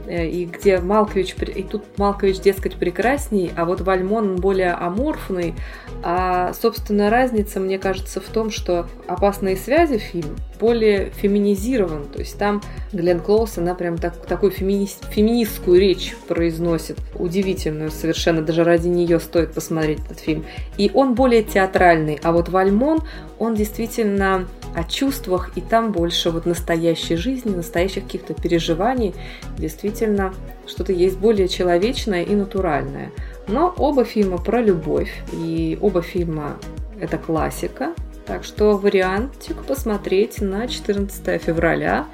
и 0.09 0.45
где 0.45 0.79
Малкович, 0.81 1.35
и 1.55 1.63
тут 1.63 1.85
Малкович, 1.97 2.41
дескать, 2.41 2.75
прекрасней, 2.75 3.53
а 3.57 3.65
вот 3.65 3.81
Вальмон 3.81 4.37
более 4.37 4.73
аморфный. 4.73 5.55
А, 6.03 6.53
собственно, 6.53 7.11
разница, 7.11 7.61
мне 7.61 7.79
кажется, 7.79 8.21
в 8.21 8.25
том, 8.25 8.51
что 8.51 8.87
«Опасные 9.07 9.57
связи» 9.57 9.99
фильм 9.99 10.37
более 10.61 11.11
феминизирован. 11.11 12.05
То 12.05 12.21
есть 12.21 12.39
там 12.39 12.63
Глен 12.93 13.21
Клоус, 13.21 13.59
она 13.59 13.75
прям 13.75 13.99
так, 13.99 14.25
такую 14.27 14.53
фемини... 14.53 14.89
феминистскую 15.11 15.81
речь 15.81 16.15
произносит, 16.29 16.99
удивительную 17.15 17.91
совершенно, 17.91 18.43
даже 18.43 18.65
ради 18.65 18.89
нее 18.89 19.21
стоит 19.21 19.53
посмотреть 19.53 20.01
этот 20.05 20.21
фильм. 20.21 20.45
И 20.77 20.91
он 20.95 21.15
более 21.15 21.43
театральный, 21.43 22.19
а 22.23 22.33
вот 22.33 22.49
Вальмон, 22.49 23.01
он 23.39 23.55
действительно 23.55 24.47
о 24.75 24.85
чувствах, 24.85 25.51
и 25.57 25.61
там 25.61 25.93
больше 25.93 26.31
вот 26.31 26.47
настоящей 26.47 27.17
жизни, 27.17 27.55
настоящих 27.55 28.05
каких-то 28.05 28.35
переживаний, 28.35 29.15
действительно 29.57 30.35
что-то 30.67 30.93
есть 30.93 31.19
более 31.19 31.49
человечное 31.49 32.23
и 32.23 32.35
натуральное. 32.35 33.11
Но 33.49 33.75
оба 33.77 34.05
фильма 34.05 34.39
про 34.39 34.61
любовь, 34.61 35.13
и 35.33 35.79
оба 35.81 36.03
фильма 36.03 36.57
это 37.01 37.19
классика, 37.19 37.95
так 38.27 38.45
что 38.45 38.77
вариантик 38.77 39.57
посмотреть 39.65 40.41
на 40.41 40.67
14 40.67 41.43
февраля. 41.43 42.07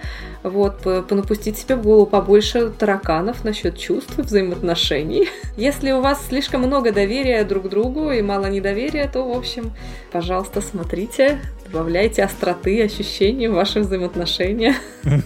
Вот, 0.43 0.83
понапустить 1.09 1.59
себе 1.59 1.77
в 1.77 1.83
голову 1.83 2.07
побольше 2.07 2.71
тараканов 2.71 3.45
насчет 3.45 3.79
чувств 3.79 4.19
и 4.19 4.23
взаимоотношений. 4.23 5.29
Если 5.57 5.93
у 5.93 6.01
вас 6.01 6.27
слишком 6.27 6.63
много 6.63 6.93
доверия 6.93 7.45
друг 7.45 7.69
другу 7.69 8.11
и 8.11 8.23
мало 8.23 8.47
недоверия, 8.47 9.09
то, 9.09 9.23
в 9.23 9.37
общем, 9.37 9.73
пожалуйста, 10.13 10.61
смотрите, 10.61 11.41
добавляйте 11.67 12.25
остроты, 12.25 12.83
ощущений 12.83 13.49
в 13.49 13.55
ваши 13.55 13.81
взаимоотношения. 13.81 14.75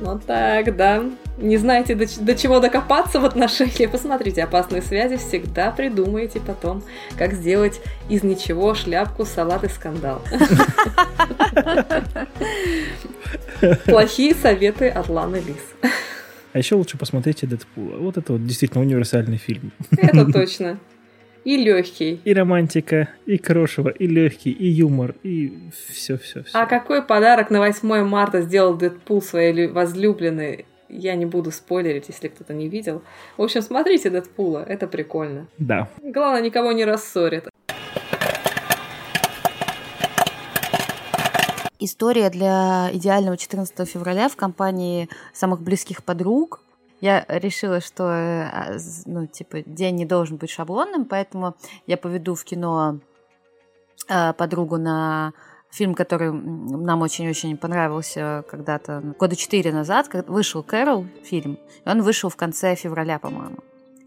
Вот 0.00 0.26
так, 0.26 0.76
да. 0.76 1.04
Не 1.38 1.56
знаете, 1.56 1.94
до, 1.94 2.06
до 2.20 2.34
чего 2.34 2.60
докопаться 2.60 3.18
в 3.18 3.24
отношениях? 3.24 3.90
Посмотрите 3.92 4.42
«Опасные 4.42 4.82
связи», 4.82 5.16
всегда 5.16 5.70
придумаете 5.70 6.40
потом, 6.40 6.82
как 7.16 7.32
сделать 7.32 7.80
из 8.08 8.22
ничего 8.22 8.74
шляпку, 8.74 9.24
салат 9.24 9.64
и 9.64 9.68
скандал. 9.68 10.22
Плохие 13.86 14.34
советы 14.34 14.88
от 14.88 15.08
Ланы 15.08 15.36
Лис. 15.36 15.92
А 16.52 16.58
еще 16.58 16.74
лучше 16.74 16.98
посмотрите 16.98 17.46
Дэдпула. 17.46 17.96
Вот 17.96 18.18
это 18.18 18.32
вот 18.34 18.46
действительно 18.46 18.82
универсальный 18.82 19.38
фильм. 19.38 19.72
Это 19.96 20.26
точно. 20.32 20.78
И 21.44 21.56
легкий. 21.56 22.20
И 22.24 22.34
романтика, 22.34 23.08
и 23.26 23.36
крошево, 23.36 23.88
и 23.88 24.06
легкий, 24.06 24.52
и 24.52 24.68
юмор, 24.68 25.14
и 25.24 25.70
все-все. 25.92 26.44
А 26.52 26.66
какой 26.66 27.02
подарок 27.02 27.50
на 27.50 27.58
8 27.58 28.04
марта 28.04 28.42
сделал 28.42 28.74
Дэдпул 28.76 29.22
своей 29.22 29.66
возлюбленной? 29.66 30.66
Я 30.92 31.16
не 31.16 31.26
буду 31.26 31.50
спойлерить, 31.50 32.04
если 32.08 32.28
кто-то 32.28 32.54
не 32.54 32.68
видел. 32.68 33.02
В 33.36 33.42
общем, 33.42 33.62
смотрите 33.62 34.10
Дэдпула, 34.10 34.62
это 34.62 34.86
прикольно. 34.86 35.48
Да. 35.58 35.88
Главное, 36.00 36.42
никого 36.42 36.70
не 36.72 36.84
рассорит. 36.84 37.48
История 41.80 42.30
для 42.30 42.90
идеального 42.92 43.36
14 43.36 43.88
февраля 43.88 44.28
в 44.28 44.36
компании 44.36 45.08
самых 45.32 45.62
близких 45.62 46.04
подруг– 46.04 46.60
я 47.02 47.24
решила, 47.26 47.80
что 47.80 48.12
э, 48.12 48.78
ну, 49.06 49.26
типа, 49.26 49.62
день 49.66 49.96
не 49.96 50.06
должен 50.06 50.36
быть 50.36 50.50
шаблонным, 50.50 51.04
поэтому 51.04 51.56
я 51.88 51.96
поведу 51.96 52.36
в 52.36 52.44
кино 52.44 53.00
э, 54.08 54.32
подругу 54.34 54.76
на 54.76 55.32
фильм, 55.72 55.94
который 55.94 56.30
нам 56.32 57.02
очень-очень 57.02 57.56
понравился 57.56 58.44
когда-то, 58.48 59.14
года 59.18 59.34
четыре 59.34 59.72
назад, 59.72 60.08
вышел 60.28 60.62
Кэрол 60.62 61.06
фильм, 61.24 61.58
и 61.84 61.88
он 61.88 62.02
вышел 62.02 62.28
в 62.28 62.36
конце 62.36 62.74
февраля, 62.74 63.18
по-моему. 63.18 63.58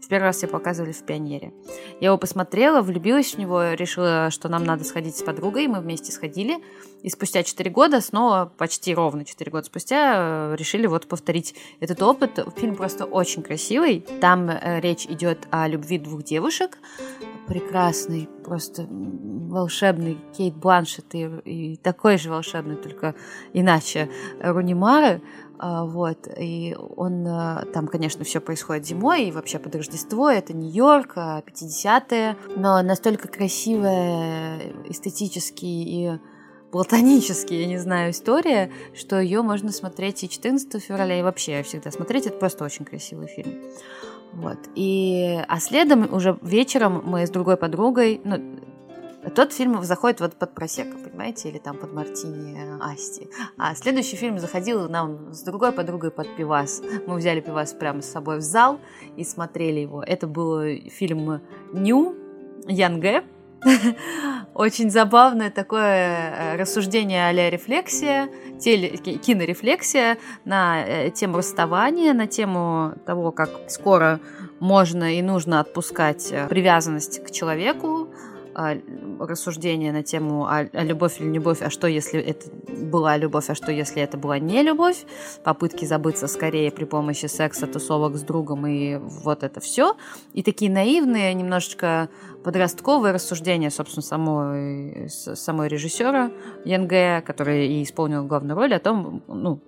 В 0.06 0.08
первый 0.08 0.26
раз 0.26 0.36
все 0.36 0.46
показывали 0.46 0.92
в 0.92 1.02
«Пионере». 1.02 1.52
Я 2.00 2.08
его 2.08 2.16
посмотрела, 2.16 2.80
влюбилась 2.80 3.34
в 3.34 3.38
него, 3.38 3.72
решила, 3.72 4.30
что 4.30 4.48
нам 4.48 4.62
надо 4.62 4.84
сходить 4.84 5.16
с 5.16 5.22
подругой, 5.24 5.66
мы 5.66 5.80
вместе 5.80 6.12
сходили. 6.12 6.58
И 7.02 7.10
спустя 7.10 7.42
4 7.42 7.68
года, 7.72 8.00
снова 8.00 8.52
почти 8.56 8.94
ровно 8.94 9.24
4 9.24 9.50
года 9.50 9.66
спустя, 9.66 10.52
э, 10.52 10.56
решили 10.56 10.86
вот 10.86 11.08
повторить 11.08 11.56
этот 11.80 12.00
опыт. 12.02 12.38
Фильм 12.56 12.76
просто 12.76 13.04
очень 13.04 13.42
красивый. 13.42 14.06
Там 14.20 14.48
э, 14.48 14.80
речь 14.80 15.06
идет 15.06 15.48
о 15.50 15.66
любви 15.66 15.98
двух 15.98 16.22
девушек. 16.22 16.78
Прекрасный, 17.48 18.28
просто 18.44 18.86
волшебный 18.88 20.18
Кейт 20.36 20.54
Бланшет 20.54 21.14
и, 21.14 21.24
и 21.44 21.76
такой 21.76 22.18
же 22.18 22.30
волшебный, 22.30 22.76
только 22.76 23.16
иначе, 23.52 24.08
Руни 24.40 24.74
Мары. 24.74 25.20
А, 25.58 25.84
вот, 25.84 26.28
и 26.38 26.76
он, 26.96 27.26
э, 27.26 27.64
там, 27.72 27.86
конечно, 27.88 28.24
все 28.24 28.40
происходит 28.40 28.86
зимой, 28.86 29.24
и 29.24 29.32
вообще 29.32 29.58
под 29.58 29.74
Рождество, 29.74 30.28
это 30.28 30.52
Нью-Йорк, 30.54 31.16
50-е, 31.16 32.30
а, 32.30 32.36
но 32.56 32.82
настолько 32.82 33.28
красивая, 33.28 34.60
эстетически 34.88 35.64
и 35.64 36.18
платонически, 36.70 37.54
я 37.54 37.66
не 37.66 37.78
знаю, 37.78 38.10
история, 38.10 38.70
что 38.94 39.18
ее 39.18 39.42
можно 39.42 39.72
смотреть 39.72 40.24
и 40.24 40.28
14 40.28 40.82
февраля, 40.82 41.18
и 41.18 41.22
вообще 41.22 41.62
всегда 41.62 41.90
смотреть, 41.90 42.26
это 42.26 42.38
просто 42.38 42.64
очень 42.64 42.84
красивый 42.84 43.28
фильм. 43.28 43.54
Вот. 44.32 44.58
И, 44.74 45.40
а 45.48 45.58
следом 45.60 46.12
уже 46.12 46.38
вечером 46.42 47.02
мы 47.06 47.26
с 47.26 47.30
другой 47.30 47.56
подругой, 47.56 48.20
ну, 48.24 48.60
тот 49.34 49.52
фильм 49.52 49.82
заходит 49.82 50.20
вот 50.20 50.34
под 50.34 50.54
просека, 50.54 50.96
понимаете, 50.98 51.48
или 51.48 51.58
там 51.58 51.76
под 51.76 51.92
Мартини 51.92 52.58
Асти. 52.80 53.28
А 53.58 53.74
следующий 53.74 54.16
фильм 54.16 54.38
заходил 54.38 54.88
нам 54.88 55.32
с 55.32 55.42
другой 55.42 55.72
подругой 55.72 56.10
под 56.10 56.36
пивас. 56.36 56.82
Мы 57.06 57.16
взяли 57.16 57.40
пивас 57.40 57.72
прямо 57.72 58.02
с 58.02 58.10
собой 58.10 58.38
в 58.38 58.42
зал 58.42 58.80
и 59.16 59.24
смотрели 59.24 59.80
его. 59.80 60.02
Это 60.02 60.26
был 60.26 60.62
фильм 60.90 61.40
«Ню» 61.72 62.14
Янге. 62.68 63.24
Очень 64.54 64.90
забавное 64.90 65.50
такое 65.50 66.54
э, 66.54 66.56
рассуждение 66.56 67.26
а-ля 67.26 67.50
рефлексия, 67.50 68.28
теле, 68.60 68.90
кинорефлексия 68.90 70.18
на 70.44 70.84
э, 70.84 71.10
тему 71.10 71.38
расставания, 71.38 72.12
на 72.12 72.26
тему 72.26 72.94
того, 73.06 73.32
как 73.32 73.50
скоро 73.68 74.20
можно 74.60 75.16
и 75.16 75.22
нужно 75.22 75.60
отпускать 75.60 76.30
э, 76.30 76.48
привязанность 76.48 77.24
к 77.24 77.30
человеку, 77.30 78.08
а, 78.58 78.74
рассуждения 79.20 79.92
на 79.92 80.02
тему 80.02 80.46
а, 80.46 80.66
а 80.72 80.82
любовь 80.82 81.20
или 81.20 81.30
любовь, 81.30 81.60
а 81.60 81.68
что 81.68 81.86
если 81.86 82.18
это 82.18 82.48
была 82.68 83.18
любовь, 83.18 83.50
а 83.50 83.54
что 83.54 83.70
если 83.70 84.00
это 84.00 84.16
была 84.16 84.38
не 84.38 84.62
любовь, 84.62 85.04
попытки 85.44 85.84
забыться 85.84 86.26
скорее 86.26 86.70
при 86.70 86.84
помощи 86.84 87.26
секса, 87.26 87.66
тусовок 87.66 88.16
с 88.16 88.22
другом 88.22 88.66
и 88.66 88.96
вот 88.96 89.42
это 89.42 89.60
все. 89.60 89.94
И 90.32 90.42
такие 90.42 90.70
наивные, 90.70 91.34
немножечко 91.34 92.08
подростковые 92.46 93.12
рассуждения, 93.12 93.70
собственно, 93.70 94.04
самой, 94.04 95.08
самой 95.10 95.66
режиссера 95.66 96.30
Янге, 96.64 97.20
который 97.26 97.66
и 97.66 97.82
исполнил 97.82 98.24
главную 98.24 98.56
роль, 98.56 98.72
о 98.72 98.78
том, 98.78 99.24
ну, 99.26 99.60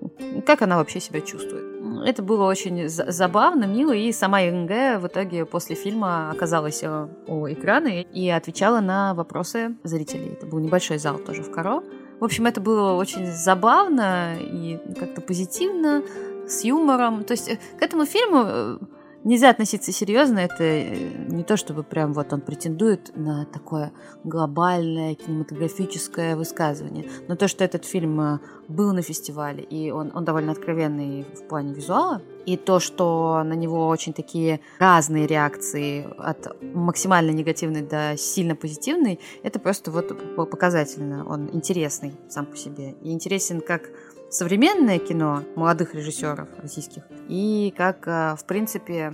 как 0.46 0.62
она 0.62 0.76
вообще 0.76 1.00
себя 1.00 1.20
чувствует. 1.20 1.64
Это 2.06 2.22
было 2.22 2.44
очень 2.44 2.88
забавно, 2.88 3.64
мило, 3.64 3.90
и 3.90 4.12
сама 4.12 4.38
Янге 4.38 4.98
в 4.98 5.08
итоге 5.08 5.44
после 5.44 5.74
фильма 5.74 6.30
оказалась 6.30 6.84
э, 6.84 7.08
у 7.26 7.48
экрана 7.48 8.00
и 8.00 8.28
отвечала 8.28 8.78
на 8.78 9.12
вопросы 9.12 9.74
зрителей. 9.82 10.34
Это 10.34 10.46
был 10.46 10.60
небольшой 10.60 10.98
зал 10.98 11.18
тоже 11.18 11.42
в 11.42 11.50
Каро. 11.50 11.82
В 12.20 12.24
общем, 12.24 12.46
это 12.46 12.60
было 12.60 12.92
очень 12.92 13.26
забавно 13.26 14.36
и 14.38 14.78
как-то 14.96 15.20
позитивно, 15.20 16.04
с 16.46 16.62
юмором. 16.62 17.24
То 17.24 17.32
есть 17.32 17.48
э, 17.48 17.58
к 17.76 17.82
этому 17.82 18.04
фильму 18.04 18.42
э, 18.44 18.78
нельзя 19.24 19.50
относиться 19.50 19.92
серьезно. 19.92 20.38
Это 20.38 20.64
э, 20.64 21.26
не 21.28 21.44
то, 21.44 21.56
чтобы 21.56 21.82
прям 21.82 22.12
вот 22.12 22.32
он 22.32 22.40
претендует 22.40 23.16
на 23.16 23.46
такое 23.46 23.92
глобальное 24.24 25.14
кинематографическое 25.14 26.36
высказывание. 26.36 27.08
Но 27.28 27.36
то, 27.36 27.48
что 27.48 27.64
этот 27.64 27.84
фильм 27.84 28.20
э, 28.20 28.38
был 28.68 28.92
на 28.92 29.02
фестивале, 29.02 29.62
и 29.62 29.90
он, 29.90 30.12
он 30.14 30.24
довольно 30.24 30.52
откровенный 30.52 31.24
в 31.34 31.48
плане 31.48 31.74
визуала, 31.74 32.22
и 32.46 32.56
то, 32.56 32.80
что 32.80 33.42
на 33.44 33.52
него 33.52 33.88
очень 33.88 34.14
такие 34.14 34.60
разные 34.78 35.26
реакции 35.26 36.08
от 36.16 36.56
максимально 36.74 37.30
негативной 37.30 37.82
до 37.82 38.16
сильно 38.16 38.56
позитивной, 38.56 39.20
это 39.42 39.58
просто 39.58 39.90
вот 39.90 40.16
показательно. 40.50 41.26
Он 41.28 41.50
интересный 41.52 42.14
сам 42.30 42.46
по 42.46 42.56
себе. 42.56 42.94
И 43.02 43.12
интересен 43.12 43.60
как 43.60 43.90
современное 44.30 44.98
кино 44.98 45.42
молодых 45.56 45.94
режиссеров 45.94 46.48
российских 46.60 47.02
и 47.28 47.72
как, 47.76 48.06
э, 48.06 48.36
в 48.36 48.44
принципе, 48.44 49.12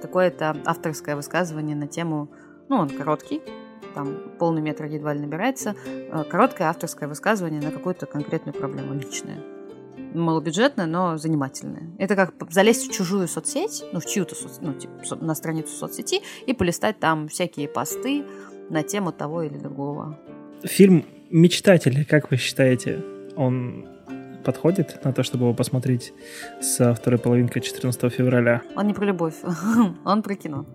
какое-то 0.00 0.56
авторское 0.64 1.16
высказывание 1.16 1.76
на 1.76 1.86
тему, 1.86 2.30
ну, 2.68 2.76
он 2.76 2.88
короткий, 2.88 3.42
там 3.94 4.16
полный 4.38 4.62
метр 4.62 4.84
едва 4.84 5.14
ли 5.14 5.20
набирается, 5.20 5.74
э, 5.84 6.24
короткое 6.24 6.68
авторское 6.68 7.08
высказывание 7.08 7.60
на 7.60 7.70
какую-то 7.70 8.06
конкретную 8.06 8.54
проблему 8.54 8.94
личную. 8.94 9.42
Малобюджетное, 10.14 10.86
но 10.86 11.18
занимательное. 11.18 11.90
Это 11.98 12.16
как 12.16 12.34
залезть 12.50 12.88
в 12.88 12.92
чужую 12.92 13.28
соцсеть, 13.28 13.84
ну, 13.92 14.00
в 14.00 14.06
чью-то, 14.06 14.34
соц... 14.34 14.58
ну, 14.60 14.74
типа, 14.74 14.94
на 15.20 15.34
страницу 15.34 15.72
соцсети 15.76 16.22
и 16.46 16.52
полистать 16.52 16.98
там 16.98 17.28
всякие 17.28 17.68
посты 17.68 18.24
на 18.70 18.82
тему 18.82 19.12
того 19.12 19.42
или 19.42 19.58
другого. 19.58 20.18
Фильм 20.64 21.04
«Мечтатели», 21.30 22.02
как 22.02 22.30
вы 22.30 22.38
считаете, 22.38 23.04
он 23.40 23.86
подходит 24.44 25.04
на 25.04 25.12
то, 25.12 25.22
чтобы 25.22 25.44
его 25.44 25.54
посмотреть 25.54 26.12
со 26.60 26.94
второй 26.94 27.18
половинкой 27.18 27.62
14 27.62 28.12
февраля? 28.12 28.62
Он 28.76 28.86
не 28.86 28.94
про 28.94 29.04
любовь, 29.04 29.34
он 30.04 30.22
про 30.22 30.34
кино. 30.34 30.66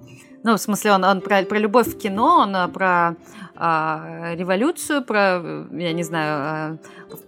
Ну, 0.43 0.55
в 0.55 0.59
смысле, 0.59 0.91
он, 0.91 1.03
он 1.03 1.21
про, 1.21 1.41
про 1.43 1.57
любовь 1.57 1.87
в 1.87 1.97
кино, 1.97 2.41
он 2.41 2.55
а, 2.55 2.67
про 2.67 3.15
а, 3.55 4.33
революцию, 4.35 5.03
про, 5.03 5.41
я 5.71 5.93
не 5.93 6.03
знаю, 6.03 6.37
а, 6.37 6.77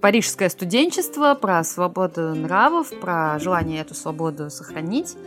парижское 0.02 0.50
студенчество, 0.50 1.34
про 1.34 1.64
свободу 1.64 2.36
нравов, 2.36 2.92
про 3.00 3.40
желание 3.40 3.82
эту 3.82 3.96
свободу 3.96 4.52
сохранить 4.52 5.18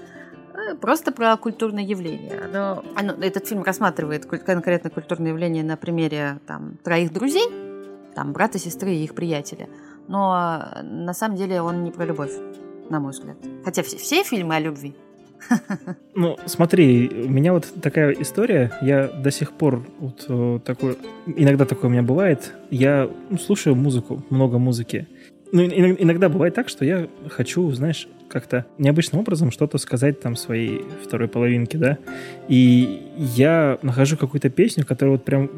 э, 0.55 0.77
просто 0.77 1.11
про 1.11 1.37
культурное 1.37 1.83
явление. 1.83 2.49
Но, 2.53 2.85
оно, 2.95 3.13
этот 3.15 3.49
фильм 3.49 3.65
рассматривает 3.65 4.25
конкретно 4.25 4.91
культурное 4.91 5.33
явление 5.33 5.65
на 5.65 5.77
примере 5.77 6.39
там, 6.47 6.79
троих 6.85 7.13
друзей, 7.13 7.49
там, 8.15 8.33
брата, 8.33 8.61
сестры 8.61 8.93
и 8.93 9.03
их 9.03 9.17
приятеля 9.17 9.69
но 10.09 10.65
на 10.83 11.15
самом 11.15 11.37
деле 11.37 11.63
он 11.63 11.85
не 11.85 11.91
про 11.91 12.05
любовь, 12.05 12.33
на 12.89 13.01
мой 13.01 13.13
взгляд. 13.13 13.37
Хотя 13.65 13.83
все, 13.83 13.97
все 13.97 14.23
фильмы 14.23 14.57
о 14.57 14.61
любви. 14.61 14.95
Ну, 16.15 16.37
смотри, 16.47 17.09
у 17.09 17.31
меня 17.31 17.53
вот 17.53 17.67
такая 17.81 18.13
история, 18.13 18.73
я 18.83 19.09
до 19.09 19.31
сих 19.31 19.53
пор 19.53 19.83
вот 19.99 20.27
э, 20.29 20.59
такой, 20.65 20.99
иногда 21.27 21.65
такое 21.65 21.89
у 21.89 21.93
меня 21.93 22.03
бывает, 22.03 22.53
я 22.71 23.09
ну, 23.31 23.39
слушаю 23.39 23.75
музыку, 23.75 24.23
много 24.29 24.59
музыки. 24.59 25.07
Ну, 25.53 25.63
иногда 25.63 26.29
бывает 26.29 26.55
так, 26.55 26.69
что 26.69 26.85
я 26.85 27.09
хочу, 27.29 27.71
знаешь, 27.73 28.07
как-то 28.29 28.67
необычным 28.79 29.21
образом 29.21 29.51
что-то 29.51 29.79
сказать 29.79 30.21
там 30.21 30.37
своей 30.37 30.85
второй 31.03 31.29
половинке, 31.29 31.79
да, 31.79 31.99
и 32.49 33.03
я 33.17 33.79
нахожу 33.83 34.17
какую-то 34.17 34.51
песню, 34.51 34.85
которая 34.87 35.17
вот 35.17 35.25
прям 35.25 35.51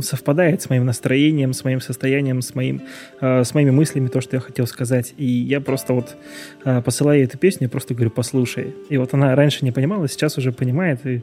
совпадает 0.00 0.62
с 0.62 0.70
моим 0.70 0.84
настроением, 0.84 1.52
с 1.52 1.64
моим 1.64 1.80
состоянием, 1.80 2.42
с, 2.42 2.54
моим, 2.54 2.82
э, 3.20 3.44
с 3.44 3.54
моими 3.54 3.70
мыслями, 3.70 4.08
то, 4.08 4.20
что 4.20 4.36
я 4.36 4.40
хотел 4.40 4.66
сказать. 4.66 5.14
И 5.16 5.24
я 5.24 5.60
просто 5.60 5.92
вот 5.92 6.16
э, 6.64 6.82
посылаю 6.82 7.24
эту 7.24 7.38
песню 7.38 7.68
просто 7.68 7.94
говорю, 7.94 8.10
послушай. 8.10 8.74
И 8.88 8.96
вот 8.96 9.14
она 9.14 9.34
раньше 9.34 9.64
не 9.64 9.72
понимала, 9.72 10.08
сейчас 10.08 10.38
уже 10.38 10.52
понимает 10.52 11.06
и 11.06 11.22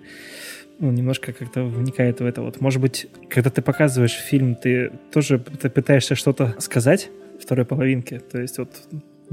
ну, 0.79 0.91
немножко 0.91 1.33
как-то 1.33 1.63
вникает 1.63 2.19
в 2.19 2.25
это. 2.25 2.41
Вот, 2.41 2.59
может 2.61 2.81
быть, 2.81 3.07
когда 3.29 3.49
ты 3.49 3.61
показываешь 3.61 4.13
фильм, 4.13 4.55
ты 4.55 4.91
тоже 5.11 5.39
ты 5.39 5.69
пытаешься 5.69 6.15
что-то 6.15 6.55
сказать 6.59 7.09
второй 7.39 7.65
половинке. 7.65 8.19
То 8.19 8.41
есть 8.41 8.57
вот 8.57 8.69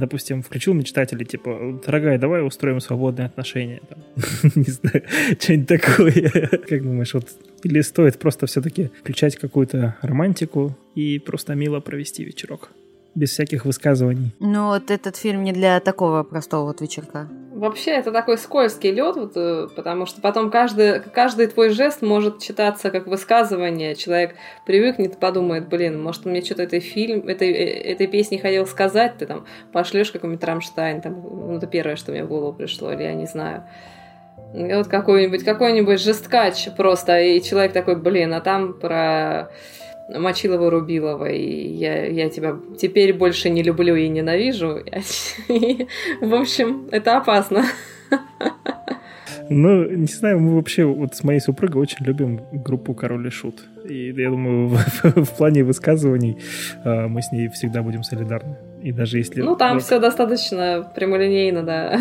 допустим, 0.00 0.42
включил 0.42 0.74
мечтатели, 0.74 1.24
типа, 1.24 1.80
дорогая, 1.84 2.18
давай 2.18 2.44
устроим 2.46 2.80
свободные 2.80 3.26
отношения. 3.26 3.80
Не 4.54 4.70
знаю, 4.70 5.04
что-нибудь 5.38 5.68
такое. 5.68 6.30
Как 6.68 6.82
думаешь, 6.82 7.14
вот 7.14 7.28
или 7.62 7.80
стоит 7.82 8.18
просто 8.18 8.46
все-таки 8.46 8.90
включать 9.00 9.36
какую-то 9.36 9.96
романтику 10.02 10.76
и 10.94 11.18
просто 11.18 11.54
мило 11.54 11.80
провести 11.80 12.24
вечерок? 12.24 12.70
без 13.14 13.30
всяких 13.30 13.64
высказываний. 13.64 14.32
Ну, 14.38 14.66
вот 14.66 14.90
этот 14.90 15.16
фильм 15.16 15.42
не 15.42 15.52
для 15.52 15.80
такого 15.80 16.22
простого 16.22 16.66
вот 16.66 16.80
вечерка. 16.80 17.28
Вообще, 17.60 17.90
это 17.90 18.10
такой 18.10 18.38
скользкий 18.38 18.90
лед, 18.90 19.16
вот, 19.16 19.32
э, 19.36 19.68
потому 19.76 20.06
что 20.06 20.22
потом 20.22 20.50
каждый, 20.50 21.00
каждый 21.00 21.46
твой 21.46 21.68
жест 21.68 22.00
может 22.00 22.38
читаться 22.38 22.90
как 22.90 23.06
высказывание. 23.06 23.94
Человек 23.96 24.34
привыкнет, 24.64 25.18
подумает, 25.18 25.68
блин, 25.68 26.02
может, 26.02 26.24
мне 26.24 26.40
что-то 26.40 26.62
этой 26.62 26.80
фильм, 26.80 27.28
этой, 27.28 27.52
э, 27.52 27.92
этой 27.92 28.06
песни 28.06 28.38
хотел 28.38 28.64
сказать, 28.64 29.18
ты 29.18 29.26
там 29.26 29.44
пошлешь 29.74 30.10
какой-нибудь 30.10 30.42
Рамштайн, 30.42 31.02
там, 31.02 31.20
ну, 31.20 31.58
это 31.58 31.66
первое, 31.66 31.96
что 31.96 32.12
мне 32.12 32.24
в 32.24 32.28
голову 32.28 32.54
пришло, 32.54 32.92
или 32.92 33.02
я 33.02 33.12
не 33.12 33.26
знаю. 33.26 33.64
И 34.54 34.72
вот 34.72 34.88
какой-нибудь 34.88 35.44
какой-нибудь 35.44 36.00
жесткач 36.00 36.70
просто, 36.78 37.20
и 37.20 37.42
человек 37.42 37.74
такой, 37.74 37.96
блин, 37.96 38.32
а 38.32 38.40
там 38.40 38.72
про 38.72 39.50
Мочилова 40.18 40.70
Рубилова, 40.70 41.26
и 41.26 41.68
я, 41.68 42.06
я 42.06 42.28
тебя 42.28 42.56
теперь 42.78 43.12
больше 43.12 43.50
не 43.50 43.62
люблю 43.62 43.94
и 43.94 44.08
ненавижу. 44.08 44.78
И, 45.48 45.86
в 46.20 46.34
общем, 46.34 46.88
это 46.90 47.18
опасно. 47.18 47.64
Ну, 49.48 49.90
не 49.90 50.06
знаю, 50.06 50.38
мы 50.38 50.54
вообще 50.54 50.84
вот 50.84 51.16
с 51.16 51.24
моей 51.24 51.40
супругой 51.40 51.82
очень 51.82 52.04
любим 52.06 52.40
группу 52.52 52.94
Король 52.94 53.26
и 53.26 53.30
Шут. 53.30 53.64
И 53.88 54.12
я 54.16 54.30
думаю, 54.30 54.68
в, 55.02 55.24
в 55.24 55.36
плане 55.36 55.64
высказываний 55.64 56.38
э, 56.84 57.06
мы 57.08 57.20
с 57.20 57.32
ней 57.32 57.48
всегда 57.48 57.82
будем 57.82 58.04
солидарны. 58.04 58.56
И 58.82 58.92
даже 58.92 59.18
если... 59.18 59.42
Ну, 59.42 59.56
там 59.56 59.80
все 59.80 59.98
достаточно 59.98 60.90
прямолинейно, 60.94 61.62
да. 61.64 62.00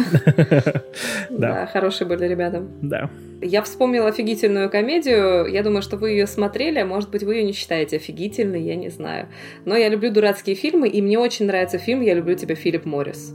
Да, 1.29 1.65
хорошие 1.67 2.07
были 2.07 2.25
ребята. 2.25 2.63
Да. 2.81 3.09
Я 3.41 3.61
вспомнила 3.61 4.07
офигительную 4.07 4.69
комедию. 4.69 5.45
Я 5.45 5.63
думаю, 5.63 5.81
что 5.81 5.97
вы 5.97 6.11
ее 6.11 6.27
смотрели. 6.27 6.81
Может 6.83 7.09
быть, 7.09 7.23
вы 7.23 7.35
ее 7.35 7.43
не 7.43 7.53
считаете 7.53 7.97
офигительной, 7.97 8.61
я 8.61 8.75
не 8.75 8.89
знаю. 8.89 9.27
Но 9.65 9.75
я 9.75 9.89
люблю 9.89 10.11
дурацкие 10.11 10.55
фильмы, 10.55 10.87
и 10.87 11.01
мне 11.01 11.19
очень 11.19 11.45
нравится 11.45 11.77
фильм 11.77 12.01
«Я 12.01 12.13
люблю 12.13 12.35
тебя, 12.35 12.55
Филипп 12.55 12.85
Моррис» 12.85 13.33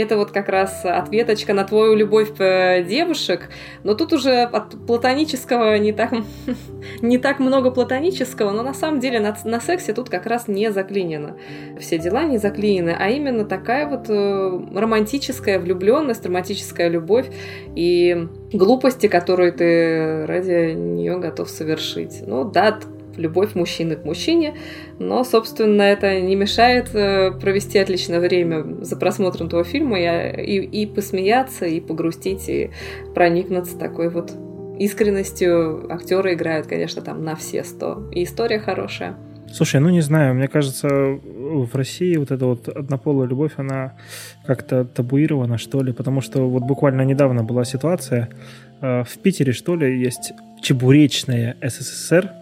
это 0.00 0.16
вот 0.16 0.30
как 0.30 0.48
раз 0.48 0.84
ответочка 0.84 1.54
на 1.54 1.64
твою 1.64 1.94
любовь 1.94 2.32
э, 2.38 2.84
девушек, 2.84 3.48
но 3.82 3.94
тут 3.94 4.12
уже 4.12 4.42
от 4.42 4.86
платонического 4.86 5.78
не 5.78 5.92
так, 5.92 6.12
не 7.02 7.18
так 7.18 7.38
много 7.38 7.70
платонического, 7.70 8.50
но 8.50 8.62
на 8.62 8.74
самом 8.74 9.00
деле 9.00 9.20
на, 9.20 9.36
на 9.44 9.60
сексе 9.60 9.92
тут 9.92 10.10
как 10.10 10.26
раз 10.26 10.48
не 10.48 10.70
заклинено. 10.70 11.36
Все 11.80 11.98
дела 11.98 12.24
не 12.24 12.38
заклинены, 12.38 12.94
а 12.98 13.08
именно 13.10 13.44
такая 13.44 13.88
вот 13.88 14.08
э, 14.08 14.60
романтическая 14.74 15.58
влюбленность, 15.58 16.24
романтическая 16.26 16.88
любовь 16.88 17.26
и 17.74 18.28
глупости, 18.52 19.08
которые 19.08 19.52
ты 19.52 20.26
ради 20.26 20.72
нее 20.74 21.18
готов 21.18 21.48
совершить. 21.48 22.22
Ну 22.26 22.44
да, 22.44 22.78
любовь 23.16 23.54
мужчины 23.54 23.96
к 23.96 24.04
мужчине, 24.04 24.54
но, 24.98 25.24
собственно, 25.24 25.82
это 25.82 26.20
не 26.20 26.36
мешает 26.36 26.94
э, 26.94 27.32
провести 27.32 27.78
отличное 27.78 28.20
время 28.20 28.64
за 28.82 28.96
просмотром 28.96 29.48
того 29.48 29.64
фильма 29.64 29.98
и, 29.98 30.42
и, 30.42 30.82
и 30.82 30.86
посмеяться, 30.86 31.66
и 31.66 31.80
погрустить, 31.80 32.48
и 32.48 32.70
проникнуться 33.14 33.78
такой 33.78 34.08
вот 34.08 34.32
искренностью. 34.78 35.92
Актеры 35.92 36.34
играют, 36.34 36.66
конечно, 36.66 37.02
там 37.02 37.24
на 37.24 37.34
все 37.36 37.64
сто. 37.64 38.08
И 38.12 38.24
история 38.24 38.58
хорошая. 38.58 39.16
Слушай, 39.52 39.80
ну 39.80 39.88
не 39.90 40.00
знаю, 40.00 40.34
мне 40.34 40.48
кажется, 40.48 40.88
в 40.88 41.74
России 41.74 42.16
вот 42.16 42.30
эта 42.30 42.46
вот 42.46 42.68
однополая 42.68 43.28
любовь, 43.28 43.52
она 43.56 43.94
как-то 44.44 44.84
табуирована, 44.84 45.56
что 45.56 45.82
ли, 45.82 45.92
потому 45.92 46.20
что 46.20 46.48
вот 46.48 46.64
буквально 46.64 47.02
недавно 47.02 47.44
была 47.44 47.64
ситуация, 47.64 48.28
э, 48.80 49.04
в 49.04 49.18
Питере, 49.18 49.52
что 49.52 49.76
ли, 49.76 50.00
есть 50.00 50.32
чебуречная 50.60 51.56
СССР, 51.62 52.32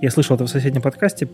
я 0.00 0.10
слышал 0.10 0.36
это 0.36 0.44
в 0.44 0.48
соседнем 0.48 0.82
подкасте, 0.82 1.26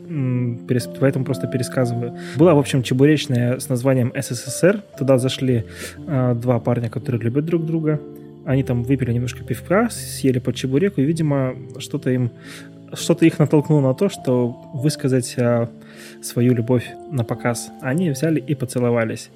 поэтому 1.01 1.25
просто 1.25 1.47
пересказываю. 1.47 2.17
Была, 2.37 2.55
в 2.55 2.59
общем, 2.59 2.83
чебуречная 2.83 3.59
с 3.59 3.69
названием 3.69 4.13
СССР. 4.17 4.83
Туда 4.99 5.19
зашли 5.19 5.65
э, 6.07 6.35
два 6.35 6.61
парня, 6.61 6.89
которые 6.89 7.21
любят 7.23 7.45
друг 7.45 7.67
друга. 7.67 8.01
Они 8.45 8.63
там 8.63 8.83
выпили 8.83 9.13
немножко 9.13 9.45
пивка, 9.45 9.89
съели 9.91 10.39
по 10.39 10.53
чебуреку, 10.53 11.01
и, 11.01 11.05
видимо, 11.05 11.55
что-то 11.79 12.11
им 12.11 12.31
что-то 12.93 13.25
их 13.25 13.39
натолкнуло 13.39 13.81
на 13.81 13.95
то, 13.95 14.09
что 14.09 14.49
высказать 14.75 15.37
а, 15.39 15.69
свою 16.23 16.55
любовь 16.55 16.91
на 17.11 17.25
показ. 17.25 17.71
Они 17.81 18.11
взяли 18.11 18.41
и 18.41 18.55
поцеловались. 18.55 19.31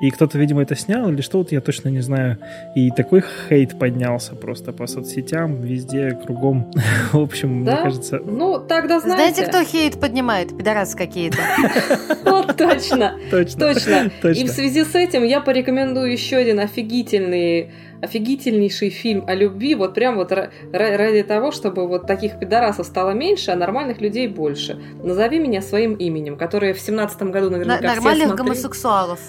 И 0.00 0.10
кто-то, 0.10 0.38
видимо, 0.38 0.62
это 0.62 0.76
снял 0.76 1.08
или 1.10 1.20
что-то, 1.20 1.54
я 1.54 1.60
точно 1.60 1.88
не 1.88 2.00
знаю. 2.00 2.38
И 2.74 2.90
такой 2.90 3.22
хейт 3.48 3.78
поднялся 3.78 4.34
просто 4.34 4.72
по 4.72 4.86
соцсетям, 4.86 5.60
везде, 5.60 6.12
кругом. 6.12 6.70
В 7.12 7.20
общем, 7.20 7.64
да? 7.64 7.74
мне 7.74 7.82
кажется... 7.82 8.20
Ну, 8.24 8.58
тогда 8.60 9.00
знаете... 9.00 9.34
Знаете, 9.34 9.50
кто 9.50 9.64
хейт 9.64 10.00
поднимает? 10.00 10.56
Пидорасы 10.56 10.96
какие-то. 10.96 11.38
Вот 12.24 12.56
точно. 12.56 13.14
Точно. 13.30 13.60
Точно. 13.60 14.40
И 14.40 14.44
в 14.44 14.50
связи 14.50 14.84
с 14.84 14.94
этим 14.94 15.24
я 15.24 15.40
порекомендую 15.40 16.12
еще 16.12 16.36
один 16.36 16.60
офигительный 16.60 17.70
офигительнейший 18.02 18.90
фильм 18.90 19.24
о 19.26 19.34
любви, 19.34 19.74
вот 19.74 19.94
прям 19.94 20.16
вот 20.16 20.32
ради 20.72 21.22
того, 21.22 21.50
чтобы 21.52 21.86
вот 21.86 22.06
таких 22.06 22.38
пидорасов 22.38 22.86
стало 22.86 23.10
меньше, 23.10 23.50
а 23.50 23.56
нормальных 23.56 24.00
людей 24.00 24.28
больше. 24.28 24.78
Назови 25.02 25.38
меня 25.38 25.62
своим 25.62 25.94
именем, 25.94 26.36
которые 26.36 26.74
в 26.74 26.80
семнадцатом 26.80 27.30
году 27.30 27.50
наверняка 27.50 27.82
На- 27.82 27.94
Нормальных 27.94 28.34
гомосексуалов 28.34 29.20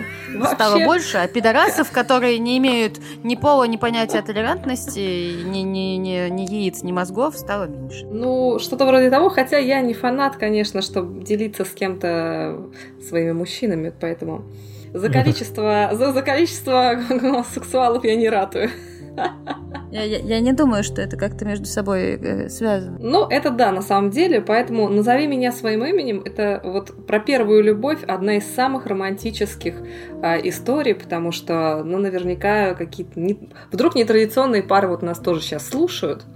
стало 0.54 0.84
больше, 0.84 1.18
а 1.18 1.28
пидорасов, 1.28 1.90
которые 1.90 2.38
не 2.38 2.58
имеют 2.58 2.98
ни 3.22 3.34
пола, 3.34 3.64
ни 3.64 3.76
понятия 3.76 4.22
толерантности, 4.22 5.42
ни, 5.44 5.60
ни, 5.60 5.96
ни, 5.96 6.28
ни 6.28 6.42
яиц, 6.42 6.82
ни 6.82 6.92
мозгов, 6.92 7.36
стало 7.36 7.66
меньше. 7.66 8.04
Ну, 8.06 8.58
что-то 8.58 8.86
вроде 8.86 9.10
того, 9.10 9.28
хотя 9.28 9.58
я 9.58 9.80
не 9.80 9.94
фанат, 9.94 10.36
конечно, 10.36 10.82
чтобы 10.82 11.24
делиться 11.24 11.64
с 11.64 11.70
кем-то 11.70 12.68
своими 13.06 13.32
мужчинами, 13.32 13.92
поэтому 14.00 14.44
за 14.94 15.10
количество, 15.10 15.90
за, 15.92 16.12
за 16.12 16.22
количество 16.22 16.98
гомосексуалов 17.08 18.04
я 18.04 18.16
не 18.16 18.28
ратую. 18.28 18.70
Я, 19.90 20.02
я, 20.02 20.18
я 20.18 20.40
не 20.40 20.52
думаю, 20.52 20.84
что 20.84 21.00
это 21.00 21.16
как-то 21.16 21.46
между 21.46 21.64
собой 21.64 22.18
э, 22.20 22.48
связано. 22.50 22.98
Ну, 23.00 23.26
это 23.26 23.50
да, 23.50 23.72
на 23.72 23.80
самом 23.80 24.10
деле, 24.10 24.40
поэтому 24.40 24.88
«Назови 24.88 25.26
меня 25.26 25.50
своим 25.50 25.84
именем»— 25.84 26.22
это 26.24 26.60
вот 26.62 27.06
про 27.06 27.18
первую 27.20 27.62
любовь 27.64 28.02
одна 28.04 28.36
из 28.36 28.44
самых 28.44 28.86
романтических 28.86 29.76
э, 30.22 30.48
историй, 30.48 30.94
потому 30.94 31.32
что, 31.32 31.82
ну, 31.84 31.98
наверняка 31.98 32.74
какие-то... 32.74 33.18
Не... 33.18 33.38
Вдруг 33.72 33.94
нетрадиционные 33.94 34.62
пары 34.62 34.88
вот 34.88 35.02
нас 35.02 35.18
тоже 35.18 35.40
сейчас 35.40 35.66
слушают, 35.66 36.26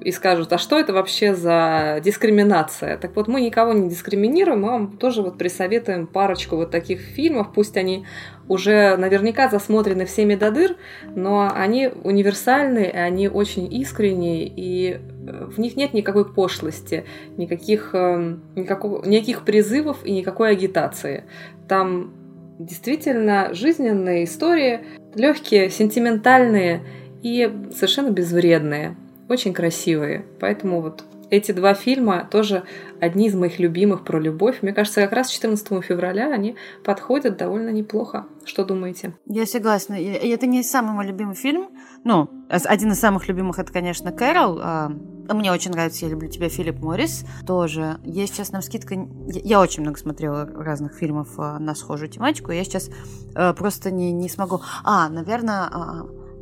и 0.00 0.12
скажут, 0.12 0.52
а 0.52 0.58
что 0.58 0.78
это 0.78 0.92
вообще 0.92 1.34
за 1.34 2.00
дискриминация? 2.04 2.96
Так 2.98 3.16
вот, 3.16 3.28
мы 3.28 3.40
никого 3.40 3.72
не 3.72 3.88
дискриминируем, 3.88 4.62
мы 4.62 4.70
вам 4.70 4.96
тоже 4.96 5.22
вот 5.22 5.38
присоветуем 5.38 6.06
парочку 6.06 6.56
вот 6.56 6.70
таких 6.70 7.00
фильмов, 7.00 7.48
пусть 7.54 7.76
они 7.76 8.06
уже 8.48 8.96
наверняка 8.96 9.48
засмотрены 9.48 10.06
всеми 10.06 10.34
до 10.34 10.50
дыр, 10.50 10.76
но 11.14 11.50
они 11.54 11.90
универсальные, 12.04 12.90
они 12.90 13.28
очень 13.28 13.72
искренние, 13.72 14.46
и 14.46 14.92
э, 14.94 15.44
в 15.46 15.58
них 15.58 15.76
нет 15.76 15.92
никакой 15.92 16.32
пошлости, 16.32 17.04
никаких, 17.36 17.90
эм, 17.94 18.42
никакого, 18.56 19.04
никаких 19.04 19.44
призывов 19.44 20.04
и 20.04 20.12
никакой 20.12 20.50
агитации. 20.50 21.24
Там 21.68 22.14
действительно 22.58 23.52
жизненные 23.52 24.24
истории, 24.24 24.80
легкие, 25.14 25.70
сентиментальные 25.70 26.82
и 27.22 27.52
совершенно 27.74 28.10
безвредные 28.10 28.96
очень 29.28 29.52
красивые. 29.52 30.24
Поэтому 30.40 30.80
вот 30.80 31.04
эти 31.30 31.52
два 31.52 31.74
фильма 31.74 32.26
тоже 32.30 32.64
одни 33.00 33.26
из 33.26 33.34
моих 33.34 33.58
любимых 33.58 34.04
про 34.04 34.18
любовь. 34.18 34.58
Мне 34.62 34.72
кажется, 34.72 35.02
как 35.02 35.12
раз 35.12 35.30
14 35.30 35.84
февраля 35.84 36.32
они 36.32 36.56
подходят 36.84 37.36
довольно 37.36 37.70
неплохо. 37.70 38.26
Что 38.44 38.64
думаете? 38.64 39.14
Я 39.26 39.46
согласна. 39.46 39.94
Это 39.94 40.46
не 40.46 40.62
самый 40.62 40.92
мой 40.92 41.06
любимый 41.06 41.34
фильм. 41.34 41.68
Ну, 42.04 42.30
один 42.48 42.92
из 42.92 43.00
самых 43.00 43.28
любимых 43.28 43.58
это, 43.58 43.72
конечно, 43.72 44.10
Кэрол. 44.12 44.58
А, 44.62 44.88
мне 44.88 45.52
очень 45.52 45.72
нравится 45.72 46.06
«Я 46.06 46.12
люблю 46.12 46.28
тебя» 46.30 46.48
Филипп 46.48 46.78
Моррис. 46.78 47.26
Тоже. 47.46 47.98
Есть 48.04 48.34
сейчас 48.34 48.52
нам 48.52 48.62
скидка... 48.62 48.96
Я 49.26 49.60
очень 49.60 49.82
много 49.82 49.98
смотрела 49.98 50.46
разных 50.46 50.94
фильмов 50.94 51.28
а, 51.36 51.58
на 51.58 51.74
схожую 51.74 52.08
тематику. 52.08 52.52
Я 52.52 52.64
сейчас 52.64 52.88
а, 53.34 53.52
просто 53.52 53.90
не, 53.90 54.12
не 54.12 54.28
смогу... 54.30 54.62
А, 54.84 55.10
наверное, 55.10 55.68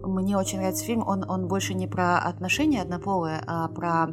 мне 0.07 0.37
очень 0.37 0.59
нравится 0.59 0.85
фильм. 0.85 1.07
Он, 1.07 1.29
он 1.29 1.49
больше 1.49 1.75
не 1.75 1.87
про 1.87 2.19
отношения 2.19 2.83
однополые, 2.83 3.43
а 3.47 3.69
про 3.69 4.09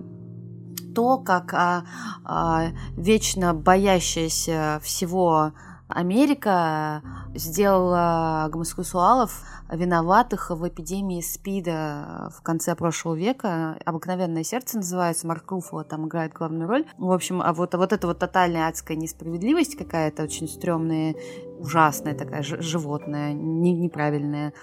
то, 0.94 1.18
как 1.18 1.54
а, 1.54 1.86
а, 2.24 2.68
вечно 2.96 3.54
боящаяся 3.54 4.80
всего 4.84 5.54
Америка 5.88 7.02
сделала 7.36 8.48
гомосексуалов 8.52 9.44
виноватых 9.70 10.50
в 10.50 10.68
эпидемии 10.68 11.22
СПИДа 11.22 12.32
в 12.36 12.42
конце 12.42 12.76
прошлого 12.76 13.16
века. 13.16 13.78
«Обыкновенное 13.86 14.44
сердце» 14.44 14.78
называется, 14.78 15.28
Марк 15.28 15.50
Руффало 15.52 15.84
там 15.84 16.08
играет 16.08 16.34
главную 16.34 16.68
роль. 16.68 16.86
В 16.98 17.12
общем, 17.12 17.42
а 17.42 17.54
вот, 17.54 17.76
а 17.76 17.78
вот 17.78 17.94
эта 17.94 18.08
вот 18.08 18.20
тотальная 18.20 18.68
адская 18.68 18.98
несправедливость 18.98 19.78
какая-то, 19.78 20.24
очень 20.24 20.48
стрёмная, 20.48 21.16
ужасная 21.60 22.16
такая, 22.16 22.44
животная, 22.44 23.34
неправильная 23.34 24.54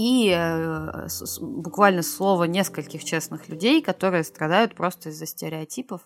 и 0.00 0.32
э, 0.34 1.08
буквально 1.42 2.02
слово 2.02 2.44
нескольких 2.44 3.04
честных 3.04 3.50
людей, 3.50 3.82
которые 3.82 4.24
страдают 4.24 4.74
просто 4.74 5.10
из-за 5.10 5.26
стереотипов. 5.26 6.00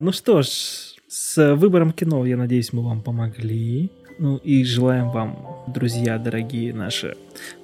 Ну 0.00 0.12
что 0.12 0.42
ж, 0.42 0.48
с 1.08 1.54
выбором 1.54 1.92
кино, 1.92 2.26
я 2.26 2.36
надеюсь, 2.36 2.72
мы 2.74 2.84
вам 2.84 3.00
помогли. 3.00 3.90
Ну 4.18 4.36
и 4.36 4.64
желаем 4.64 5.10
вам, 5.10 5.64
друзья 5.66 6.18
дорогие 6.18 6.74
наши, 6.74 7.16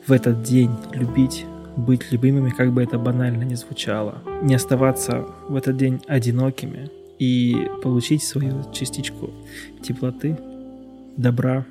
в 0.07 0.13
этот 0.13 0.43
день 0.43 0.71
любить, 0.93 1.45
быть 1.77 2.13
любимыми, 2.13 2.51
как 2.51 2.73
бы 2.73 2.83
это 2.83 2.99
банально 2.99 3.43
не 3.43 3.57
звучало. 3.57 4.23
Не 4.43 4.55
оставаться 4.55 5.27
в 5.49 5.57
этот 5.57 5.77
день 5.77 6.01
одинокими 6.07 6.91
и 7.19 7.69
получить 7.83 8.23
свою 8.23 8.65
частичку 8.73 9.31
теплоты, 9.83 10.39
добра, 11.17 11.67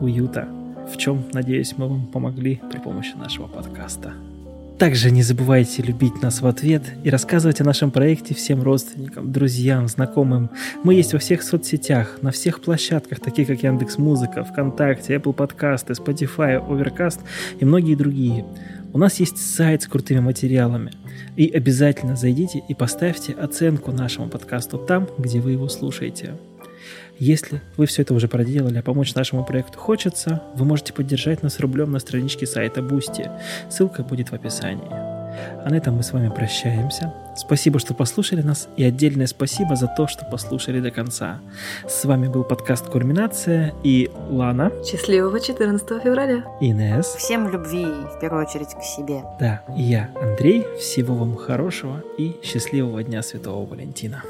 уюта, 0.00 0.48
в 0.92 0.96
чем, 0.96 1.24
надеюсь, 1.32 1.74
мы 1.76 1.88
вам 1.88 2.06
помогли 2.06 2.60
при 2.70 2.78
помощи 2.78 3.14
нашего 3.16 3.46
подкаста. 3.46 4.12
Также 4.78 5.12
не 5.12 5.22
забывайте 5.22 5.82
любить 5.82 6.20
нас 6.20 6.42
в 6.42 6.46
ответ 6.48 6.82
и 7.04 7.10
рассказывать 7.10 7.60
о 7.60 7.64
нашем 7.64 7.92
проекте 7.92 8.34
всем 8.34 8.60
родственникам, 8.60 9.30
друзьям, 9.30 9.86
знакомым. 9.86 10.50
Мы 10.82 10.94
есть 10.94 11.12
во 11.12 11.20
всех 11.20 11.44
соцсетях, 11.44 12.18
на 12.22 12.32
всех 12.32 12.60
площадках, 12.60 13.20
таких 13.20 13.46
как 13.46 13.62
Яндекс 13.62 13.98
Музыка, 13.98 14.42
ВКонтакте, 14.42 15.14
Apple 15.14 15.32
Подкасты, 15.32 15.92
Spotify, 15.92 16.60
Overcast 16.60 17.20
и 17.60 17.64
многие 17.64 17.94
другие. 17.94 18.44
У 18.92 18.98
нас 18.98 19.20
есть 19.20 19.38
сайт 19.38 19.82
с 19.82 19.86
крутыми 19.86 20.20
материалами. 20.20 20.90
И 21.36 21.48
обязательно 21.48 22.16
зайдите 22.16 22.62
и 22.68 22.74
поставьте 22.74 23.32
оценку 23.32 23.92
нашему 23.92 24.28
подкасту 24.28 24.78
там, 24.78 25.08
где 25.18 25.40
вы 25.40 25.52
его 25.52 25.68
слушаете. 25.68 26.34
Если 27.18 27.62
вы 27.76 27.86
все 27.86 28.02
это 28.02 28.14
уже 28.14 28.28
проделали, 28.28 28.78
а 28.78 28.82
помочь 28.82 29.14
нашему 29.14 29.44
проекту 29.44 29.78
хочется, 29.78 30.42
вы 30.56 30.64
можете 30.64 30.92
поддержать 30.92 31.42
нас 31.42 31.60
рублем 31.60 31.92
на 31.92 31.98
страничке 31.98 32.46
сайта 32.46 32.80
Boosty. 32.80 33.30
Ссылка 33.70 34.02
будет 34.02 34.30
в 34.30 34.34
описании. 34.34 34.90
А 35.64 35.70
на 35.70 35.74
этом 35.76 35.96
мы 35.96 36.02
с 36.02 36.12
вами 36.12 36.28
прощаемся. 36.28 37.12
Спасибо, 37.36 37.78
что 37.78 37.94
послушали 37.94 38.42
нас, 38.42 38.68
и 38.76 38.84
отдельное 38.84 39.26
спасибо 39.26 39.74
за 39.74 39.88
то, 39.88 40.06
что 40.06 40.24
послушали 40.24 40.80
до 40.80 40.90
конца. 40.90 41.40
С 41.88 42.04
вами 42.04 42.28
был 42.28 42.44
подкаст 42.44 42.86
«Кульминация» 42.86 43.74
и 43.82 44.10
Лана. 44.30 44.70
Счастливого 44.84 45.40
14 45.40 46.02
февраля. 46.02 46.44
Инес. 46.60 47.06
Всем 47.06 47.48
любви, 47.48 47.84
в 47.84 48.18
первую 48.20 48.46
очередь, 48.46 48.74
к 48.74 48.82
себе. 48.82 49.22
Да, 49.40 49.64
и 49.76 49.82
я, 49.82 50.10
Андрей. 50.20 50.64
Всего 50.78 51.14
вам 51.14 51.36
хорошего 51.36 52.02
и 52.18 52.36
счастливого 52.42 53.02
Дня 53.02 53.22
Святого 53.22 53.66
Валентина. 53.66 54.22